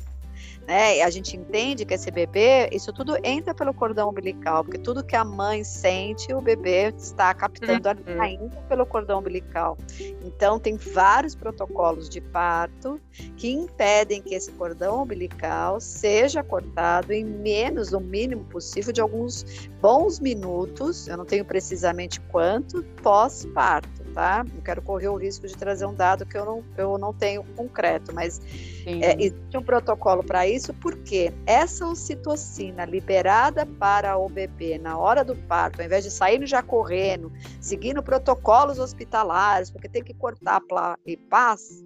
né? 0.67 0.97
E 0.97 1.01
a 1.01 1.09
gente 1.09 1.35
entende 1.35 1.85
que 1.85 1.93
esse 1.93 2.09
bebê, 2.11 2.69
isso 2.71 2.93
tudo 2.93 3.17
entra 3.23 3.53
pelo 3.53 3.73
cordão 3.73 4.09
umbilical, 4.09 4.63
porque 4.63 4.77
tudo 4.77 5.03
que 5.03 5.15
a 5.15 5.23
mãe 5.23 5.63
sente, 5.63 6.33
o 6.33 6.41
bebê 6.41 6.93
está 6.97 7.33
captando 7.33 7.89
uhum. 7.89 8.21
ainda 8.21 8.55
pelo 8.67 8.85
cordão 8.85 9.19
umbilical. 9.19 9.77
Então, 10.23 10.59
tem 10.59 10.77
vários 10.77 11.35
protocolos 11.35 12.09
de 12.09 12.21
parto 12.21 12.99
que 13.37 13.51
impedem 13.51 14.21
que 14.21 14.35
esse 14.35 14.51
cordão 14.53 15.03
umbilical 15.03 15.79
seja 15.79 16.43
cortado 16.43 17.11
em 17.11 17.23
menos, 17.23 17.93
o 17.93 17.99
mínimo 17.99 18.43
possível, 18.45 18.93
de 18.93 19.01
alguns 19.01 19.45
bons 19.81 20.19
minutos, 20.19 21.07
eu 21.07 21.17
não 21.17 21.25
tenho 21.25 21.45
precisamente 21.45 22.19
quanto, 22.21 22.83
pós-parto 23.01 24.00
tá? 24.13 24.43
Não 24.43 24.61
quero 24.61 24.81
correr 24.81 25.09
o 25.09 25.15
risco 25.15 25.47
de 25.47 25.55
trazer 25.55 25.85
um 25.85 25.93
dado 25.93 26.25
que 26.25 26.37
eu 26.37 26.45
não, 26.45 26.63
eu 26.77 26.97
não 26.97 27.13
tenho 27.13 27.43
concreto, 27.55 28.13
mas 28.13 28.39
é, 28.85 29.13
existe 29.13 29.57
um 29.57 29.63
protocolo 29.63 30.23
para 30.23 30.47
isso, 30.47 30.73
porque 30.75 31.33
essa 31.45 31.85
ocitocina 31.87 32.85
liberada 32.85 33.65
para 33.65 34.17
o 34.17 34.27
bebê 34.27 34.77
na 34.77 34.97
hora 34.97 35.23
do 35.23 35.35
parto, 35.35 35.79
ao 35.79 35.85
invés 35.85 36.03
de 36.03 36.11
sair 36.11 36.45
já 36.45 36.61
correndo, 36.61 37.31
seguindo 37.59 38.01
protocolos 38.01 38.79
hospitalares, 38.79 39.69
porque 39.69 39.89
tem 39.89 40.03
que 40.03 40.13
cortar 40.13 40.61
e 41.05 41.17
paz, 41.17 41.83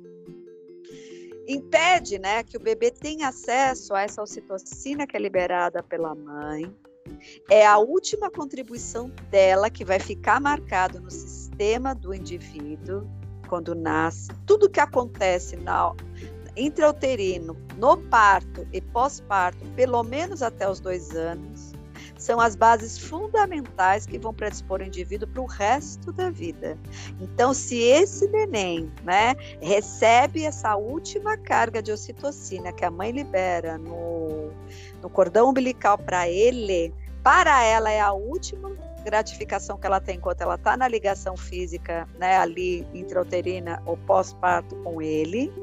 impede 1.47 2.17
né, 2.17 2.43
que 2.43 2.57
o 2.57 2.59
bebê 2.59 2.91
tenha 2.91 3.29
acesso 3.29 3.93
a 3.93 4.01
essa 4.01 4.21
ocitocina 4.21 5.05
que 5.05 5.15
é 5.15 5.19
liberada 5.19 5.83
pela 5.83 6.15
mãe. 6.15 6.73
É 7.49 7.65
a 7.65 7.77
última 7.77 8.31
contribuição 8.31 9.11
dela 9.29 9.69
que 9.69 9.85
vai 9.85 9.99
ficar 9.99 10.41
marcado 10.41 10.99
no 10.99 11.11
sistema 11.11 11.44
sistema 11.55 11.95
do 11.95 12.13
indivíduo 12.13 13.07
quando 13.47 13.73
nasce, 13.73 14.29
tudo 14.45 14.69
que 14.69 14.79
acontece 14.79 15.55
na 15.55 15.93
intrauterino, 16.57 17.55
no 17.77 17.97
parto 17.97 18.67
e 18.73 18.81
pós-parto, 18.81 19.65
pelo 19.75 20.03
menos 20.03 20.41
até 20.41 20.69
os 20.69 20.81
dois 20.81 21.11
anos, 21.15 21.71
são 22.17 22.41
as 22.41 22.55
bases 22.57 22.97
fundamentais 22.97 24.05
que 24.05 24.17
vão 24.17 24.33
predispor 24.33 24.81
o 24.81 24.83
indivíduo 24.83 25.29
para 25.29 25.41
o 25.41 25.45
resto 25.45 26.11
da 26.11 26.29
vida. 26.29 26.77
Então, 27.21 27.53
se 27.53 27.77
esse 27.77 28.27
neném 28.27 28.91
né, 29.03 29.35
recebe 29.61 30.43
essa 30.43 30.75
última 30.75 31.37
carga 31.37 31.81
de 31.81 31.91
ocitocina 31.91 32.73
que 32.73 32.83
a 32.83 32.91
mãe 32.91 33.11
libera 33.11 33.77
no, 33.77 34.51
no 35.01 35.09
cordão 35.09 35.49
umbilical 35.49 35.97
para 35.97 36.27
ele, 36.27 36.93
para 37.23 37.63
ela 37.63 37.91
é 37.91 38.01
a 38.01 38.11
última 38.11 38.69
gratificação 39.05 39.77
que 39.77 39.85
ela 39.85 40.01
tem 40.01 40.17
enquanto 40.17 40.41
ela 40.41 40.55
está 40.55 40.75
na 40.75 40.87
ligação 40.87 41.37
física, 41.37 42.07
né, 42.17 42.37
ali 42.37 42.85
intrauterina 42.93 43.81
ou 43.85 43.95
pós-parto 43.95 44.75
com 44.77 45.01
ele. 45.01 45.53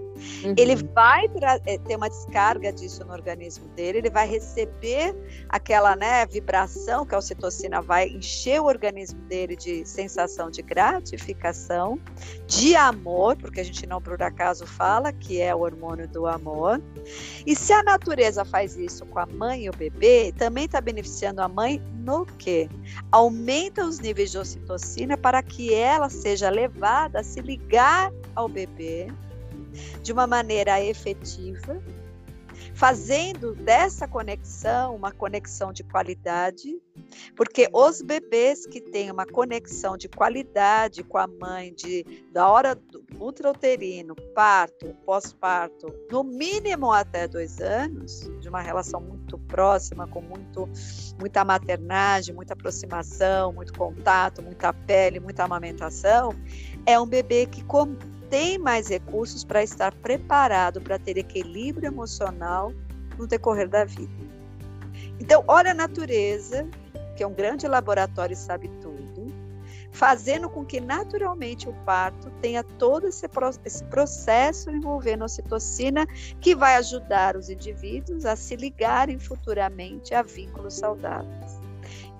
Uhum. 0.44 0.54
Ele 0.56 0.76
vai 0.76 1.26
eh, 1.66 1.78
ter 1.78 1.96
uma 1.96 2.08
descarga 2.08 2.72
disso 2.72 3.04
no 3.04 3.12
organismo 3.12 3.68
dele, 3.68 3.98
ele 3.98 4.10
vai 4.10 4.28
receber 4.28 5.14
aquela 5.48 5.96
né, 5.96 6.26
vibração 6.26 7.06
que 7.06 7.14
a 7.14 7.18
ocitocina 7.18 7.80
vai 7.80 8.08
encher 8.08 8.60
o 8.60 8.66
organismo 8.66 9.20
dele 9.22 9.56
de 9.56 9.84
sensação 9.86 10.50
de 10.50 10.62
gratificação, 10.62 11.98
de 12.46 12.74
amor, 12.76 13.36
porque 13.36 13.60
a 13.60 13.64
gente 13.64 13.86
não 13.86 14.00
por 14.00 14.22
acaso 14.22 14.66
fala 14.66 15.12
que 15.12 15.40
é 15.40 15.54
o 15.54 15.60
hormônio 15.60 16.08
do 16.08 16.26
amor. 16.26 16.80
E 17.46 17.54
se 17.56 17.72
a 17.72 17.82
natureza 17.82 18.44
faz 18.44 18.76
isso 18.76 19.04
com 19.06 19.18
a 19.18 19.26
mãe 19.26 19.64
e 19.64 19.70
o 19.70 19.76
bebê, 19.76 20.32
também 20.36 20.64
está 20.64 20.80
beneficiando 20.80 21.40
a 21.40 21.48
mãe 21.48 21.80
no 22.02 22.26
que? 22.26 22.68
Aumenta 23.10 23.84
os 23.84 23.98
níveis 23.98 24.30
de 24.30 24.38
ocitocina 24.38 25.16
para 25.16 25.42
que 25.42 25.72
ela 25.72 26.08
seja 26.08 26.50
levada 26.50 27.20
a 27.20 27.22
se 27.22 27.40
ligar 27.40 28.12
ao 28.34 28.48
bebê 28.48 29.08
de 30.02 30.12
uma 30.12 30.26
maneira 30.26 30.82
efetiva, 30.82 31.82
fazendo 32.74 33.54
dessa 33.54 34.06
conexão 34.06 34.94
uma 34.96 35.12
conexão 35.12 35.72
de 35.72 35.82
qualidade, 35.82 36.80
porque 37.36 37.68
os 37.72 38.02
bebês 38.02 38.66
que 38.66 38.80
têm 38.80 39.10
uma 39.10 39.26
conexão 39.26 39.96
de 39.96 40.08
qualidade 40.08 41.02
com 41.02 41.18
a 41.18 41.26
mãe, 41.26 41.72
de, 41.74 42.04
da 42.32 42.48
hora 42.48 42.74
do 42.74 43.02
ultrauterino, 43.18 44.14
parto, 44.34 44.94
pós-parto, 45.04 45.92
no 46.10 46.24
mínimo 46.24 46.92
até 46.92 47.28
dois 47.28 47.60
anos, 47.60 48.30
de 48.40 48.48
uma 48.48 48.60
relação 48.60 49.00
muito 49.00 49.38
próxima, 49.38 50.06
com 50.06 50.20
muito, 50.20 50.68
muita 51.18 51.44
maternagem, 51.44 52.34
muita 52.34 52.54
aproximação, 52.54 53.52
muito 53.52 53.72
contato, 53.74 54.42
muita 54.42 54.72
pele, 54.72 55.20
muita 55.20 55.44
amamentação, 55.44 56.30
é 56.86 56.98
um 56.98 57.06
bebê 57.06 57.46
que 57.46 57.62
tem 58.32 58.56
mais 58.56 58.88
recursos 58.88 59.44
para 59.44 59.62
estar 59.62 59.94
preparado 59.96 60.80
para 60.80 60.98
ter 60.98 61.18
equilíbrio 61.18 61.86
emocional 61.86 62.72
no 63.18 63.26
decorrer 63.26 63.68
da 63.68 63.84
vida. 63.84 64.10
Então, 65.20 65.44
olha 65.46 65.72
a 65.72 65.74
natureza, 65.74 66.66
que 67.14 67.22
é 67.22 67.26
um 67.26 67.34
grande 67.34 67.68
laboratório 67.68 68.32
e 68.32 68.36
sabe 68.36 68.68
tudo, 68.80 69.26
fazendo 69.90 70.48
com 70.48 70.64
que 70.64 70.80
naturalmente 70.80 71.68
o 71.68 71.74
parto 71.84 72.30
tenha 72.40 72.64
todo 72.64 73.06
esse, 73.06 73.28
esse 73.66 73.84
processo 73.84 74.70
envolvendo 74.70 75.20
a 75.20 75.26
ocitocina 75.26 76.06
que 76.40 76.54
vai 76.54 76.76
ajudar 76.76 77.36
os 77.36 77.50
indivíduos 77.50 78.24
a 78.24 78.34
se 78.34 78.56
ligarem 78.56 79.18
futuramente 79.18 80.14
a 80.14 80.22
vínculos 80.22 80.72
saudáveis. 80.72 81.61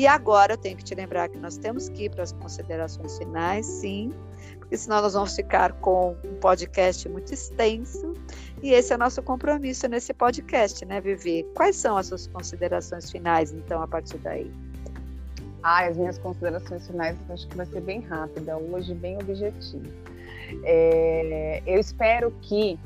E 0.02 0.06
agora 0.08 0.54
eu 0.54 0.58
tenho 0.58 0.76
que 0.76 0.82
te 0.82 0.96
lembrar 0.96 1.28
que 1.28 1.38
nós 1.38 1.56
temos 1.56 1.88
que 1.88 2.06
ir 2.06 2.10
para 2.10 2.24
as 2.24 2.32
considerações 2.32 3.18
finais, 3.18 3.64
sim, 3.64 4.12
porque 4.58 4.76
senão 4.76 5.00
nós 5.00 5.12
vamos 5.12 5.36
ficar 5.36 5.72
com 5.74 6.16
um 6.24 6.34
podcast 6.40 7.08
muito 7.08 7.32
extenso. 7.32 8.12
E 8.60 8.72
esse 8.72 8.92
é 8.92 8.96
o 8.96 8.98
nosso 8.98 9.22
compromisso 9.22 9.86
nesse 9.86 10.12
podcast, 10.12 10.84
né, 10.86 11.00
Vivi? 11.00 11.46
Quais 11.54 11.76
são 11.76 11.96
as 11.96 12.08
suas 12.08 12.26
considerações 12.26 13.12
finais, 13.12 13.52
então, 13.52 13.80
a 13.80 13.86
partir 13.86 14.18
daí? 14.18 14.50
Ah, 15.62 15.86
as 15.86 15.96
minhas 15.96 16.18
considerações 16.18 16.84
finais 16.84 17.16
acho 17.30 17.46
que 17.46 17.56
vai 17.56 17.66
ser 17.66 17.82
bem 17.82 18.00
rápida, 18.00 18.56
hoje 18.56 18.94
bem 18.94 19.16
objetiva. 19.18 19.88
É, 20.64 21.62
eu 21.64 21.78
espero 21.78 22.32
que 22.42 22.76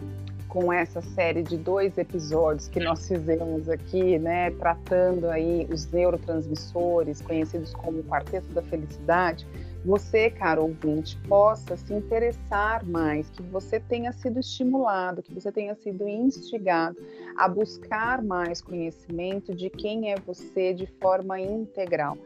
com 0.48 0.72
essa 0.72 1.00
série 1.00 1.42
de 1.42 1.56
dois 1.56 1.98
episódios 1.98 2.68
que 2.68 2.80
nós 2.80 3.06
fizemos 3.06 3.68
aqui, 3.68 4.18
né, 4.18 4.50
tratando 4.52 5.28
aí 5.28 5.66
os 5.70 5.90
neurotransmissores, 5.90 7.20
conhecidos 7.20 7.74
como 7.74 8.02
quarteto 8.04 8.48
da 8.54 8.62
felicidade, 8.62 9.46
você, 9.86 10.30
caro 10.30 10.62
ouvinte, 10.62 11.16
possa 11.28 11.76
se 11.76 11.94
interessar 11.94 12.84
mais, 12.84 13.30
que 13.30 13.42
você 13.42 13.78
tenha 13.78 14.10
sido 14.12 14.40
estimulado, 14.40 15.22
que 15.22 15.32
você 15.32 15.52
tenha 15.52 15.76
sido 15.76 16.08
instigado 16.08 16.96
a 17.36 17.48
buscar 17.48 18.20
mais 18.20 18.60
conhecimento 18.60 19.54
de 19.54 19.70
quem 19.70 20.10
é 20.10 20.16
você 20.16 20.74
de 20.74 20.86
forma 21.00 21.38
integral, 21.38 22.18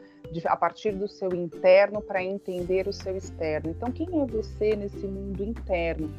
a 0.47 0.57
partir 0.57 0.93
do 0.93 1.07
seu 1.07 1.35
interno 1.35 2.01
para 2.01 2.23
entender 2.25 2.89
o 2.89 2.93
seu 2.95 3.15
externo. 3.15 3.71
Então, 3.71 3.93
quem 3.93 4.23
é 4.23 4.25
você 4.25 4.75
nesse 4.75 5.07
mundo 5.07 5.45
interno? 5.45 6.11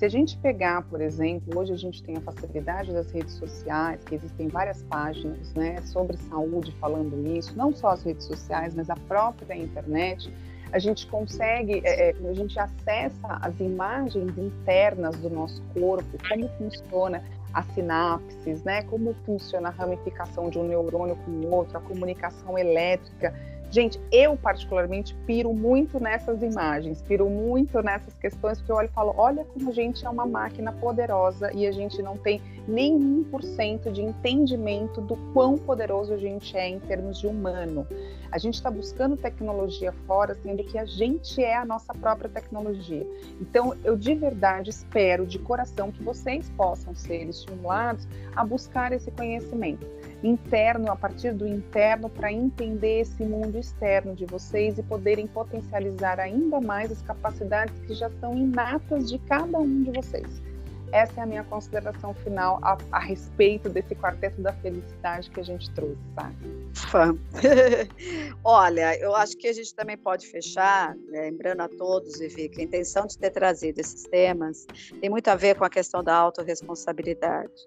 Se 0.00 0.06
a 0.06 0.08
gente 0.08 0.34
pegar, 0.38 0.80
por 0.84 1.02
exemplo, 1.02 1.58
hoje 1.58 1.74
a 1.74 1.76
gente 1.76 2.02
tem 2.02 2.16
a 2.16 2.22
facilidade 2.22 2.90
das 2.90 3.10
redes 3.10 3.34
sociais, 3.34 4.02
que 4.02 4.14
existem 4.14 4.48
várias 4.48 4.82
páginas 4.84 5.52
né, 5.52 5.76
sobre 5.82 6.16
saúde 6.16 6.74
falando 6.80 7.22
isso, 7.36 7.54
não 7.54 7.70
só 7.70 7.88
as 7.88 8.02
redes 8.02 8.24
sociais, 8.24 8.74
mas 8.74 8.88
a 8.88 8.96
própria 8.96 9.54
internet 9.54 10.32
a 10.72 10.78
gente 10.78 11.06
consegue, 11.06 11.82
é, 11.84 12.12
é, 12.12 12.14
a 12.26 12.32
gente 12.32 12.58
acessa 12.58 13.28
as 13.42 13.60
imagens 13.60 14.38
internas 14.38 15.16
do 15.16 15.28
nosso 15.28 15.62
corpo, 15.74 16.16
como 16.26 16.48
funciona 16.56 17.22
as 17.52 17.66
sinapses, 17.74 18.62
né? 18.62 18.82
Como 18.84 19.14
funciona 19.26 19.68
a 19.68 19.70
ramificação 19.70 20.48
de 20.48 20.58
um 20.58 20.66
neurônio 20.66 21.16
com 21.26 21.30
o 21.30 21.50
outro, 21.50 21.76
a 21.76 21.80
comunicação 21.82 22.56
elétrica 22.56 23.34
Gente, 23.70 24.00
eu 24.10 24.36
particularmente 24.36 25.14
piro 25.26 25.52
muito 25.54 26.00
nessas 26.00 26.42
imagens, 26.42 27.00
piro 27.02 27.30
muito 27.30 27.80
nessas 27.80 28.12
questões, 28.14 28.58
porque 28.58 28.72
eu 28.72 28.76
olho 28.76 28.88
e 28.88 28.92
falo, 28.92 29.14
olha 29.16 29.44
como 29.44 29.70
a 29.70 29.72
gente 29.72 30.04
é 30.04 30.10
uma 30.10 30.26
máquina 30.26 30.72
poderosa 30.72 31.52
e 31.54 31.64
a 31.64 31.70
gente 31.70 32.02
não 32.02 32.16
tem 32.16 32.42
nem 32.66 32.98
1% 32.98 33.92
de 33.92 34.02
entendimento 34.02 35.00
do 35.00 35.16
quão 35.32 35.56
poderoso 35.56 36.12
a 36.12 36.16
gente 36.16 36.56
é 36.56 36.68
em 36.68 36.80
termos 36.80 37.20
de 37.20 37.28
humano. 37.28 37.86
A 38.32 38.38
gente 38.38 38.54
está 38.54 38.70
buscando 38.72 39.16
tecnologia 39.16 39.92
fora, 40.04 40.36
sendo 40.42 40.64
que 40.64 40.76
a 40.76 40.84
gente 40.84 41.40
é 41.40 41.56
a 41.56 41.64
nossa 41.64 41.94
própria 41.94 42.28
tecnologia. 42.28 43.06
Então, 43.40 43.76
eu 43.84 43.96
de 43.96 44.14
verdade 44.16 44.70
espero, 44.70 45.24
de 45.24 45.38
coração, 45.38 45.92
que 45.92 46.02
vocês 46.02 46.50
possam 46.56 46.92
ser 46.92 47.28
estimulados 47.28 48.06
a 48.34 48.44
buscar 48.44 48.92
esse 48.92 49.12
conhecimento 49.12 49.86
interno, 50.22 50.90
a 50.90 50.96
partir 50.96 51.32
do 51.32 51.46
interno, 51.46 52.08
para 52.08 52.32
entender 52.32 53.00
esse 53.00 53.24
mundo 53.24 53.58
externo 53.58 54.14
de 54.14 54.26
vocês 54.26 54.78
e 54.78 54.82
poderem 54.82 55.26
potencializar 55.26 56.20
ainda 56.20 56.60
mais 56.60 56.92
as 56.92 57.02
capacidades 57.02 57.78
que 57.86 57.94
já 57.94 58.10
são 58.20 58.36
inatas 58.36 59.08
de 59.08 59.18
cada 59.18 59.58
um 59.58 59.82
de 59.82 59.90
vocês. 59.90 60.49
Essa 60.92 61.20
é 61.20 61.22
a 61.22 61.26
minha 61.26 61.44
consideração 61.44 62.12
final 62.14 62.58
a, 62.62 62.76
a 62.90 62.98
respeito 62.98 63.68
desse 63.68 63.94
quarteto 63.94 64.40
da 64.40 64.52
felicidade 64.54 65.30
que 65.30 65.40
a 65.40 65.42
gente 65.42 65.70
trouxe, 65.70 66.00
tá? 66.16 66.32
Fã. 66.74 67.16
Olha, 68.42 68.98
eu 68.98 69.14
acho 69.14 69.36
que 69.36 69.46
a 69.46 69.52
gente 69.52 69.74
também 69.74 69.96
pode 69.96 70.26
fechar, 70.26 70.96
né, 71.08 71.22
lembrando 71.22 71.60
a 71.60 71.68
todos, 71.68 72.18
Vivi, 72.18 72.48
que 72.48 72.60
a 72.60 72.64
intenção 72.64 73.06
de 73.06 73.16
ter 73.16 73.30
trazido 73.30 73.80
esses 73.80 74.02
temas 74.04 74.66
tem 75.00 75.08
muito 75.08 75.28
a 75.28 75.36
ver 75.36 75.56
com 75.56 75.64
a 75.64 75.70
questão 75.70 76.02
da 76.02 76.14
autorresponsabilidade. 76.14 77.64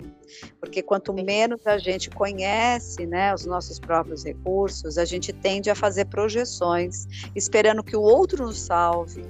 Porque 0.60 0.82
quanto 0.82 1.14
menos 1.14 1.66
a 1.66 1.78
gente 1.78 2.10
conhece 2.10 3.06
né, 3.06 3.34
os 3.34 3.46
nossos 3.46 3.80
próprios 3.80 4.24
recursos, 4.26 4.98
a 4.98 5.06
gente 5.06 5.32
tende 5.32 5.70
a 5.70 5.76
fazer 5.76 6.06
projeções, 6.06 7.08
esperando 7.36 7.84
que 7.84 7.96
o 7.96 8.02
outro 8.02 8.46
nos 8.46 8.60
salve, 8.60 9.24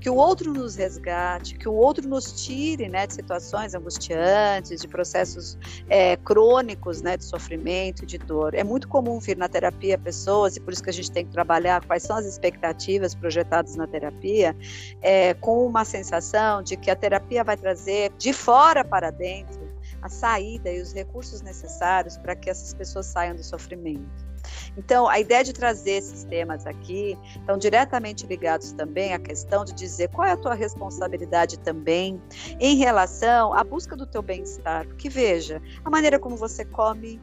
que 0.00 0.10
o 0.10 0.14
outro 0.14 0.52
nos 0.52 0.76
resgate, 0.76 1.56
que 1.56 1.68
o 1.68 1.74
outro 1.74 2.08
nos 2.08 2.44
tire 2.44 2.88
né, 2.88 3.06
de 3.06 3.14
situações 3.14 3.74
angustiantes, 3.74 4.80
de 4.80 4.88
processos 4.88 5.58
é, 5.88 6.16
crônicos 6.16 7.02
né, 7.02 7.16
de 7.16 7.24
sofrimento, 7.24 8.04
de 8.04 8.18
dor. 8.18 8.54
É 8.54 8.64
muito 8.64 8.88
comum 8.88 9.18
vir 9.18 9.36
na 9.36 9.48
terapia 9.48 9.98
pessoas, 9.98 10.56
e 10.56 10.60
por 10.60 10.72
isso 10.72 10.82
que 10.82 10.90
a 10.90 10.92
gente 10.92 11.10
tem 11.10 11.24
que 11.24 11.32
trabalhar 11.32 11.84
quais 11.84 12.02
são 12.02 12.16
as 12.16 12.26
expectativas 12.26 13.14
projetadas 13.14 13.76
na 13.76 13.86
terapia, 13.86 14.56
é, 15.00 15.34
com 15.34 15.66
uma 15.66 15.84
sensação 15.84 16.62
de 16.62 16.76
que 16.76 16.90
a 16.90 16.96
terapia 16.96 17.44
vai 17.44 17.56
trazer 17.56 18.12
de 18.18 18.32
fora 18.32 18.84
para 18.84 19.10
dentro 19.10 19.64
a 20.02 20.08
saída 20.08 20.70
e 20.70 20.82
os 20.82 20.92
recursos 20.92 21.40
necessários 21.40 22.18
para 22.18 22.36
que 22.36 22.50
essas 22.50 22.74
pessoas 22.74 23.06
saiam 23.06 23.34
do 23.34 23.42
sofrimento. 23.42 24.33
Então, 24.76 25.08
a 25.08 25.18
ideia 25.18 25.44
de 25.44 25.52
trazer 25.52 25.92
esses 25.92 26.24
temas 26.24 26.66
aqui 26.66 27.18
estão 27.36 27.56
diretamente 27.56 28.26
ligados 28.26 28.72
também 28.72 29.12
à 29.12 29.18
questão 29.18 29.64
de 29.64 29.72
dizer 29.72 30.08
qual 30.08 30.26
é 30.26 30.32
a 30.32 30.36
tua 30.36 30.54
responsabilidade 30.54 31.58
também 31.58 32.20
em 32.60 32.76
relação 32.76 33.54
à 33.54 33.62
busca 33.62 33.96
do 33.96 34.06
teu 34.06 34.22
bem-estar. 34.22 34.86
Porque 34.86 35.08
veja, 35.08 35.60
a 35.84 35.90
maneira 35.90 36.18
como 36.18 36.36
você 36.36 36.64
come, 36.64 37.20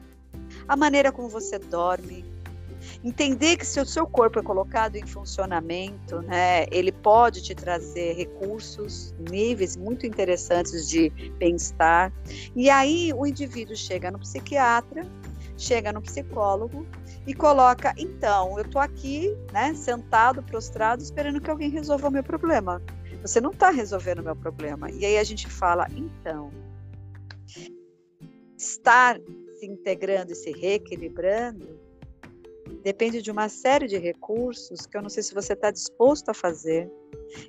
a 0.68 0.76
maneira 0.76 1.12
como 1.12 1.30
você 1.30 1.60
dorme, 1.60 2.26
entender 3.04 3.58
que 3.58 3.66
se 3.66 3.80
o 3.80 3.86
seu 3.86 4.06
corpo 4.08 4.40
é 4.40 4.44
colocado 4.44 4.96
em 4.96 5.06
funcionamento, 5.06 6.22
né, 6.22 6.66
ele 6.72 6.92
pode 6.92 7.42
te 7.42 7.54
trazer 7.54 8.14
recursos, 8.14 9.14
níveis 9.30 9.76
muito 9.76 10.06
interessantes 10.06 10.88
de 10.88 11.10
bem-estar. 11.38 12.12
E 12.56 12.70
aí 12.70 13.14
o 13.14 13.26
indivíduo 13.26 13.76
chega 13.76 14.12
no 14.12 14.20
psiquiatra, 14.20 15.06
chega 15.62 15.94
no 15.94 16.02
psicólogo 16.02 16.88
e 17.26 17.34
coloca, 17.34 17.94
então, 17.98 18.58
eu 18.58 18.66
estou 18.66 18.82
aqui, 18.82 19.38
né, 19.54 19.74
sentado, 19.76 20.42
prostrado, 20.42 21.04
esperando 21.04 21.40
que 21.40 21.50
alguém 21.50 21.70
resolva 21.70 22.08
o 22.08 22.12
meu 22.12 22.24
problema. 22.24 22.82
Você 23.22 23.40
não 23.40 23.52
está 23.52 23.70
resolvendo 23.70 24.20
o 24.20 24.24
meu 24.24 24.36
problema. 24.36 24.90
E 24.90 25.06
aí 25.06 25.18
a 25.18 25.24
gente 25.24 25.48
fala, 25.48 25.88
então, 25.96 26.52
estar 28.58 29.20
se 29.60 29.66
integrando 29.68 30.32
e 30.32 30.36
se 30.36 30.52
reequilibrando 30.52 31.81
depende 32.84 33.22
de 33.22 33.32
uma 33.32 33.50
série 33.50 33.88
de 33.88 33.98
recursos 33.98 34.86
que 34.86 34.98
eu 34.98 35.02
não 35.02 35.10
sei 35.10 35.24
se 35.24 35.34
você 35.34 35.54
está 35.54 35.72
disposto 35.72 36.30
a 36.30 36.34
fazer, 36.34 36.90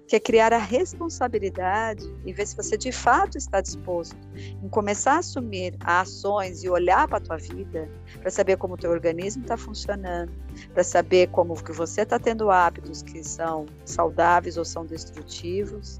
que 0.06 0.16
é 0.16 0.20
criar 0.20 0.52
a 0.52 0.58
responsabilidade 0.58 2.04
e 2.24 2.32
ver 2.32 2.46
se 2.46 2.56
você 2.56 2.76
de 2.76 2.92
fato 2.92 3.36
está 3.36 3.60
disposto 3.60 4.16
em 4.62 4.68
começar 4.68 5.14
a 5.14 5.18
assumir 5.18 5.76
ações 5.80 6.62
e 6.62 6.68
olhar 6.68 7.08
para 7.08 7.18
a 7.18 7.20
tua 7.20 7.36
vida 7.36 7.88
para 8.20 8.30
saber 8.30 8.56
como 8.56 8.74
o 8.74 8.76
teu 8.76 8.90
organismo 8.90 9.42
está 9.42 9.56
funcionando, 9.56 10.32
para 10.72 10.84
saber 10.84 11.28
como 11.28 11.62
que 11.62 11.72
você 11.72 12.02
está 12.02 12.18
tendo 12.18 12.50
hábitos 12.50 13.02
que 13.02 13.22
são 13.24 13.66
saudáveis 13.84 14.56
ou 14.56 14.64
são 14.64 14.84
destrutivos 14.84 15.98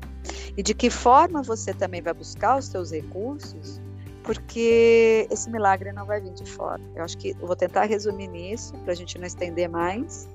e 0.57 0.63
de 0.63 0.75
que 0.75 0.91
forma 0.91 1.43
você 1.43 1.73
também 1.75 2.03
vai 2.03 2.15
buscar 2.15 2.59
os 2.59 2.69
teus 2.69 2.93
recursos 2.93 3.81
porque 4.23 5.27
esse 5.31 5.51
milagre 5.51 5.93
não 5.93 6.07
vai 6.07 6.21
vir 6.21 6.33
de 6.33 6.45
fora. 6.45 6.81
Eu 6.95 7.05
acho 7.05 7.19
que 7.19 7.31
eu 7.31 7.47
vou 7.47 7.57
tentar 7.57 7.85
resumir 7.85 8.29
nisso, 8.29 8.73
para 8.85 8.93
a 8.93 8.97
gente 8.97 9.19
não 9.19 9.27
estender 9.27 9.69
mais. 9.69 10.29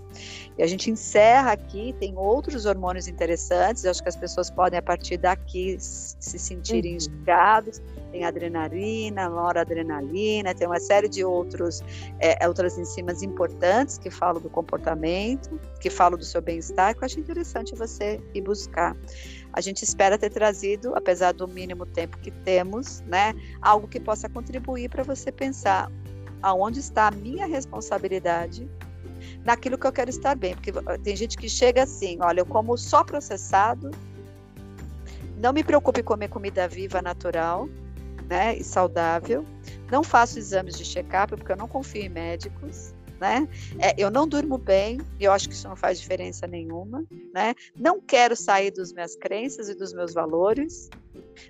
E 0.58 0.64
a 0.64 0.68
gente 0.68 0.90
encerra 0.90 1.52
aqui, 1.52 1.94
tem 2.00 2.18
outros 2.18 2.66
hormônios 2.66 3.08
interessantes, 3.08 3.84
eu 3.84 3.92
acho 3.92 4.02
que 4.02 4.10
as 4.10 4.16
pessoas 4.16 4.50
podem, 4.50 4.80
a 4.80 4.82
partir 4.82 5.18
daqui, 5.18 5.78
se 5.80 6.40
sentirem 6.40 6.92
uhum. 6.92 6.98
instigados. 6.98 7.82
Tem 8.12 8.24
adrenalina, 8.24 9.30
noradrenalina, 9.30 10.56
tem 10.56 10.66
uma 10.66 10.80
série 10.80 11.08
de 11.08 11.24
outros, 11.24 11.84
é, 12.20 12.48
outras 12.48 12.78
enzimas 12.78 13.22
importantes 13.22 13.98
que 13.98 14.10
falam 14.10 14.42
do 14.42 14.50
comportamento, 14.50 15.60
que 15.80 15.90
falam 15.90 16.18
do 16.18 16.26
seu 16.26 16.42
bem-estar, 16.42 16.96
que 16.96 17.04
eu 17.04 17.06
acho 17.06 17.20
interessante 17.20 17.76
você 17.76 18.20
ir 18.34 18.42
buscar 18.42 18.96
a 19.58 19.62
gente 19.62 19.82
espera 19.82 20.20
ter 20.20 20.30
trazido, 20.30 20.93
apesar 20.95 21.34
do 21.34 21.47
mínimo 21.47 21.84
tempo 21.84 22.16
que 22.20 22.30
temos, 22.30 23.01
né, 23.08 23.34
algo 23.60 23.88
que 23.88 23.99
possa 23.99 24.30
contribuir 24.30 24.88
para 24.88 25.01
você 25.01 25.32
pensar 25.32 25.91
aonde 26.43 26.80
está 26.80 27.08
a 27.08 27.12
minha 27.12 27.47
responsabilidade 27.47 28.70
naquilo 29.43 29.76
que 29.76 29.88
eu 29.88 29.91
quero 29.91 30.12
estar 30.12 30.36
bem, 30.36 30.53
porque 30.53 30.72
tem 31.03 31.16
gente 31.16 31.36
que 31.36 31.49
chega 31.49 31.82
assim, 31.82 32.20
olha, 32.22 32.41
eu 32.41 32.45
como 32.45 32.78
só 32.78 33.03
processado, 33.03 33.89
não 35.39 35.51
me 35.51 35.64
preocupe 35.64 36.01
em 36.01 36.03
comer 36.03 36.28
comida 36.28 36.68
viva, 36.68 37.01
natural, 37.01 37.68
né, 38.30 38.55
e 38.55 38.64
saudável, 38.64 39.43
não 39.89 40.03
faço 40.03 40.38
exames 40.38 40.78
de 40.78 40.86
check-up 40.86 41.36
porque 41.36 41.51
eu 41.51 41.58
não 41.58 41.68
confio 41.68 42.03
em 42.03 42.10
médicos, 42.10 42.93
né? 43.20 43.47
É, 43.80 43.93
eu 43.97 44.09
não 44.09 44.28
durmo 44.28 44.57
bem, 44.57 44.99
e 45.20 45.24
eu 45.24 45.32
acho 45.32 45.47
que 45.47 45.55
isso 45.55 45.68
não 45.68 45.76
faz 45.76 45.99
diferença 45.99 46.47
nenhuma, 46.47 47.03
né? 47.34 47.53
Não 47.76 47.99
quero 47.99 48.36
sair 48.36 48.72
das 48.72 48.93
minhas 48.93 49.15
crenças 49.15 49.70
e 49.70 49.76
dos 49.76 49.93
meus 49.93 50.13
valores, 50.13 50.89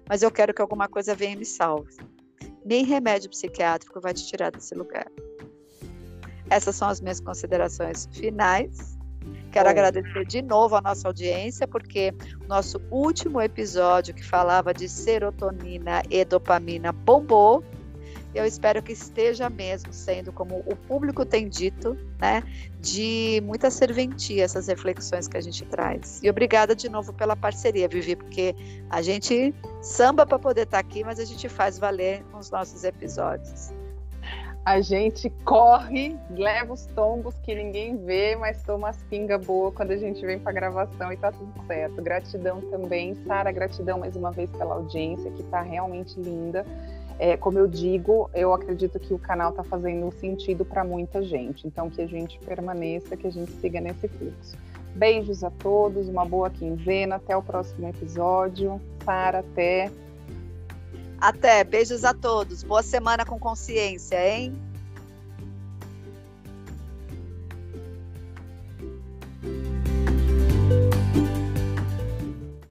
mas 0.08 0.24
eu 0.24 0.32
quero 0.32 0.54
que 0.54 0.62
alguma 0.62 0.88
coisa 0.88 1.16
venha 1.16 1.34
e 1.34 1.38
me 1.38 1.46
salve. 1.46 1.96
Nem 2.66 2.84
remédio 2.84 3.30
psiquiátrico 3.30 4.00
vai 4.02 4.14
te 4.14 4.26
tirar 4.26 4.52
desse 4.52 4.76
lugar. 4.76 5.08
Essas 6.50 6.76
são 6.76 6.88
as 6.88 7.02
minhas 7.02 7.20
considerações 7.20 8.08
finais. 8.12 8.98
Quero 9.52 9.70
agradecer 9.70 10.26
de 10.26 10.42
novo 10.42 10.76
a 10.76 10.82
nossa 10.82 11.08
audiência, 11.08 11.68
porque 11.68 12.14
o 12.44 12.48
nosso 12.48 12.82
último 12.92 13.42
episódio 13.42 14.14
que 14.14 14.24
falava 14.24 14.74
de 14.74 14.88
serotonina 14.88 16.04
e 16.10 16.24
dopamina 16.24 16.92
bombou 16.92 17.64
eu 18.38 18.46
espero 18.46 18.82
que 18.82 18.92
esteja 18.92 19.50
mesmo 19.50 19.92
sendo, 19.92 20.32
como 20.32 20.60
o 20.66 20.76
público 20.76 21.26
tem 21.26 21.50
dito, 21.50 21.98
né, 22.20 22.44
de 22.80 23.42
muita 23.44 23.72
serventia 23.72 24.44
essas 24.44 24.68
reflexões 24.68 25.28
que 25.28 25.38
a 25.38 25.42
gente 25.42 25.66
traz. 25.66 26.22
E 26.22 26.30
obrigada 26.30 26.76
de 26.76 26.88
novo 26.88 27.12
pela 27.14 27.36
parceria, 27.36 27.88
Vivi, 27.88 28.16
porque 28.16 28.56
a 28.90 29.02
gente 29.02 29.54
samba 29.82 30.26
para 30.26 30.38
poder 30.38 30.64
estar 30.64 30.82
tá 30.82 30.88
aqui, 30.88 31.04
mas 31.04 31.20
a 31.20 31.26
gente 31.26 31.50
faz 31.50 31.80
valer 31.80 32.24
os 32.34 32.52
nossos 32.52 32.84
episódios. 32.84 33.72
A 34.68 34.82
gente 34.82 35.30
corre, 35.46 36.18
leva 36.30 36.74
os 36.74 36.86
tombos 36.88 37.34
que 37.40 37.56
ninguém 37.56 37.96
vê, 38.04 38.36
mas 38.36 38.62
toma 38.64 38.90
as 38.90 39.02
pingas 39.04 39.46
boas 39.46 39.74
quando 39.74 39.92
a 39.92 39.98
gente 39.98 40.26
vem 40.26 40.38
para 40.38 40.52
gravação 40.52 41.10
e 41.10 41.16
tá 41.16 41.32
tudo 41.32 41.54
certo. 41.66 42.02
Gratidão 42.02 42.60
também, 42.70 43.16
Sara, 43.26 43.50
gratidão 43.50 43.98
mais 43.98 44.18
uma 44.18 44.30
vez 44.30 44.50
pela 44.52 44.76
audiência, 44.76 45.32
que 45.32 45.42
está 45.42 45.62
realmente 45.62 46.20
linda. 46.20 46.66
É, 47.20 47.36
como 47.36 47.58
eu 47.58 47.68
digo, 47.68 48.30
eu 48.34 48.54
acredito 48.54 49.00
que 49.00 49.14
o 49.14 49.20
canal 49.20 49.50
está 49.50 49.64
fazendo 49.64 50.12
sentido 50.12 50.64
para 50.64 50.84
muita 50.84 51.24
gente. 51.24 51.66
Então, 51.66 51.90
que 51.90 52.02
a 52.02 52.08
gente 52.08 52.40
permaneça, 52.40 53.18
que 53.18 53.26
a 53.26 53.32
gente 53.32 53.52
siga 53.54 53.82
nesse 53.82 54.08
fluxo. 54.08 54.56
Beijos 54.96 55.44
a 55.44 55.50
todos, 55.50 56.08
uma 56.08 56.26
boa 56.26 56.50
quinzena, 56.50 57.16
até 57.16 57.36
o 57.36 57.42
próximo 57.42 57.88
episódio. 57.88 58.80
Sara, 59.04 59.40
até. 59.40 59.92
Até, 61.20 61.64
beijos 61.64 62.04
a 62.04 62.14
todos. 62.14 62.64
Boa 62.64 62.84
semana 62.84 63.26
com 63.26 63.40
consciência, 63.40 64.18
hein? 64.28 64.56